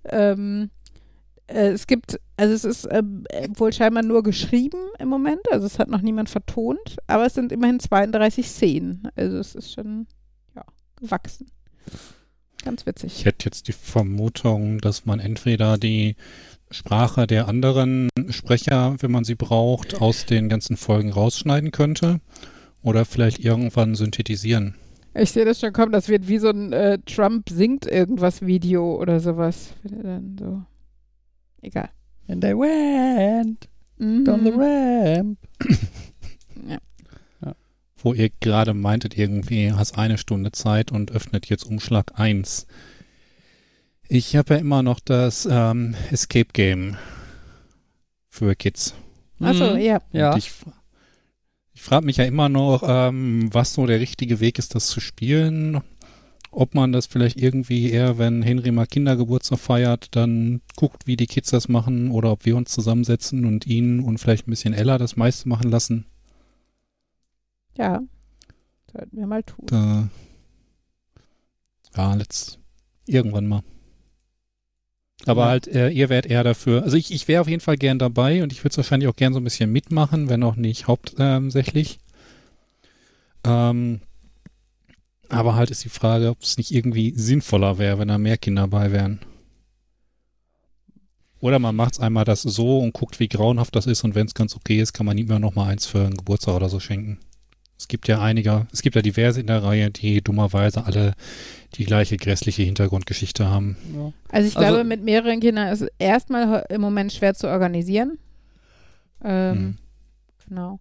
[0.04, 0.70] Ähm,
[1.48, 3.02] Äh, es gibt, also es ist äh,
[3.56, 7.52] wohl scheinbar nur geschrieben im Moment, also es hat noch niemand vertont, aber es sind
[7.52, 9.08] immerhin 32 Szenen.
[9.16, 10.06] Also es ist schon,
[10.54, 10.64] ja,
[10.96, 11.46] gewachsen.
[12.64, 13.24] Ganz Ich witzig.
[13.24, 16.14] hätte jetzt die Vermutung, dass man entweder die
[16.70, 22.20] Sprache der anderen Sprecher, wenn man sie braucht, aus den ganzen Folgen rausschneiden könnte
[22.82, 24.76] oder vielleicht irgendwann synthetisieren.
[25.14, 28.96] Ich sehe das schon kommen, das wird wie so ein äh, Trump singt irgendwas Video
[28.98, 29.74] oder sowas.
[29.82, 30.62] Wenn er Dann so.
[31.62, 31.88] Egal.
[32.28, 33.68] And they went
[33.98, 34.60] down the Mhm.
[34.60, 35.38] ramp.
[36.68, 36.78] Ja.
[37.96, 42.66] Wo ihr gerade meintet, irgendwie hast eine Stunde Zeit und öffnet jetzt Umschlag 1.
[44.08, 46.96] Ich habe ja immer noch das ähm, Escape Game
[48.28, 48.94] für Kids.
[49.40, 49.80] Achso, Mhm.
[49.80, 50.02] ja.
[50.12, 50.32] Ja.
[50.32, 50.52] Und ich,
[51.74, 55.00] ich frage mich ja immer noch, ähm, was so der richtige Weg ist, das zu
[55.00, 55.80] spielen.
[56.54, 61.26] Ob man das vielleicht irgendwie eher, wenn Henry mal Kindergeburtstag feiert, dann guckt, wie die
[61.26, 64.98] Kids das machen oder ob wir uns zusammensetzen und ihn und vielleicht ein bisschen Ella
[64.98, 66.04] das meiste machen lassen.
[67.78, 68.02] Ja.
[68.92, 69.64] Sollten wir mal tun.
[69.66, 70.08] Da,
[71.96, 72.58] ja, let's
[73.06, 73.62] irgendwann mal.
[75.24, 75.48] Aber Ja.
[75.48, 76.82] halt, äh, ihr wärt eher dafür.
[76.82, 79.16] Also ich, ich wäre auf jeden Fall gern dabei und ich würde es wahrscheinlich auch
[79.16, 81.98] gern so ein bisschen mitmachen, wenn auch nicht hauptsächlich.
[83.44, 84.00] Ähm,
[85.28, 88.62] aber halt ist die Frage, ob es nicht irgendwie sinnvoller wäre, wenn da mehr Kinder
[88.62, 89.20] dabei wären.
[91.40, 94.26] Oder man macht es einmal das so und guckt, wie grauenhaft das ist und wenn
[94.26, 96.68] es ganz okay ist, kann man ihm immer noch mal eins für einen Geburtstag oder
[96.68, 97.18] so schenken.
[97.76, 101.14] Es gibt ja einige, es gibt ja diverse in der Reihe, die dummerweise alle
[101.74, 103.76] die gleiche grässliche Hintergrundgeschichte haben.
[103.92, 104.12] Ja.
[104.28, 108.18] Also ich Also- glaube, mit mehreren Kindern ist es erstmal im Moment schwer zu organisieren.
[109.24, 109.76] Ähm, Hm.
[110.48, 110.80] Genau.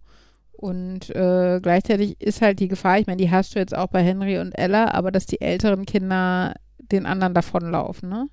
[0.62, 4.00] Und äh, gleichzeitig ist halt die Gefahr, ich meine, die hast du jetzt auch bei
[4.04, 8.28] Henry und Ella, aber dass die älteren Kinder den anderen davonlaufen, ne?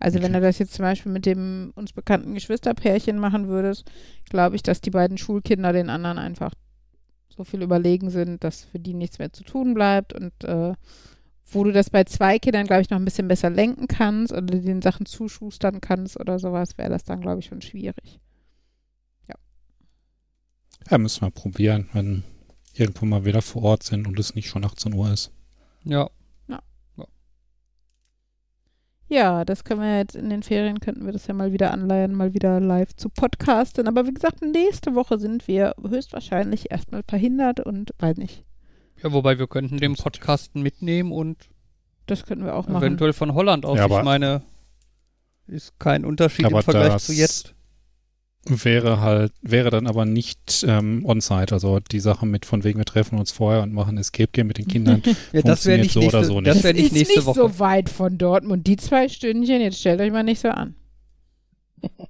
[0.00, 0.32] Also wenn Okay.
[0.34, 3.90] du das jetzt zum Beispiel mit dem uns bekannten Geschwisterpärchen machen würdest,
[4.30, 6.52] glaube ich, dass die beiden Schulkinder den anderen einfach
[7.28, 10.74] so viel überlegen sind, dass für die nichts mehr zu tun bleibt und äh,
[11.52, 14.42] wo du das bei zwei Kindern, glaube ich, noch ein bisschen besser lenken kannst oder
[14.42, 18.20] den Sachen zuschustern kannst oder sowas, wäre das dann, glaube ich, schon schwierig.
[20.90, 22.24] Ja, müssen wir probieren, wenn
[22.74, 25.30] irgendwann mal wieder vor Ort sind und es nicht schon 18 Uhr ist.
[25.84, 26.08] Ja.
[29.10, 32.14] Ja, das können wir jetzt in den Ferien, könnten wir das ja mal wieder anleihen,
[32.14, 33.88] mal wieder live zu podcasten.
[33.88, 38.44] Aber wie gesagt, nächste Woche sind wir höchstwahrscheinlich erstmal verhindert und weiß nicht.
[39.02, 41.48] ja, wobei wir könnten den Podcasten mitnehmen und
[42.04, 42.82] Das könnten wir auch machen.
[42.82, 43.78] eventuell von Holland aus.
[43.78, 44.42] Ja, ich meine,
[45.46, 47.54] ist kein Unterschied Aber im Vergleich das- zu jetzt.
[48.46, 51.52] Wäre halt, wäre dann aber nicht ähm, on-site.
[51.52, 54.58] Also die Sache mit von wegen, wir treffen uns vorher und machen Escape Game mit
[54.58, 55.02] den Kindern.
[55.32, 56.64] Ja, das wäre funktioniert nicht so nächste, oder so das nicht.
[56.64, 57.40] wär nicht ist nächste nicht Woche.
[57.40, 58.66] so weit von Dortmund.
[58.66, 60.74] Die zwei Stündchen, jetzt stellt euch mal nicht so an.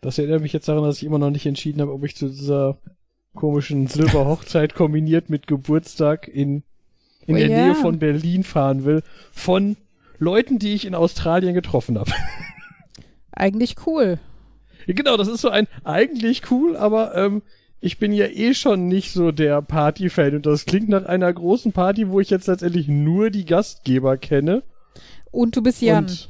[0.00, 2.28] Das erinnert mich jetzt daran, dass ich immer noch nicht entschieden habe, ob ich zu
[2.30, 2.78] dieser
[3.34, 6.62] komischen Silberhochzeit kombiniert mit Geburtstag in,
[7.26, 7.64] in Oh der ja.
[7.66, 9.02] Nähe von Berlin fahren will.
[9.30, 9.76] Von
[10.20, 12.12] Leuten, die ich in Australien getroffen habe.
[13.32, 14.18] Eigentlich cool.
[14.86, 17.42] genau, das ist so ein eigentlich cool, aber ähm,
[17.80, 21.72] ich bin ja eh schon nicht so der Party-Fan und das klingt nach einer großen
[21.72, 24.62] Party, wo ich jetzt letztendlich nur die Gastgeber kenne.
[25.30, 26.04] Und du bist Jan.
[26.04, 26.28] Und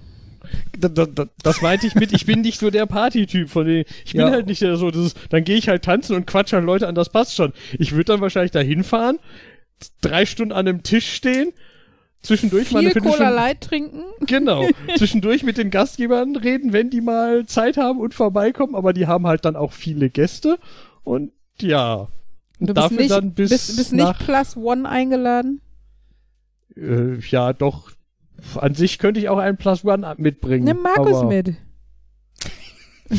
[0.78, 3.84] da, da, da, das meinte ich mit, ich bin nicht so der Partytyp von denen.
[4.04, 4.30] Ich bin Ja.
[4.30, 6.86] halt nicht der so, das ist, dann gehe ich halt tanzen und quatsch halt Leute
[6.86, 7.52] an, das passt schon.
[7.78, 9.18] Ich würde dann wahrscheinlich da hinfahren,
[10.00, 11.52] drei Stunden an einem Tisch stehen,
[12.22, 14.02] zwischendurch mal eine Viel Cola Light trinken.
[14.26, 19.06] genau, zwischendurch mit den Gastgebern reden, wenn die mal Zeit haben und vorbeikommen, aber die
[19.06, 20.58] haben halt dann auch viele Gäste
[21.04, 22.08] und ja.
[22.58, 25.60] Und Du bist dafür nicht, dann bis bist, bist nicht nach, Plus One eingeladen.
[26.76, 27.90] äh, ja doch,
[28.56, 30.64] an sich könnte ich auch einen Plus One mitbringen.
[30.64, 31.54] Nimm Markus mit.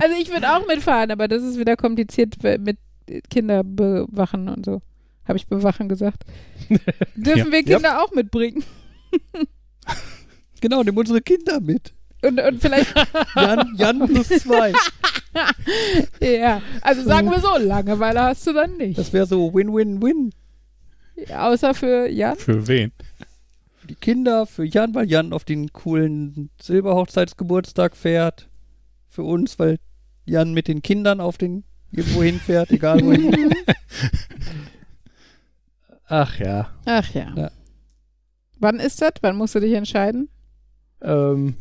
[0.00, 2.78] also ich würde auch mitfahren, aber das ist wieder kompliziert mit
[3.30, 4.82] Kinder bewachen und so.
[5.26, 6.24] Habe ich bewachen gesagt.
[7.14, 7.52] Dürfen Ja.
[7.52, 8.64] wir Kinder auch mitbringen?
[10.62, 11.92] Genau, nimm unsere Kinder mit.
[12.22, 12.92] Und, und vielleicht,
[13.36, 14.72] Jan, Jan plus zwei.
[16.20, 18.98] ja, also sagen wir so, Langeweile hast du dann nicht.
[18.98, 20.32] Das wäre so Win-Win-Win.
[21.34, 22.36] Außer für Jan.
[22.36, 22.92] Für wen?
[23.78, 28.48] Für die Kinder, für Jan, weil Jan auf den coolen Silberhochzeitsgeburtstag fährt.
[29.08, 29.78] Für uns, weil
[30.24, 33.54] Jan mit den Kindern auf den irgendwo hinfährt, egal wohin.
[36.08, 36.68] Ach ja.
[36.84, 37.32] Ach ja.
[37.36, 37.50] Ja.
[38.58, 39.12] Wann ist das?
[39.20, 40.28] Wann musst du dich entscheiden?
[41.02, 41.54] Ähm,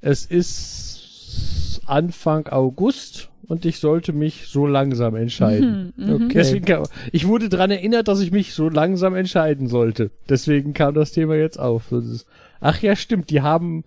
[0.00, 5.92] es ist Anfang August und ich sollte mich so langsam entscheiden.
[5.96, 6.14] Mhm, mhm.
[6.14, 6.34] Okay.
[6.34, 10.10] Deswegen kam, ich wurde dran erinnert, dass ich mich so langsam entscheiden sollte.
[10.28, 11.90] Deswegen kam das Thema jetzt auf.
[11.92, 12.26] Ist,
[12.60, 13.84] ach ja, stimmt, die haben,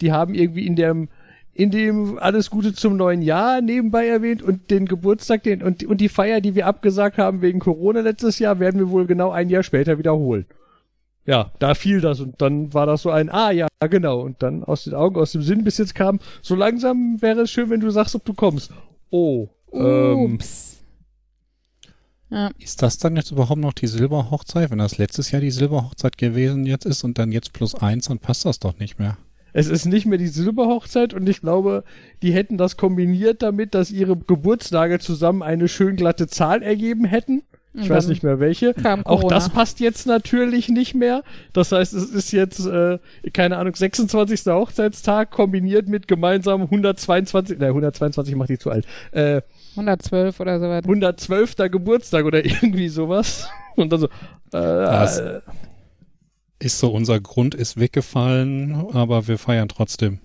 [0.00, 1.08] die haben irgendwie in dem,
[1.56, 6.02] in dem alles Gute zum neuen Jahr nebenbei erwähnt und den Geburtstag, den, und, und
[6.02, 9.48] die Feier, die wir abgesagt haben wegen Corona letztes Jahr, werden wir wohl genau ein
[9.48, 10.44] Jahr später wiederholen.
[11.24, 14.20] Ja, da fiel das und dann war das so ein, ah ja, genau.
[14.20, 17.50] Und dann aus den Augen, aus dem Sinn bis jetzt kam, so langsam wäre es
[17.50, 18.70] schön, wenn du sagst, ob du kommst.
[19.10, 20.84] Oh, ähm, Ups.
[22.30, 22.50] Ja.
[22.58, 24.70] Ist das dann jetzt überhaupt noch die Silberhochzeit?
[24.70, 28.18] Wenn das letztes Jahr die Silberhochzeit gewesen jetzt ist und dann jetzt plus eins, dann
[28.18, 29.16] passt das doch nicht mehr.
[29.56, 31.82] Es ist nicht mehr die Silberhochzeit und ich glaube,
[32.20, 37.40] die hätten das kombiniert damit, dass ihre Geburtstage zusammen eine schön glatte Zahl ergeben hätten.
[37.72, 38.74] Ich weiß nicht mehr welche.
[39.04, 41.22] Auch das passt jetzt natürlich nicht mehr.
[41.54, 42.98] Das heißt, es ist jetzt, äh,
[43.32, 44.44] keine Ahnung, 26.
[44.46, 49.40] Hochzeitstag kombiniert mit gemeinsam 122, ne, 122 macht die zu alt, äh,
[49.72, 50.86] 112 oder so weiter.
[50.86, 51.70] 112.
[51.70, 53.48] Geburtstag oder irgendwie sowas.
[53.74, 54.08] Und dann so,
[54.52, 55.40] äh, äh,
[56.58, 60.20] Ist so, unser Grund ist weggefallen, aber wir feiern trotzdem.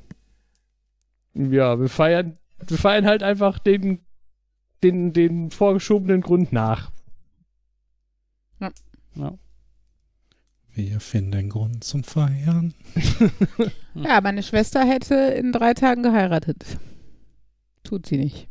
[1.34, 2.38] ja, wir feiern,
[2.68, 4.00] wir feiern halt einfach den,
[4.84, 6.92] den, den vorgeschobenen Grund nach.
[9.16, 9.38] Ja.
[10.74, 12.74] Wir finden Grund zum Feiern.
[13.94, 16.64] Ja, meine Schwester hätte in drei Tagen geheiratet.
[17.84, 18.48] Tut sie nicht.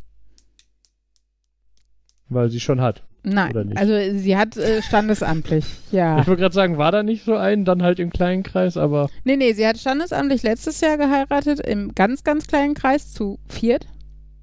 [2.29, 3.03] Weil sie schon hat.
[3.23, 6.21] Nein, also sie hat äh, standesamtlich, ja.
[6.21, 9.11] Ich wollte gerade sagen, war da nicht so ein, dann halt im kleinen Kreis, aber
[9.25, 13.87] Nee, nee, sie hat standesamtlich letztes Jahr geheiratet, im ganz, ganz kleinen Kreis zu viert.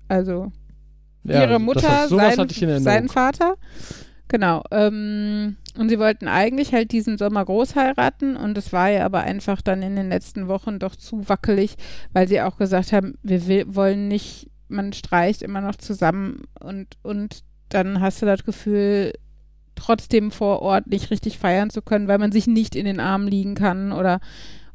[0.07, 0.51] Also
[1.23, 3.09] ja, ihre Mutter, sein, sein.
[3.09, 3.55] Vater.
[4.27, 4.63] Genau.
[4.71, 9.21] Ähm, und sie wollten eigentlich halt diesen Sommer groß heiraten und es war ja aber
[9.21, 11.75] einfach dann in den letzten Wochen doch zu wackelig,
[12.13, 16.97] weil sie auch gesagt haben, wir will, wollen nicht, man streicht immer noch zusammen und,
[17.03, 19.13] und dann hast du das Gefühl,
[19.75, 23.27] trotzdem vor Ort nicht richtig feiern zu können, weil man sich nicht in den Armen
[23.27, 24.19] liegen kann oder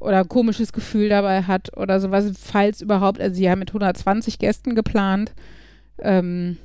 [0.03, 4.39] oder ein komisches Gefühl dabei hat oder sowas, falls überhaupt, also sie haben mit 120
[4.39, 5.33] Gästen geplant.
[6.01, 6.59] Ähm,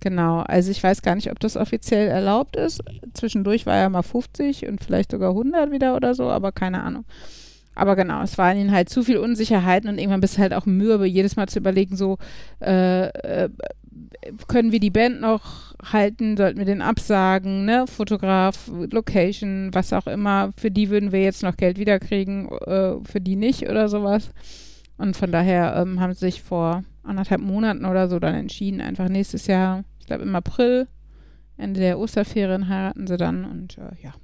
[0.00, 2.82] genau, also ich weiß gar nicht, ob das offiziell erlaubt ist.
[3.14, 7.06] Zwischendurch war ja mal 50 und vielleicht sogar 100 wieder oder so, aber keine Ahnung.
[7.74, 10.66] Aber genau, es waren ihnen halt zu viel Unsicherheiten und irgendwann bist du halt auch
[10.66, 12.18] müde, jedes Mal zu überlegen, so,
[12.60, 13.48] äh, äh,
[14.48, 20.06] können wir die Band noch halten, sollten wir den absagen, ne, Fotograf, Location, was auch
[20.06, 24.30] immer, für die würden wir jetzt noch Geld wiederkriegen, äh, für die nicht oder sowas.
[24.98, 29.08] Und von daher ähm, haben sie sich vor anderthalb Monaten oder so dann entschieden, einfach
[29.08, 30.88] nächstes Jahr, ich glaube im April,
[31.56, 34.14] Ende der Osterferien heiraten sie dann und äh, ja.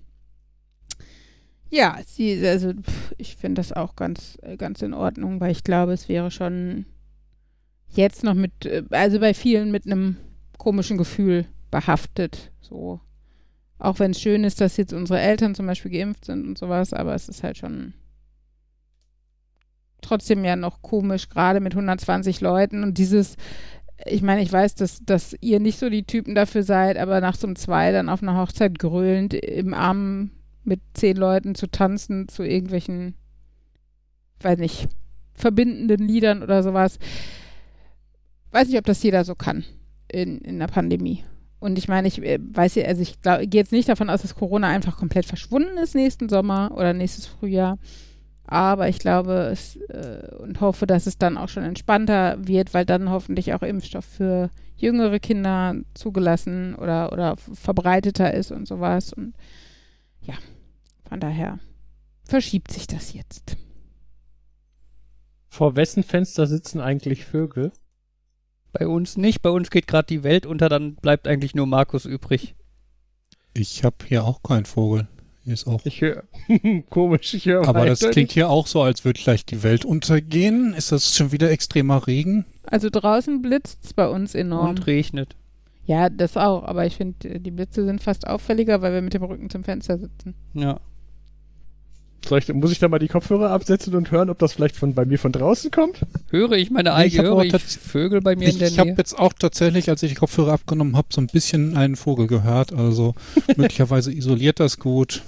[1.70, 5.64] Ja, sie, also pff, ich finde das auch ganz, äh, ganz in Ordnung, weil ich
[5.64, 6.84] glaube, es wäre schon
[7.92, 10.16] jetzt noch mit, äh, also bei vielen mit einem
[10.58, 12.52] komischen Gefühl behaftet.
[12.60, 13.00] So.
[13.78, 16.92] Auch wenn es schön ist, dass jetzt unsere Eltern zum Beispiel geimpft sind und sowas,
[16.92, 17.94] aber es ist halt schon
[20.02, 23.36] trotzdem ja noch komisch, gerade mit 120 Leuten und dieses,
[24.04, 27.36] ich meine, ich weiß, dass, dass ihr nicht so die Typen dafür seid, aber nach
[27.36, 30.30] so einem Zwei dann auf einer Hochzeit grölend im Arm
[30.64, 33.14] mit zehn Leuten zu tanzen zu irgendwelchen,
[34.40, 34.88] weiß nicht,
[35.34, 36.98] verbindenden Liedern oder sowas.
[38.52, 39.64] Weiß nicht, ob das jeder so kann
[40.08, 41.24] in, in der Pandemie.
[41.58, 44.34] Und ich meine, ich äh, weiß ja, also ich gehe jetzt nicht davon aus, dass
[44.34, 47.78] Corona einfach komplett verschwunden ist nächsten Sommer oder nächstes Frühjahr.
[48.44, 52.84] Aber ich glaube es äh, und hoffe, dass es dann auch schon entspannter wird, weil
[52.84, 59.12] dann hoffentlich auch Impfstoff für jüngere Kinder zugelassen oder, oder verbreiteter ist und sowas.
[59.12, 59.34] Und
[60.20, 60.34] ja,
[61.08, 61.60] von daher
[62.24, 63.56] verschiebt sich das jetzt.
[65.48, 67.72] Vor wessen Fenster sitzen eigentlich Vögel?
[68.72, 69.42] Bei uns nicht.
[69.42, 72.54] Bei uns geht gerade die Welt unter, dann bleibt eigentlich nur Markus übrig.
[73.54, 75.08] Ich habe hier auch keinen Vogel.
[75.44, 75.84] Hier ist auch.
[75.84, 76.22] Ich höre,
[76.88, 78.32] komisch, ich höre Aber das klingt nicht.
[78.32, 80.72] hier auch so, als würde gleich die Welt untergehen.
[80.72, 82.46] Ist das schon wieder extremer Regen?
[82.64, 84.70] Also draußen blitzt es bei uns enorm.
[84.70, 85.36] Und regnet.
[85.84, 89.24] Ja, das auch, aber ich finde, die Blitze sind fast auffälliger, weil wir mit dem
[89.24, 90.34] Rücken zum Fenster sitzen.
[90.54, 90.80] Ja.
[92.26, 94.94] Soll ich, muss ich da mal die Kopfhörer absetzen und hören, ob das vielleicht von
[94.94, 96.00] bei mir von draußen kommt?
[96.30, 98.98] Höre ich meine eigene, höre ich Vögel bei mir in Ich, der ich habe Nähe?
[98.98, 102.72] jetzt auch tatsächlich, als ich die Kopfhörer abgenommen habe, so ein bisschen einen Vogel gehört.
[102.72, 103.14] Also
[103.56, 105.22] möglicherweise isoliert das gut.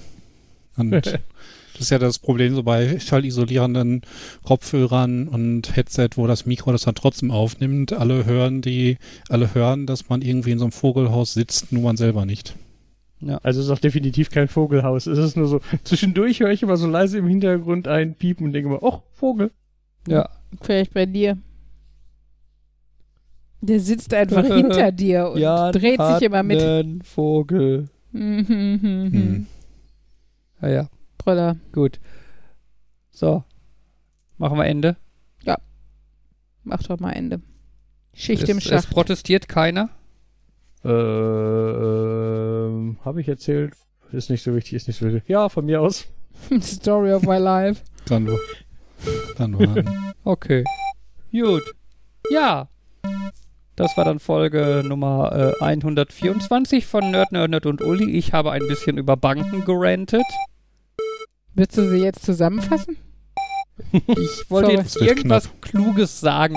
[0.77, 0.91] Und
[1.75, 4.03] das ist ja das Problem so bei schallisolierenden
[4.45, 7.93] Kopfhörern und Headset, wo das Mikro das dann trotzdem aufnimmt.
[7.93, 8.99] Alle hören die,
[9.29, 12.55] alle hören, dass man irgendwie in so einem Vogelhaus sitzt, nur man selber nicht.
[13.43, 15.07] Also es ist auch definitiv kein Vogelhaus.
[15.07, 18.53] Es ist nur so, zwischendurch höre ich immer so leise im Hintergrund ein Piepen und
[18.53, 19.51] denke immer, oh, Vogel.
[20.07, 20.29] Ja.
[20.61, 21.39] Vielleicht bei dir.
[23.61, 26.59] Der sitzt einfach hinter dir und Jan dreht hat sich immer mit.
[26.59, 27.89] Nen Vogel.
[28.13, 29.13] Mhm, mhm, mhm.
[29.13, 29.47] Hm.
[30.63, 30.89] Ja, ja,
[31.19, 31.57] Brüller.
[31.73, 31.99] gut.
[33.11, 33.43] So.
[34.37, 34.97] Machen wir Ende.
[36.65, 37.43] Mach doch mal Ende.
[38.15, 38.91] Schicht es, im Es Schacht.
[38.91, 39.91] protestiert keiner.
[40.85, 40.89] Äh,
[42.69, 43.75] ähm, habe ich erzählt?
[44.13, 45.25] Ist nicht so wichtig, ist nicht so wichtig.
[45.29, 46.07] Ja, von mir aus.
[46.61, 47.83] Story of my life.
[48.07, 48.39] Dann, wa-
[49.39, 49.89] dann warten.
[50.25, 50.65] Okay.
[51.33, 51.63] Gut.
[52.31, 52.69] Ja.
[53.77, 58.11] Das war dann Folge Nummer äh, 124 von Nerd, Nerd, Nerd und Uli.
[58.13, 60.25] Ich habe ein bisschen über Banken gerantet.
[61.55, 62.97] Willst du sie jetzt zusammenfassen?
[64.07, 64.77] Ich wollte Sorry.
[64.83, 66.57] jetzt irgendwas Kluges sagen.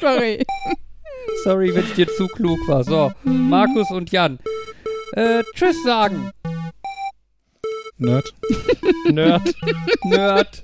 [0.00, 0.44] Sorry.
[1.44, 2.84] Sorry, wenn es dir zu klug war.
[2.84, 4.38] So, Markus und Jan.
[5.12, 6.30] Äh, tschüss sagen.
[7.98, 8.32] Nerd.
[9.10, 9.54] Nerd.
[10.04, 10.62] Nerd.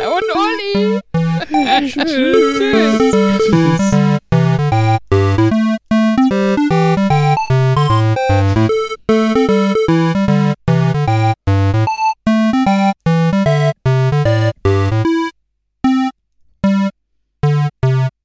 [0.00, 1.00] Und Uli.
[1.88, 2.04] tschüss.
[2.04, 3.12] tschüss.
[3.38, 4.03] Tschüss.